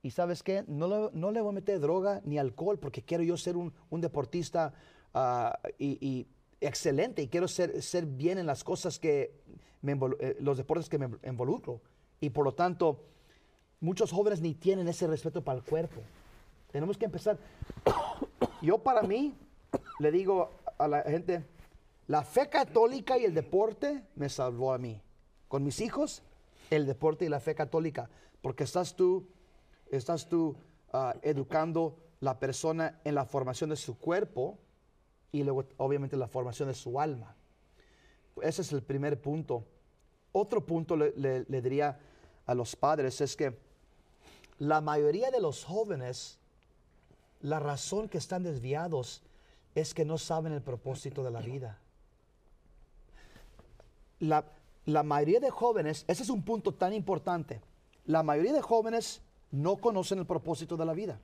Y 0.03 0.11
sabes 0.11 0.41
qué, 0.41 0.63
no 0.67 0.87
le, 0.87 1.09
no 1.13 1.31
le 1.31 1.41
voy 1.41 1.49
a 1.49 1.53
meter 1.53 1.79
droga 1.79 2.21
ni 2.25 2.39
alcohol 2.39 2.79
porque 2.79 3.03
quiero 3.03 3.23
yo 3.23 3.37
ser 3.37 3.55
un, 3.55 3.73
un 3.89 4.01
deportista 4.01 4.73
ah, 5.13 5.59
y, 5.77 5.97
y 6.05 6.27
excelente 6.59 7.21
y 7.21 7.27
quiero 7.27 7.47
ser, 7.47 7.81
ser 7.81 8.05
bien 8.05 8.37
en 8.37 8.45
las 8.45 8.63
cosas 8.63 8.99
que, 8.99 9.41
me 9.81 9.97
eh, 10.19 10.37
los 10.39 10.57
deportes 10.57 10.87
que 10.87 10.97
me 10.97 11.09
involucro. 11.23 11.81
Y 12.19 12.29
por 12.29 12.45
lo 12.45 12.53
tanto, 12.53 13.03
muchos 13.79 14.11
jóvenes 14.11 14.41
ni 14.41 14.53
tienen 14.53 14.87
ese 14.87 15.07
respeto 15.07 15.43
para 15.43 15.57
el 15.57 15.63
cuerpo. 15.63 16.01
Tenemos 16.71 16.97
que 16.97 17.05
empezar. 17.05 17.37
Yo 18.61 18.77
para 18.77 19.01
mí, 19.01 19.35
le 19.99 20.11
digo 20.11 20.51
a 20.77 20.87
la 20.87 21.01
gente, 21.01 21.43
la 22.07 22.23
fe 22.23 22.47
católica 22.49 23.17
y 23.17 23.25
el 23.25 23.33
deporte 23.33 24.03
me 24.15 24.29
salvó 24.29 24.73
a 24.73 24.77
mí. 24.77 25.01
Con 25.47 25.63
mis 25.63 25.81
hijos, 25.81 26.23
el 26.69 26.85
deporte 26.85 27.25
y 27.25 27.29
la 27.29 27.39
fe 27.39 27.55
católica. 27.55 28.09
Porque 28.41 28.63
estás 28.63 28.95
tú, 28.95 29.27
estás 29.97 30.27
tú 30.27 30.55
ah, 30.93 31.15
educando 31.21 31.97
la 32.19 32.39
persona 32.39 32.99
en 33.03 33.15
la 33.15 33.25
formación 33.25 33.69
de 33.69 33.75
su 33.75 33.97
cuerpo 33.97 34.57
y 35.31 35.43
luego 35.43 35.65
obviamente 35.77 36.15
la 36.17 36.27
formación 36.27 36.67
de 36.69 36.75
su 36.75 36.99
alma. 36.99 37.35
Ese 38.41 38.61
es 38.61 38.71
el 38.71 38.81
primer 38.83 39.19
punto. 39.21 39.63
Otro 40.31 40.65
punto 40.65 40.95
le, 40.95 41.13
le- 41.15 41.61
diría 41.61 41.99
a 42.45 42.53
los 42.53 42.75
padres 42.75 43.21
es 43.21 43.35
que 43.35 43.57
la 44.59 44.81
mayoría 44.81 45.31
de 45.31 45.41
los 45.41 45.63
jóvenes, 45.65 46.37
la 47.41 47.59
razón 47.59 48.07
que 48.07 48.17
están 48.17 48.43
desviados 48.43 49.23
es 49.75 49.93
que 49.93 50.05
no 50.05 50.17
saben 50.17 50.53
el 50.53 50.61
propósito 50.61 51.23
de 51.23 51.31
la 51.31 51.41
vida. 51.41 51.79
La, 54.19 54.45
la 54.85 55.03
mayoría 55.03 55.39
de 55.39 55.49
jóvenes, 55.49 56.05
ese 56.07 56.23
es 56.23 56.29
un 56.29 56.43
punto 56.43 56.73
tan 56.73 56.93
importante, 56.93 57.61
la 58.05 58.21
mayoría 58.23 58.53
de 58.53 58.61
jóvenes 58.61 59.21
no 59.51 59.77
conocen 59.77 60.19
el 60.19 60.25
propósito 60.25 60.77
de 60.77 60.85
la 60.85 60.93
vida. 60.93 61.19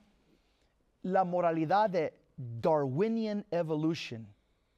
la 1.04 1.24
moralidad 1.24 1.90
de 1.90 2.14
Darwinian 2.38 3.46
evolution. 3.52 4.28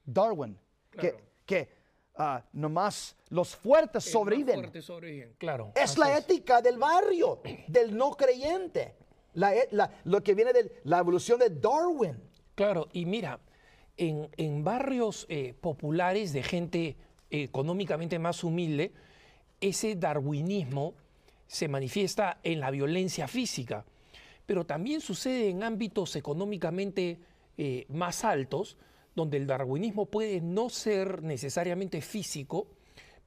Darwin, 0.04 0.58
Claro. 0.90 1.16
que, 1.16 1.24
que 1.46 1.68
ah, 2.16 2.42
nomás 2.52 3.16
los 3.30 3.54
fuertes 3.56 4.04
sobreviven. 4.04 4.60
Claro. 5.38 5.72
Es 5.74 5.96
la 5.96 6.16
ética 6.18 6.60
del 6.60 6.76
barrio, 6.78 7.40
del 7.68 7.96
no 7.96 8.12
creyente. 8.12 8.96
La 9.34 9.54
e- 9.54 9.68
la- 9.70 9.90
lo 10.04 10.22
que 10.22 10.34
viene 10.34 10.52
de 10.52 10.80
la 10.84 10.98
evolución 10.98 11.38
de 11.38 11.48
Darwin. 11.50 12.20
Claro, 12.54 12.88
y 12.92 13.06
mira, 13.06 13.40
en, 13.96 14.28
en 14.36 14.62
barrios 14.64 15.24
eh, 15.28 15.54
populares 15.58 16.32
de 16.32 16.42
gente 16.42 16.88
eh, 16.88 16.96
económicamente 17.40 18.18
más 18.18 18.44
humilde, 18.44 18.92
ese 19.60 19.94
darwinismo 19.96 20.94
se 21.46 21.68
manifiesta 21.68 22.38
en 22.42 22.60
la 22.60 22.70
violencia 22.70 23.28
física, 23.28 23.84
pero 24.46 24.64
también 24.66 25.00
sucede 25.00 25.48
en 25.48 25.62
ámbitos 25.62 26.16
económicamente 26.16 27.18
eh, 27.56 27.86
más 27.88 28.24
altos, 28.24 28.76
donde 29.14 29.36
el 29.36 29.46
darwinismo 29.46 30.06
puede 30.06 30.40
no 30.40 30.68
ser 30.68 31.22
necesariamente 31.22 32.00
físico, 32.00 32.66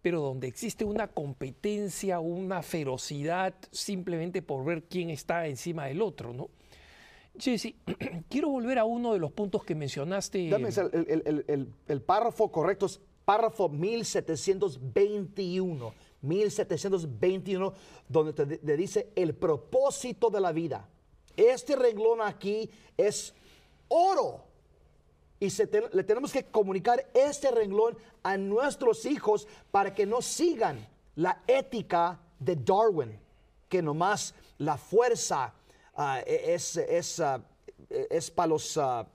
pero 0.02 0.22
donde 0.22 0.48
existe 0.48 0.86
una 0.86 1.08
competencia, 1.08 2.20
una 2.20 2.62
ferocidad 2.62 3.56
simplemente 3.72 4.42
por 4.42 4.64
ver 4.66 4.84
quién 4.84 5.10
está 5.10 5.48
encima 5.48 5.86
del 5.86 6.02
otro, 6.02 6.34
¿no? 6.34 6.50
Jesse, 7.40 7.76
quiero 8.30 8.50
volver 8.50 8.80
a 8.80 8.86
uno 8.86 9.14
de 9.14 9.20
los 9.20 9.32
puntos 9.32 9.64
que 9.64 9.76
mencionaste. 9.76 10.50
Dame 10.50 10.70
el, 10.94 11.68
el- 11.88 12.02
párrafo 12.02 12.52
correcto, 12.52 12.88
párrafo 13.26 13.70
1721. 13.70 15.94
1721, 16.22 17.74
donde 18.10 18.34
te, 18.34 18.46
di- 18.46 18.58
te 18.58 18.78
dice 18.78 19.12
el 19.16 19.36
propósito 19.36 20.30
de 20.30 20.42
la 20.42 20.52
vida. 20.52 20.88
Este 21.36 21.76
renglón 21.76 22.22
aquí 22.22 22.70
es 22.98 23.34
oro. 23.90 24.44
Y 25.40 25.50
le 25.92 26.04
tenemos 26.04 26.32
que 26.32 26.46
comunicar 26.46 27.06
este 27.14 27.52
renglón 27.52 27.98
a 28.24 28.38
nuestros 28.38 29.06
hijos 29.06 29.48
para 29.70 29.94
que 29.94 30.06
no 30.06 30.22
sigan 30.22 30.88
la 31.16 31.44
ética 31.46 32.20
de 32.40 32.56
Darwin, 32.56 33.20
que 33.70 33.82
nomás 33.82 34.34
la 34.58 34.78
fuerza 34.78 35.54
ah, 35.96 36.22
e- 36.26 36.54
es, 36.54 36.78
es, 36.78 37.20
ah, 37.20 37.42
es 37.90 38.32
para 38.32 38.48
los... 38.48 38.78
ah, 38.78 39.06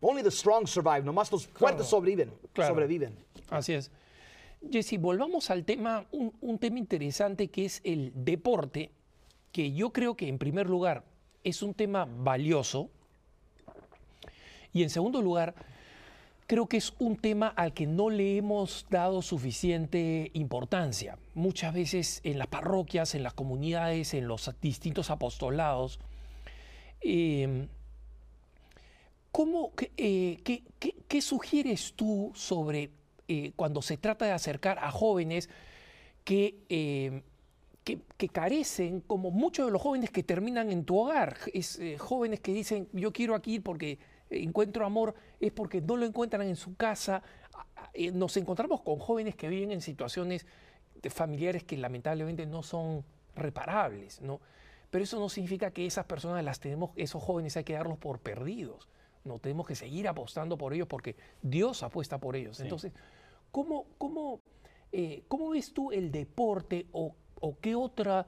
only 0.00 0.22
the 0.22 0.30
strong 0.30 0.66
survive, 0.66 1.02
nomás 1.02 1.30
los 1.32 1.46
fuertes 1.46 1.58
Claro. 1.76 1.84
sobreviven. 1.84 2.32
Claro. 2.52 2.74
sobreviven. 2.74 3.16
Así 3.50 3.72
es. 3.74 3.90
Jesse, 4.70 4.98
volvamos 4.98 5.50
al 5.50 5.64
tema, 5.64 6.06
un, 6.10 6.32
un 6.40 6.58
tema 6.58 6.78
interesante 6.78 7.48
que 7.48 7.64
es 7.64 7.80
el 7.84 8.12
deporte, 8.14 8.90
que 9.52 9.72
yo 9.72 9.92
creo 9.92 10.16
que 10.16 10.28
en 10.28 10.38
primer 10.38 10.68
lugar 10.68 11.04
es 11.44 11.62
un 11.62 11.74
tema 11.74 12.06
valioso 12.10 12.90
y 14.72 14.82
en 14.82 14.90
segundo 14.90 15.22
lugar 15.22 15.54
creo 16.46 16.66
que 16.66 16.76
es 16.78 16.92
un 16.98 17.16
tema 17.16 17.48
al 17.48 17.72
que 17.72 17.86
no 17.86 18.10
le 18.10 18.36
hemos 18.36 18.86
dado 18.90 19.22
suficiente 19.22 20.30
importancia. 20.34 21.18
Muchas 21.34 21.72
veces 21.74 22.20
en 22.24 22.38
las 22.38 22.46
parroquias, 22.48 23.14
en 23.14 23.22
las 23.22 23.34
comunidades, 23.34 24.14
en 24.14 24.26
los 24.28 24.50
distintos 24.60 25.10
apostolados, 25.10 26.00
eh, 27.00 27.68
¿Cómo, 29.38 29.70
eh, 29.96 30.40
qué- 30.42 30.64
qué- 31.06 31.22
sugieres 31.22 31.92
tú 31.94 32.32
sobre 32.34 32.90
eh, 33.28 33.52
cuando 33.54 33.82
se 33.82 33.96
trata 33.96 34.24
de 34.24 34.32
acercar 34.32 34.80
a 34.80 34.90
jóvenes 34.90 35.48
que, 36.24 36.56
eh, 36.68 37.22
que, 37.84 38.00
que 38.16 38.28
carecen, 38.28 39.00
como 39.00 39.30
muchos 39.30 39.66
de 39.66 39.70
los 39.70 39.80
jóvenes 39.80 40.10
que 40.10 40.24
terminan 40.24 40.72
en 40.72 40.84
tu 40.84 40.98
hogar, 40.98 41.36
es, 41.54 41.78
jóvenes 41.98 42.40
que 42.40 42.52
dicen 42.52 42.88
yo 42.92 43.12
quiero 43.12 43.36
aquí 43.36 43.60
porque 43.60 44.00
encuentro 44.28 44.84
amor, 44.84 45.14
es 45.38 45.52
porque 45.52 45.80
no 45.82 45.96
lo 45.96 46.04
encuentran 46.04 46.42
en 46.42 46.56
su 46.56 46.74
casa. 46.74 47.22
A- 47.54 47.60
a- 47.82 47.90
eh, 47.94 48.10
Nos 48.10 48.36
encontramos 48.38 48.80
con 48.80 48.98
jóvenes 48.98 49.36
que 49.36 49.46
viven 49.48 49.70
en 49.70 49.80
situaciones 49.82 50.46
familiares 51.10 51.62
que 51.62 51.76
lamentablemente 51.76 52.44
no 52.44 52.64
son 52.64 53.04
reparables, 53.36 54.20
¿no? 54.20 54.40
Pero 54.90 55.04
eso 55.04 55.20
no 55.20 55.28
significa 55.28 55.70
que 55.70 55.86
esas 55.86 56.06
personas 56.06 56.42
las 56.44 56.58
tenemos, 56.58 56.90
esos 56.96 57.22
jóvenes 57.22 57.56
hay 57.56 57.62
que 57.62 57.74
darlos 57.74 57.98
por 57.98 58.18
perdidos. 58.18 58.88
No 59.24 59.38
tenemos 59.38 59.66
que 59.66 59.74
seguir 59.74 60.08
apostando 60.08 60.56
por 60.56 60.74
ellos 60.74 60.88
porque 60.88 61.16
Dios 61.42 61.82
apuesta 61.82 62.18
por 62.18 62.36
ellos. 62.36 62.60
Entonces, 62.60 62.92
¿cómo, 63.50 63.86
cómo, 63.98 64.40
eh, 64.92 65.22
cómo 65.28 65.50
ves 65.50 65.72
tú 65.72 65.92
el 65.92 66.10
deporte 66.10 66.86
o, 66.92 67.14
o 67.40 67.58
qué 67.58 67.74
otro 67.74 68.26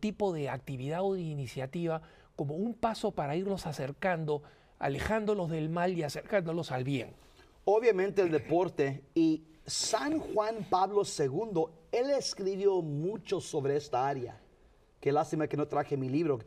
tipo 0.00 0.32
de 0.32 0.48
actividad 0.48 1.04
o 1.04 1.14
de 1.14 1.20
iniciativa 1.20 2.02
como 2.34 2.56
un 2.56 2.74
paso 2.74 3.12
para 3.12 3.36
irlos 3.36 3.66
acercando, 3.66 4.42
alejándolos 4.80 5.48
del 5.48 5.68
mal 5.68 5.96
y 5.96 6.02
acercándolos 6.02 6.72
al 6.72 6.82
bien? 6.82 7.14
Obviamente 7.64 8.22
el 8.22 8.32
deporte 8.32 9.04
y 9.14 9.44
San 9.66 10.18
Juan 10.18 10.66
Pablo 10.68 11.02
II, 11.04 11.64
él 11.92 12.10
escribió 12.10 12.82
mucho 12.82 13.40
sobre 13.40 13.76
esta 13.76 14.08
área. 14.08 14.40
Qué 15.00 15.12
lástima 15.12 15.46
que 15.46 15.56
no 15.56 15.68
traje 15.68 15.96
mi 15.96 16.08
libro 16.08 16.40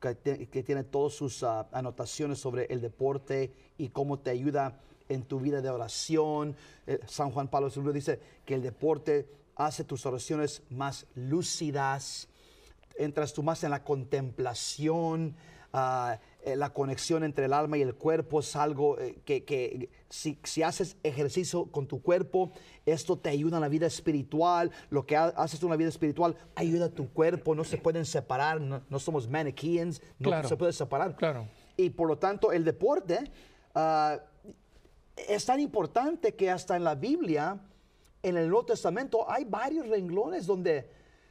que, 0.00 0.62
tiene 0.62 0.84
todas 0.84 1.12
sus 1.12 1.42
ah, 1.42 1.68
anotaciones 1.72 2.38
sobre 2.38 2.64
el 2.66 2.80
deporte 2.80 3.52
y 3.76 3.90
cómo 3.90 4.18
te 4.18 4.30
ayuda 4.30 4.80
en 5.08 5.24
tu 5.24 5.40
vida 5.40 5.60
de 5.60 5.68
oración. 5.68 6.56
Eh, 6.86 7.00
San 7.06 7.30
Juan 7.30 7.48
Pablo 7.48 7.70
II 7.74 7.92
dice 7.92 8.18
que 8.46 8.54
el 8.54 8.62
deporte 8.62 9.28
hace 9.56 9.84
tus 9.84 10.06
oraciones 10.06 10.62
más 10.70 11.06
lúcidas, 11.14 12.28
entras 12.96 13.34
tú 13.34 13.42
más 13.42 13.62
en 13.62 13.70
la 13.70 13.84
contemplación, 13.84 15.36
ah, 15.72 16.18
eh, 16.44 16.56
la 16.56 16.72
conexión 16.72 17.22
entre 17.24 17.44
el 17.44 17.52
alma 17.52 17.76
y 17.78 17.82
el 17.82 17.94
cuerpo 17.94 18.40
es 18.40 18.56
algo 18.56 18.98
eh, 18.98 19.18
que, 19.24 19.44
que 19.44 19.90
si, 20.08 20.38
si 20.44 20.62
haces 20.62 20.96
ejercicio 21.02 21.66
con 21.66 21.86
tu 21.86 22.00
cuerpo, 22.02 22.52
esto 22.86 23.18
te 23.18 23.28
ayuda 23.30 23.58
en 23.58 23.60
la 23.60 23.68
vida 23.68 23.86
espiritual, 23.86 24.70
lo 24.90 25.04
que 25.06 25.16
ha- 25.16 25.26
haces 25.36 25.62
en 25.62 25.68
la 25.70 25.76
vida 25.76 25.88
espiritual 25.90 26.36
ayuda 26.54 26.86
a 26.86 26.88
tu 26.88 27.10
cuerpo, 27.12 27.54
no 27.54 27.64
se 27.64 27.76
pueden 27.78 28.04
separar, 28.06 28.60
no, 28.60 28.82
no 28.88 28.98
somos 28.98 29.28
maniquíes, 29.28 30.00
no 30.18 30.30
Claro. 30.30 30.48
se 30.48 30.56
puede 30.56 30.72
separar. 30.72 31.14
Claro. 31.16 31.46
Y 31.76 31.90
por 31.90 32.08
lo 32.08 32.16
tanto 32.18 32.52
el 32.52 32.64
deporte 32.64 33.18
ah, 33.74 34.18
es 35.16 35.44
tan 35.44 35.60
importante 35.60 36.34
que 36.34 36.50
hasta 36.50 36.76
en 36.76 36.84
la 36.84 36.94
Biblia, 36.94 37.60
en 38.22 38.36
el 38.36 38.48
Nuevo 38.48 38.64
Testamento, 38.66 39.30
hay 39.30 39.44
varios 39.44 39.86
renglones 39.88 40.46
donde 40.46 40.88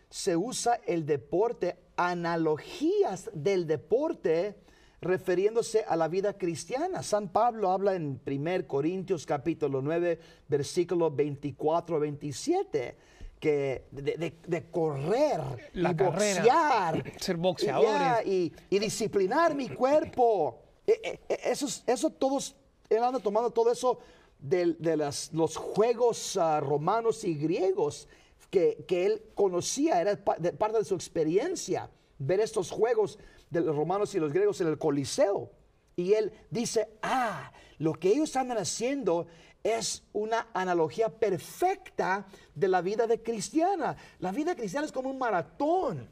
se 0.10 0.36
usa 0.36 0.80
el 0.88 1.06
deporte, 1.06 1.78
analogías 1.96 3.30
del 3.34 3.68
deporte 3.68 4.56
refiriéndose 5.02 5.84
a 5.88 5.96
la 5.96 6.08
vida 6.08 6.34
cristiana. 6.38 7.04
San 7.04 7.30
Pablo 7.30 7.72
habla 7.72 7.96
en 7.96 8.20
1 8.26 8.68
Corintios 8.68 9.26
capítulo 9.26 9.82
9, 9.82 10.20
versículo 10.48 11.10
24 11.12 11.96
a 11.96 12.00
27, 12.00 12.96
que 13.40 13.86
de, 13.92 14.02
de- 14.18 14.34
de 14.46 14.64
correr 14.70 15.40
La 15.74 15.92
y 15.92 15.96
carrera, 15.96 16.42
boxear. 16.44 17.04
ser 17.22 17.38
boxeadores. 17.38 18.28
y, 18.28 18.52
y 18.70 18.80
disciplinar 18.80 19.56
mi 19.56 19.70
cuerpo. 19.70 20.60
E- 20.86 21.00
e- 21.04 21.20
e- 21.34 21.52
Eso, 21.52 21.68
es- 21.68 21.84
eso 21.88 22.10
todos, 22.10 22.56
él 22.90 23.02
anda 23.04 23.20
tomando 23.20 23.50
todo 23.52 23.72
eso 23.72 24.00
de, 24.40 24.76
las- 24.98 25.32
los 25.34 25.56
juegos 25.56 26.36
ah, 26.38 26.60
romanos 26.60 27.24
y 27.24 27.36
griegos 27.36 28.08
que, 28.50 28.84
que 28.88 29.06
él 29.06 29.22
conocía, 29.36 30.02
era 30.02 30.18
parte 30.18 30.80
de 30.80 30.84
su 30.84 30.96
experiencia, 30.96 31.90
ver 32.20 32.40
estos 32.42 32.70
juegos 32.70 33.18
de 33.50 33.62
los 33.62 33.76
romanos 33.76 34.14
y 34.14 34.20
los 34.20 34.32
griegos 34.32 34.62
en 34.62 34.68
el 34.68 34.78
Coliseo. 34.78 35.52
Y 35.96 36.14
él 36.14 36.32
dice, 36.50 36.90
ah, 37.02 37.52
lo 37.78 37.94
que 37.94 38.10
ellos 38.10 38.36
andan 38.36 38.58
haciendo 38.60 39.28
es 39.64 40.04
una 40.14 40.48
analogía 40.54 41.10
perfecta 41.10 42.26
de 42.56 42.68
la 42.70 42.82
vida 42.82 43.08
de 43.08 43.22
cristiana. 43.22 43.98
La 44.20 44.32
vida 44.32 44.56
cristiana 44.56 44.86
es 44.86 44.92
como 44.94 45.10
un 45.10 45.18
maratón. 45.18 46.08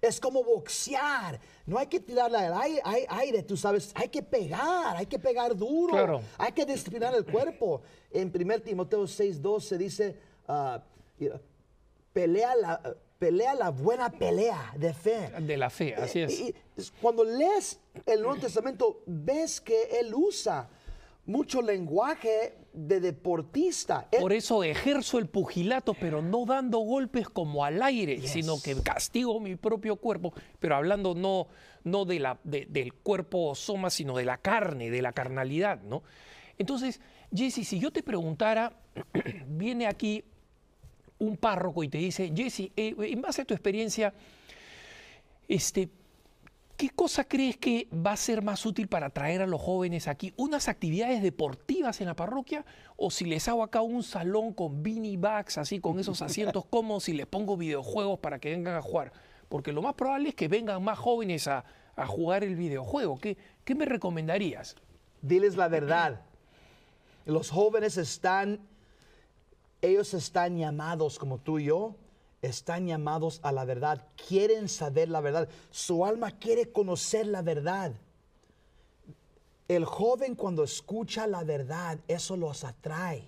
Es 0.00 0.20
como 0.20 0.44
boxear. 0.44 1.40
No 1.64 1.78
hay 1.78 1.86
que 1.86 1.98
tirarle 2.00 2.36
al 2.38 2.52
aire, 2.60 2.80
ai- 2.84 3.06
aire, 3.08 3.42
tú 3.42 3.56
sabes. 3.56 3.90
Hay 3.94 4.08
que 4.08 4.22
pegar, 4.22 4.96
hay 4.96 5.06
que 5.06 5.18
pegar 5.18 5.56
duro. 5.56 5.92
Claro. 5.94 6.20
Hay 6.36 6.52
que 6.52 6.66
disciplinar 6.66 7.14
el 7.14 7.24
cuerpo. 7.24 7.80
En 8.10 8.30
1 8.34 8.60
Timoteo 8.60 9.04
6.2 9.04 9.60
se 9.60 9.78
dice, 9.78 10.18
ah, 10.46 10.82
pelea, 12.12 12.54
la, 12.56 12.96
pelea 13.22 13.54
la 13.54 13.70
buena 13.70 14.10
pelea 14.10 14.72
de 14.76 14.92
fe. 14.92 15.30
De 15.38 15.56
la 15.56 15.70
fe, 15.70 15.94
así 15.94 16.22
es. 16.22 16.40
Y- 16.40 16.48
y 16.76 16.82
cuando 17.00 17.22
lees 17.22 17.78
el 18.04 18.20
Nuevo 18.20 18.40
Testamento, 18.40 19.00
ves 19.06 19.60
que 19.60 20.00
él 20.00 20.12
usa 20.12 20.68
mucho 21.24 21.62
lenguaje 21.62 22.58
de 22.72 22.98
deportista. 22.98 24.08
Por 24.18 24.32
eso 24.32 24.64
ejerzo 24.64 25.20
el 25.20 25.28
pugilato, 25.28 25.94
pero 25.94 26.20
no 26.20 26.44
dando 26.46 26.78
golpes 26.80 27.28
como 27.28 27.64
al 27.64 27.80
aire, 27.80 28.26
sino 28.26 28.60
que 28.60 28.74
castigo 28.82 29.38
mi 29.38 29.54
propio 29.54 29.94
cuerpo, 29.94 30.34
pero 30.58 30.74
hablando 30.74 31.14
no, 31.14 31.46
no 31.84 32.04
de 32.04 32.18
la, 32.18 32.40
de- 32.42 32.66
del 32.68 32.92
cuerpo 32.92 33.54
soma, 33.54 33.88
sino 33.90 34.16
de 34.16 34.24
la 34.24 34.38
carne, 34.38 34.90
de 34.90 35.00
la 35.00 35.12
carnalidad, 35.12 35.80
¿no? 35.82 36.02
Entonces, 36.58 37.00
Jesse, 37.32 37.64
si 37.68 37.78
yo 37.78 37.92
te 37.92 38.02
preguntara, 38.02 38.72
viene 39.46 39.86
aquí 39.86 40.24
un 41.24 41.36
párroco 41.36 41.82
y 41.82 41.88
te 41.88 41.98
dice, 41.98 42.32
Jesse, 42.34 42.70
eh, 42.76 42.94
en 42.98 43.22
base 43.22 43.42
a 43.42 43.44
tu 43.44 43.54
experiencia, 43.54 44.12
este, 45.48 45.88
¿Qué 46.76 46.90
cosa 46.90 47.22
crees 47.22 47.58
que 47.58 47.86
va 47.94 48.12
a 48.12 48.16
ser 48.16 48.42
más 48.42 48.66
útil 48.66 48.88
para 48.88 49.06
atraer 49.06 49.42
a 49.42 49.46
los 49.46 49.60
jóvenes 49.60 50.08
aquí? 50.08 50.32
¿Unas 50.36 50.66
actividades 50.66 51.22
deportivas 51.22 52.00
en 52.00 52.08
la 52.08 52.16
parroquia? 52.16 52.64
¿O 52.96 53.10
si 53.12 53.24
les 53.24 53.46
hago 53.46 53.62
acá 53.62 53.82
un 53.82 54.02
salón 54.02 54.52
con 54.52 54.82
beanie 54.82 55.16
bags, 55.16 55.58
así 55.58 55.78
con 55.78 56.00
esos 56.00 56.22
asientos 56.22 56.64
cómodos 56.70 57.08
y 57.08 57.12
les 57.12 57.26
pongo 57.26 57.56
videojuegos 57.56 58.18
para 58.18 58.40
que 58.40 58.50
vengan 58.50 58.74
a 58.74 58.82
jugar? 58.82 59.12
Porque 59.48 59.70
lo 59.70 59.80
más 59.80 59.94
probable 59.94 60.30
es 60.30 60.34
que 60.34 60.48
vengan 60.48 60.82
más 60.82 60.98
jóvenes 60.98 61.46
a, 61.46 61.64
a 61.94 62.06
jugar 62.06 62.42
el 62.42 62.56
videojuego. 62.56 63.16
¿Qué, 63.20 63.36
¿Qué 63.64 63.76
me 63.76 63.84
recomendarías? 63.84 64.74
diles 65.20 65.56
la 65.56 65.68
verdad. 65.68 66.22
Los 67.24 67.50
jóvenes 67.50 67.96
están, 67.96 68.60
ellos 69.82 70.14
están 70.14 70.56
llamados 70.56 71.18
como 71.18 71.38
tú 71.38 71.58
y 71.58 71.64
yo, 71.64 71.96
están 72.40 72.86
llamados 72.86 73.40
a 73.42 73.52
la 73.52 73.64
verdad, 73.64 74.06
quieren 74.28 74.68
saber 74.68 75.08
la 75.08 75.20
verdad, 75.20 75.48
su 75.70 76.06
alma 76.06 76.30
quiere 76.30 76.72
conocer 76.72 77.26
la 77.26 77.42
verdad. 77.42 77.92
El 79.68 79.84
joven 79.84 80.34
cuando 80.34 80.64
escucha 80.64 81.26
la 81.26 81.44
verdad, 81.44 81.98
eso 82.08 82.36
los 82.36 82.64
atrae. 82.64 83.24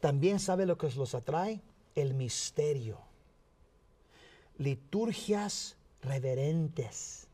También 0.00 0.38
sabe 0.40 0.66
lo 0.66 0.78
que 0.78 0.90
los 0.90 1.14
atrae, 1.14 1.60
el 1.94 2.14
misterio. 2.14 2.98
Liturgias 4.58 5.76
reverentes, 6.02 7.28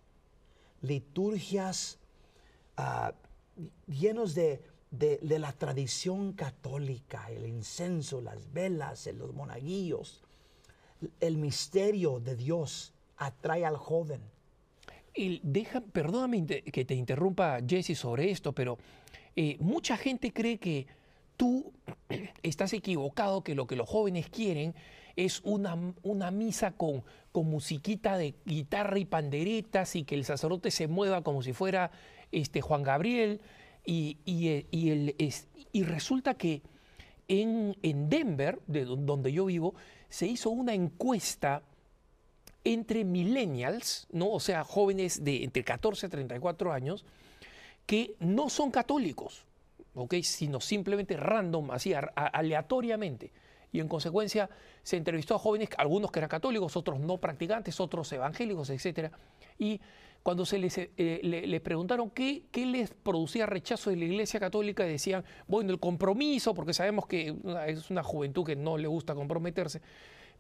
liturgias 0.80 1.98
ah, 2.76 3.12
llenos 3.86 4.34
de, 4.34 4.62
de- 4.98 5.18
la 5.38 5.52
tradición 5.52 6.32
católica, 6.32 7.30
el 7.30 7.46
incenso, 7.46 8.20
las 8.20 8.52
velas, 8.52 9.06
los 9.14 9.34
monaguillos. 9.34 10.22
El 11.20 11.36
misterio 11.38 12.20
de 12.20 12.36
Dios 12.36 12.92
atrae 13.16 13.64
al 13.64 13.76
joven. 13.76 14.20
El- 15.14 15.40
deja, 15.42 15.80
perdóname 15.80 16.46
que 16.46 16.84
te 16.84 16.94
interrumpa, 16.94 17.58
Jesse, 17.66 17.96
sobre 17.96 18.30
esto, 18.30 18.52
pero 18.52 18.78
eh, 19.36 19.56
mucha 19.60 19.96
gente 19.96 20.32
cree 20.32 20.58
que 20.58 20.86
tú 21.36 21.72
estás 22.42 22.72
equivocado, 22.72 23.42
que 23.42 23.54
lo 23.54 23.66
que 23.66 23.76
los 23.76 23.88
jóvenes 23.88 24.28
quieren 24.28 24.74
es 25.16 25.40
una, 25.44 25.76
una 26.02 26.30
misa 26.32 26.72
con, 26.72 27.04
con 27.30 27.48
musiquita 27.48 28.16
de 28.18 28.34
guitarra 28.44 28.98
y 28.98 29.04
panderetas 29.04 29.94
y 29.94 30.04
que 30.04 30.16
el 30.16 30.24
sacerdote 30.24 30.70
se 30.72 30.88
mueva 30.88 31.22
como 31.22 31.42
si 31.42 31.52
fuera 31.52 31.92
este, 32.32 32.60
Juan 32.60 32.82
Gabriel. 32.82 33.40
Y, 33.84 34.16
y, 34.24 34.48
eh, 34.48 34.66
y 35.72 35.82
resulta 35.82 36.34
que 36.34 36.62
en, 37.28 37.76
en 37.82 38.08
Denver, 38.08 38.60
de 38.66 38.84
do- 38.84 38.96
donde 38.96 39.32
yo 39.32 39.44
vivo, 39.46 39.74
se 40.08 40.26
hizo 40.26 40.50
una 40.50 40.74
encuesta 40.74 41.62
entre 42.64 43.04
millennials, 43.04 44.06
¿no? 44.10 44.30
o 44.30 44.40
sea, 44.40 44.64
jóvenes 44.64 45.22
de 45.22 45.44
entre 45.44 45.64
14 45.64 46.06
a 46.06 46.08
34 46.08 46.72
años, 46.72 47.04
que 47.86 48.14
no 48.20 48.48
son 48.48 48.70
católicos, 48.70 49.44
¿ok? 49.94 50.14
sino 50.22 50.60
simplemente 50.60 51.16
random, 51.16 51.70
así, 51.72 51.92
aleatoriamente. 51.94 53.32
Y 53.72 53.80
en 53.80 53.88
consecuencia 53.88 54.48
se 54.82 54.96
entrevistó 54.96 55.34
a 55.34 55.38
jóvenes, 55.38 55.68
algunos 55.76 56.10
que 56.10 56.20
eran 56.20 56.30
católicos, 56.30 56.76
otros 56.76 57.00
no 57.00 57.18
practicantes, 57.18 57.80
otros 57.80 58.10
evangélicos, 58.12 58.70
etc. 58.70 59.12
Y 59.58 59.80
cuando 60.24 60.44
se 60.46 60.58
les, 60.58 60.76
eh, 60.78 61.20
le, 61.22 61.46
le 61.46 61.60
preguntaron 61.60 62.10
qué, 62.10 62.46
qué 62.50 62.64
les 62.66 62.90
producía 62.90 63.44
rechazo 63.46 63.90
de 63.90 63.96
la 63.96 64.06
Iglesia 64.06 64.40
Católica, 64.40 64.82
decían, 64.82 65.22
bueno, 65.46 65.70
el 65.70 65.78
compromiso, 65.78 66.54
porque 66.54 66.72
sabemos 66.74 67.06
que 67.06 67.30
una- 67.30 67.66
es 67.66 67.90
una 67.90 68.02
juventud 68.02 68.42
que 68.44 68.56
no 68.56 68.76
le 68.78 68.88
gusta 68.88 69.14
comprometerse. 69.14 69.80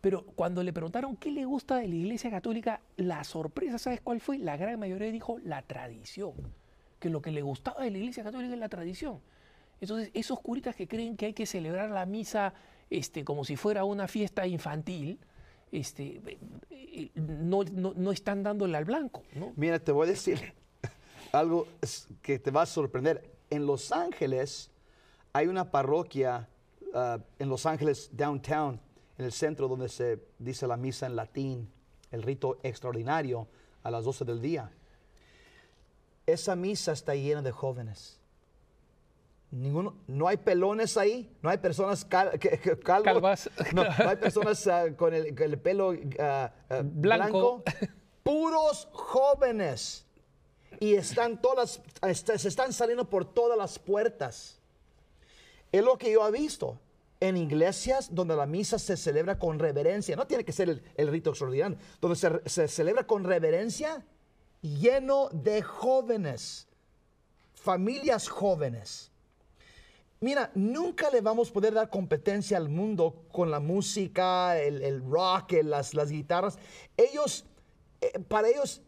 Pero 0.00 0.24
cuando 0.24 0.62
le 0.62 0.72
preguntaron 0.72 1.16
qué 1.16 1.30
le 1.30 1.44
gusta 1.44 1.76
de 1.76 1.88
la 1.88 1.94
Iglesia 1.94 2.30
Católica, 2.30 2.80
la 2.96 3.24
sorpresa, 3.24 3.78
¿sabes 3.78 4.00
cuál 4.00 4.20
fue? 4.20 4.38
La 4.38 4.56
gran 4.56 4.80
mayoría 4.80 5.12
dijo 5.12 5.38
la 5.44 5.62
tradición. 5.62 6.32
Que 6.98 7.10
lo 7.10 7.20
que 7.20 7.30
le 7.30 7.42
gustaba 7.42 7.84
de 7.84 7.90
la 7.90 7.98
Iglesia 7.98 8.24
Católica 8.24 8.54
es 8.54 8.58
la 8.60 8.68
tradición. 8.70 9.20
Entonces, 9.82 10.10
esos 10.14 10.40
curitas 10.40 10.74
que 10.76 10.88
creen 10.88 11.16
que 11.18 11.26
hay 11.26 11.32
que 11.34 11.44
celebrar 11.44 11.90
la 11.90 12.06
misa 12.06 12.54
este, 12.88 13.22
como 13.24 13.44
si 13.44 13.56
fuera 13.56 13.84
una 13.84 14.08
fiesta 14.08 14.46
infantil, 14.46 15.18
este, 15.78 16.20
no, 17.14 17.64
no- 17.64 17.92
no 17.96 18.12
están 18.12 18.42
dándole 18.42 18.76
al 18.76 18.84
blanco. 18.84 19.22
¿no? 19.34 19.52
Mira, 19.56 19.78
te 19.78 19.92
voy 19.92 20.06
a 20.06 20.10
decir 20.10 20.54
algo 21.32 21.66
que 22.22 22.38
te 22.38 22.50
va 22.50 22.62
a 22.62 22.66
sorprender. 22.66 23.30
En 23.50 23.66
Los 23.66 23.92
Ángeles 23.92 24.70
hay 25.32 25.46
una 25.48 25.70
parroquia 25.70 26.48
ah, 26.94 27.18
en 27.38 27.48
Los 27.48 27.66
Ángeles, 27.66 28.10
downtown, 28.12 28.80
en 29.18 29.24
el 29.24 29.32
centro 29.32 29.68
donde 29.68 29.88
se 29.88 30.18
dice 30.38 30.66
la 30.66 30.76
misa 30.76 31.06
en 31.06 31.16
latín, 31.16 31.70
el 32.10 32.22
rito 32.22 32.58
extraordinario 32.62 33.48
a 33.82 33.90
las 33.90 34.04
12 34.04 34.24
del 34.24 34.40
día. 34.40 34.70
Esa 36.26 36.56
misa 36.56 36.92
está 36.92 37.14
llena 37.14 37.42
de 37.42 37.52
jóvenes. 37.52 38.18
Ninguno, 39.54 39.94
no 40.08 40.26
hay 40.26 40.36
pelones 40.36 40.96
ahí, 40.96 41.30
no 41.40 41.48
hay 41.48 41.58
personas 41.58 42.04
cal- 42.04 42.32
Calvas. 42.82 43.48
no, 43.72 43.84
no 43.84 44.08
hay 44.10 44.16
personas 44.20 44.66
ah, 44.66 44.86
con, 44.96 45.14
el, 45.14 45.32
con 45.34 45.44
el 45.44 45.58
pelo 45.60 45.94
ah, 46.18 46.52
ah, 46.68 46.80
Blanco. 46.84 47.62
blanco. 47.62 47.62
puros 48.24 48.88
jóvenes. 48.92 50.06
Y 50.80 50.94
están 50.94 51.40
todas, 51.40 51.80
est- 52.02 52.30
se 52.36 52.48
están 52.48 52.72
saliendo 52.72 53.08
por 53.08 53.24
todas 53.32 53.56
las 53.56 53.78
puertas. 53.78 54.58
Es 55.70 55.84
lo 55.84 55.96
que 55.98 56.10
yo 56.10 56.26
he 56.26 56.32
visto 56.32 56.80
en 57.20 57.36
iglesias 57.36 58.12
donde 58.12 58.34
la 58.34 58.46
misa 58.46 58.78
se 58.80 58.96
celebra 58.96 59.38
con 59.38 59.60
reverencia. 59.60 60.16
No 60.16 60.26
tiene 60.26 60.44
que 60.44 60.50
ser 60.52 60.68
el, 60.68 60.82
el 60.96 61.08
rito 61.08 61.30
extraordinario. 61.30 61.78
Donde 62.00 62.16
se, 62.16 62.40
se 62.48 62.66
celebra 62.66 63.06
con 63.06 63.22
reverencia, 63.22 64.04
lleno 64.62 65.28
de 65.30 65.62
jóvenes, 65.62 66.66
familias 67.54 68.28
jóvenes. 68.28 69.12
Mira, 70.20 70.50
nunca 70.54 71.10
le 71.10 71.20
vamos 71.20 71.50
a 71.50 71.52
poder 71.52 71.74
dar 71.74 71.90
competencia 71.90 72.56
al 72.56 72.68
mundo 72.68 73.24
con 73.30 73.50
la 73.50 73.60
música, 73.60 74.58
el, 74.58 75.02
rock, 75.02 75.52
las, 75.62 75.92
guitarras. 76.10 76.58
Ellos, 76.96 77.44
eh, 78.00 78.18
para 78.20 78.48
ellos, 78.48 78.80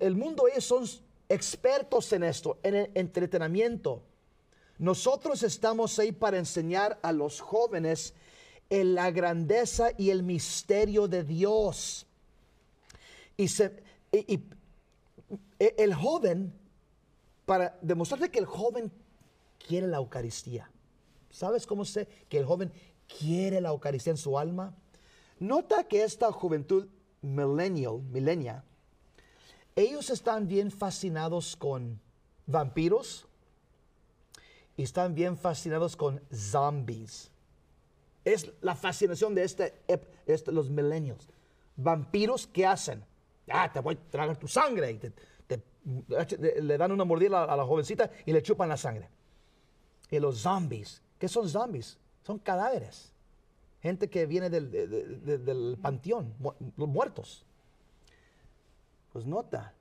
el, 0.00 0.16
mundo, 0.16 0.48
ellos 0.48 0.64
son 0.64 0.84
expertos 1.28 2.12
en 2.12 2.24
esto, 2.24 2.58
en 2.62 2.74
el 2.74 2.90
entretenimiento. 2.94 4.02
Nosotros 4.78 5.42
estamos 5.42 5.98
ahí 5.98 6.10
para 6.10 6.38
enseñar 6.38 6.98
a 7.02 7.12
los 7.12 7.40
jóvenes 7.40 8.14
en 8.68 8.94
la 8.94 9.10
grandeza 9.10 9.90
y 9.96 10.10
el 10.10 10.22
misterio 10.22 11.06
de 11.06 11.22
Dios. 11.22 12.06
Y- 13.36 13.46
e- 14.10 15.74
el 15.78 15.94
joven, 15.94 16.52
para 17.46 17.78
demostrarte 17.82 18.30
que 18.30 18.40
el 18.40 18.46
joven 18.46 18.90
quiere 19.66 19.86
la 19.86 19.98
Eucaristía. 19.98 20.70
¿Sabes 21.30 21.66
cómo 21.66 21.84
sé 21.84 22.06
que 22.28 22.38
el 22.38 22.44
joven 22.46 22.72
quiere 23.18 23.60
la 23.60 23.70
Eucaristía 23.70 24.12
en 24.12 24.16
su 24.16 24.38
alma? 24.38 24.74
Nota 25.38 25.84
que 25.84 26.02
esta 26.04 26.30
juventud 26.32 26.86
millennial, 27.22 28.00
millennia, 28.10 28.64
ellos 29.74 30.10
están 30.10 30.46
bien 30.48 30.70
fascinados 30.70 31.56
con 31.56 32.00
vampiros 32.46 33.26
y 34.76 34.82
están 34.82 35.14
bien 35.14 35.36
fascinados 35.36 35.96
con 35.96 36.20
zombies. 36.32 37.30
Es 38.24 38.52
la 38.60 38.74
fascinación 38.74 39.34
de 39.34 39.44
este, 39.44 39.74
este- 40.26 40.52
los 40.52 40.70
millennials. 40.70 41.26
Vampiros, 41.76 42.46
¿qué 42.46 42.66
hacen? 42.66 43.04
Ah, 43.48 43.70
te 43.72 43.80
voy 43.80 43.94
a 43.96 44.10
tragar 44.10 44.36
tu 44.36 44.46
sangre. 44.46 44.90
Y 44.92 44.98
te- 44.98 46.62
le 46.62 46.78
dan 46.78 46.92
una 46.92 47.04
mordida 47.04 47.42
a 47.44 47.56
la 47.56 47.64
jovencita 47.64 48.10
y 48.24 48.32
le 48.32 48.42
chupan 48.42 48.68
la 48.68 48.76
sangre. 48.76 49.08
Y 50.12 50.20
los 50.20 50.38
zombies, 50.40 51.02
¿qué 51.18 51.26
son 51.26 51.48
zombies? 51.48 51.98
Son 52.24 52.38
cadáveres. 52.38 53.10
Gente 53.80 54.08
que 54.08 54.26
viene 54.26 54.48
del, 54.50 54.70
de- 54.70 54.86
de- 54.86 55.04
de- 55.06 55.38
del 55.38 55.76
panteón, 55.82 56.34
mu- 56.38 56.52
los 56.76 56.88
muertos. 56.88 57.44
Pues 59.12 59.26
nota, 59.26 59.74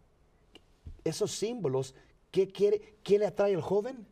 esos 1.04 1.32
símbolos, 1.32 1.94
¿qué, 2.32 2.48
quiere, 2.52 2.96
¿qué 3.04 3.20
le 3.20 3.28
atrae 3.28 3.54
al 3.54 3.62
joven? 3.62 4.08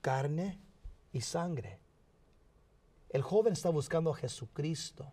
Carne 0.00 0.58
y 1.12 1.20
sangre. 1.20 1.78
El 3.10 3.22
joven 3.22 3.52
está 3.52 3.70
buscando 3.70 4.10
a 4.10 4.16
Jesucristo. 4.16 5.06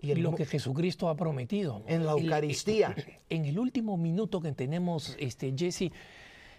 Y 0.00 0.10
el 0.10 0.20
lo 0.22 0.34
que 0.34 0.44
Jesucristo 0.44 1.08
ha 1.08 1.16
prometido. 1.16 1.82
En 1.86 2.04
la 2.04 2.12
Eucaristía. 2.12 2.94
En 3.28 3.44
el 3.44 3.58
último 3.58 3.96
minuto 3.96 4.40
que 4.40 4.52
tenemos, 4.52 5.16
este, 5.18 5.52
Jesse, 5.56 5.90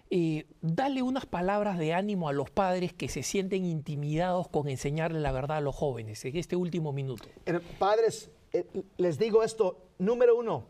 eh, 0.09 0.45
dale 0.61 1.01
unas 1.01 1.25
palabras 1.25 1.77
de 1.77 1.93
ánimo 1.93 2.29
a 2.29 2.33
los 2.33 2.49
padres 2.49 2.93
que 2.93 3.09
se 3.09 3.23
sienten 3.23 3.65
intimidados 3.65 4.47
con 4.47 4.69
enseñarle 4.69 5.19
la 5.19 5.33
verdad 5.33 5.57
a 5.57 5.61
los 5.61 5.75
jóvenes 5.75 6.23
en 6.23 6.37
este 6.37 6.55
último 6.55 6.93
minuto. 6.93 7.27
Eh, 7.45 7.59
Padres, 7.77 8.29
eh, 8.53 8.65
les 8.95 9.19
digo 9.19 9.43
esto, 9.43 9.89
número 9.97 10.37
uno, 10.37 10.65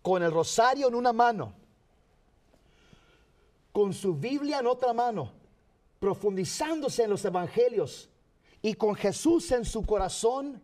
con 0.00 0.22
el 0.22 0.32
rosario 0.32 0.88
en 0.88 0.94
una 0.94 1.12
mano, 1.12 1.52
con 3.70 3.92
su 3.92 4.14
Biblia 4.14 4.60
en 4.60 4.66
otra 4.66 4.94
mano, 4.94 5.32
profundizándose 6.00 7.04
en 7.04 7.10
los 7.10 7.24
evangelios 7.24 8.08
y 8.62 8.74
con 8.74 8.94
Jesús 8.94 9.50
en 9.52 9.66
su 9.66 9.82
corazón, 9.82 10.62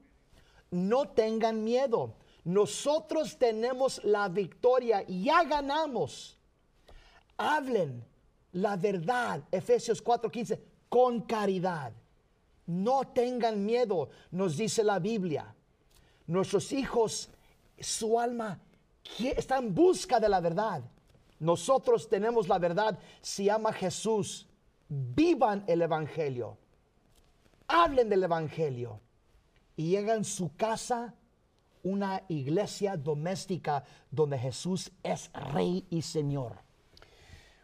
no 0.71 1.09
tengan 1.09 1.63
miedo. 1.65 2.15
Nosotros 2.45 3.37
tenemos 3.37 4.03
la 4.05 4.29
victoria, 4.29 5.05
ya 5.07 5.45
ganamos. 5.45 6.40
Hablen 7.43 8.05
la 8.53 8.77
verdad, 8.77 9.43
Efesios 9.51 10.03
4:15, 10.03 10.61
con 10.91 11.23
caridad. 11.23 11.91
No 12.67 13.03
tengan 13.15 13.65
miedo, 13.65 14.11
nos 14.31 14.59
dice 14.59 14.85
la 14.85 14.99
Biblia. 14.99 15.55
Nuestros 16.27 16.71
hijos, 16.73 17.31
su 17.79 18.21
alma 18.21 18.61
está 19.19 19.57
en 19.57 19.75
busca 19.75 20.21
de 20.21 20.29
la 20.29 20.41
verdad. 20.41 20.83
Nosotros 21.39 22.11
tenemos 22.11 22.47
la 22.47 22.59
verdad. 22.59 22.99
Se 23.23 23.45
llama 23.45 23.73
Jesús. 23.73 24.47
Vivan 24.89 25.65
el 25.67 25.81
Evangelio. 25.81 26.59
Hablen 27.67 28.11
del 28.11 28.25
Evangelio. 28.25 29.01
Y 29.77 29.97
hagan 29.97 30.25
su 30.25 30.55
casa 30.57 31.15
una 31.83 32.23
iglesia 32.29 32.99
doméstica 32.99 33.83
donde 34.11 34.39
Jesús 34.39 34.93
es 35.03 35.31
Rey 35.33 35.87
y 35.89 36.03
Señor. 36.03 36.70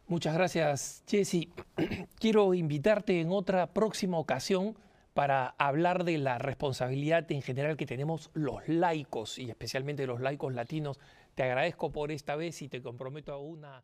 Muchas 0.08 0.34
gracias, 0.34 1.02
Jesse. 1.08 1.48
Quiero 2.20 2.54
invitarte 2.54 3.20
en 3.20 3.32
otra 3.32 3.72
próxima 3.72 4.18
ocasión 4.18 4.76
para 5.14 5.48
hablar 5.58 6.04
de 6.04 6.18
la 6.18 6.38
responsabilidad 6.38 7.30
en 7.32 7.42
general 7.42 7.76
que 7.76 7.86
tenemos 7.86 8.30
los 8.32 8.68
laicos 8.68 9.38
y 9.38 9.50
especialmente 9.50 10.06
los 10.06 10.20
laicos 10.20 10.54
latinos. 10.54 11.00
Te 11.34 11.42
agradezco 11.42 11.90
por 11.90 12.12
esta 12.12 12.36
vez 12.36 12.62
y 12.62 12.68
te 12.68 12.82
comprometo 12.82 13.32
a 13.32 13.38
una... 13.38 13.82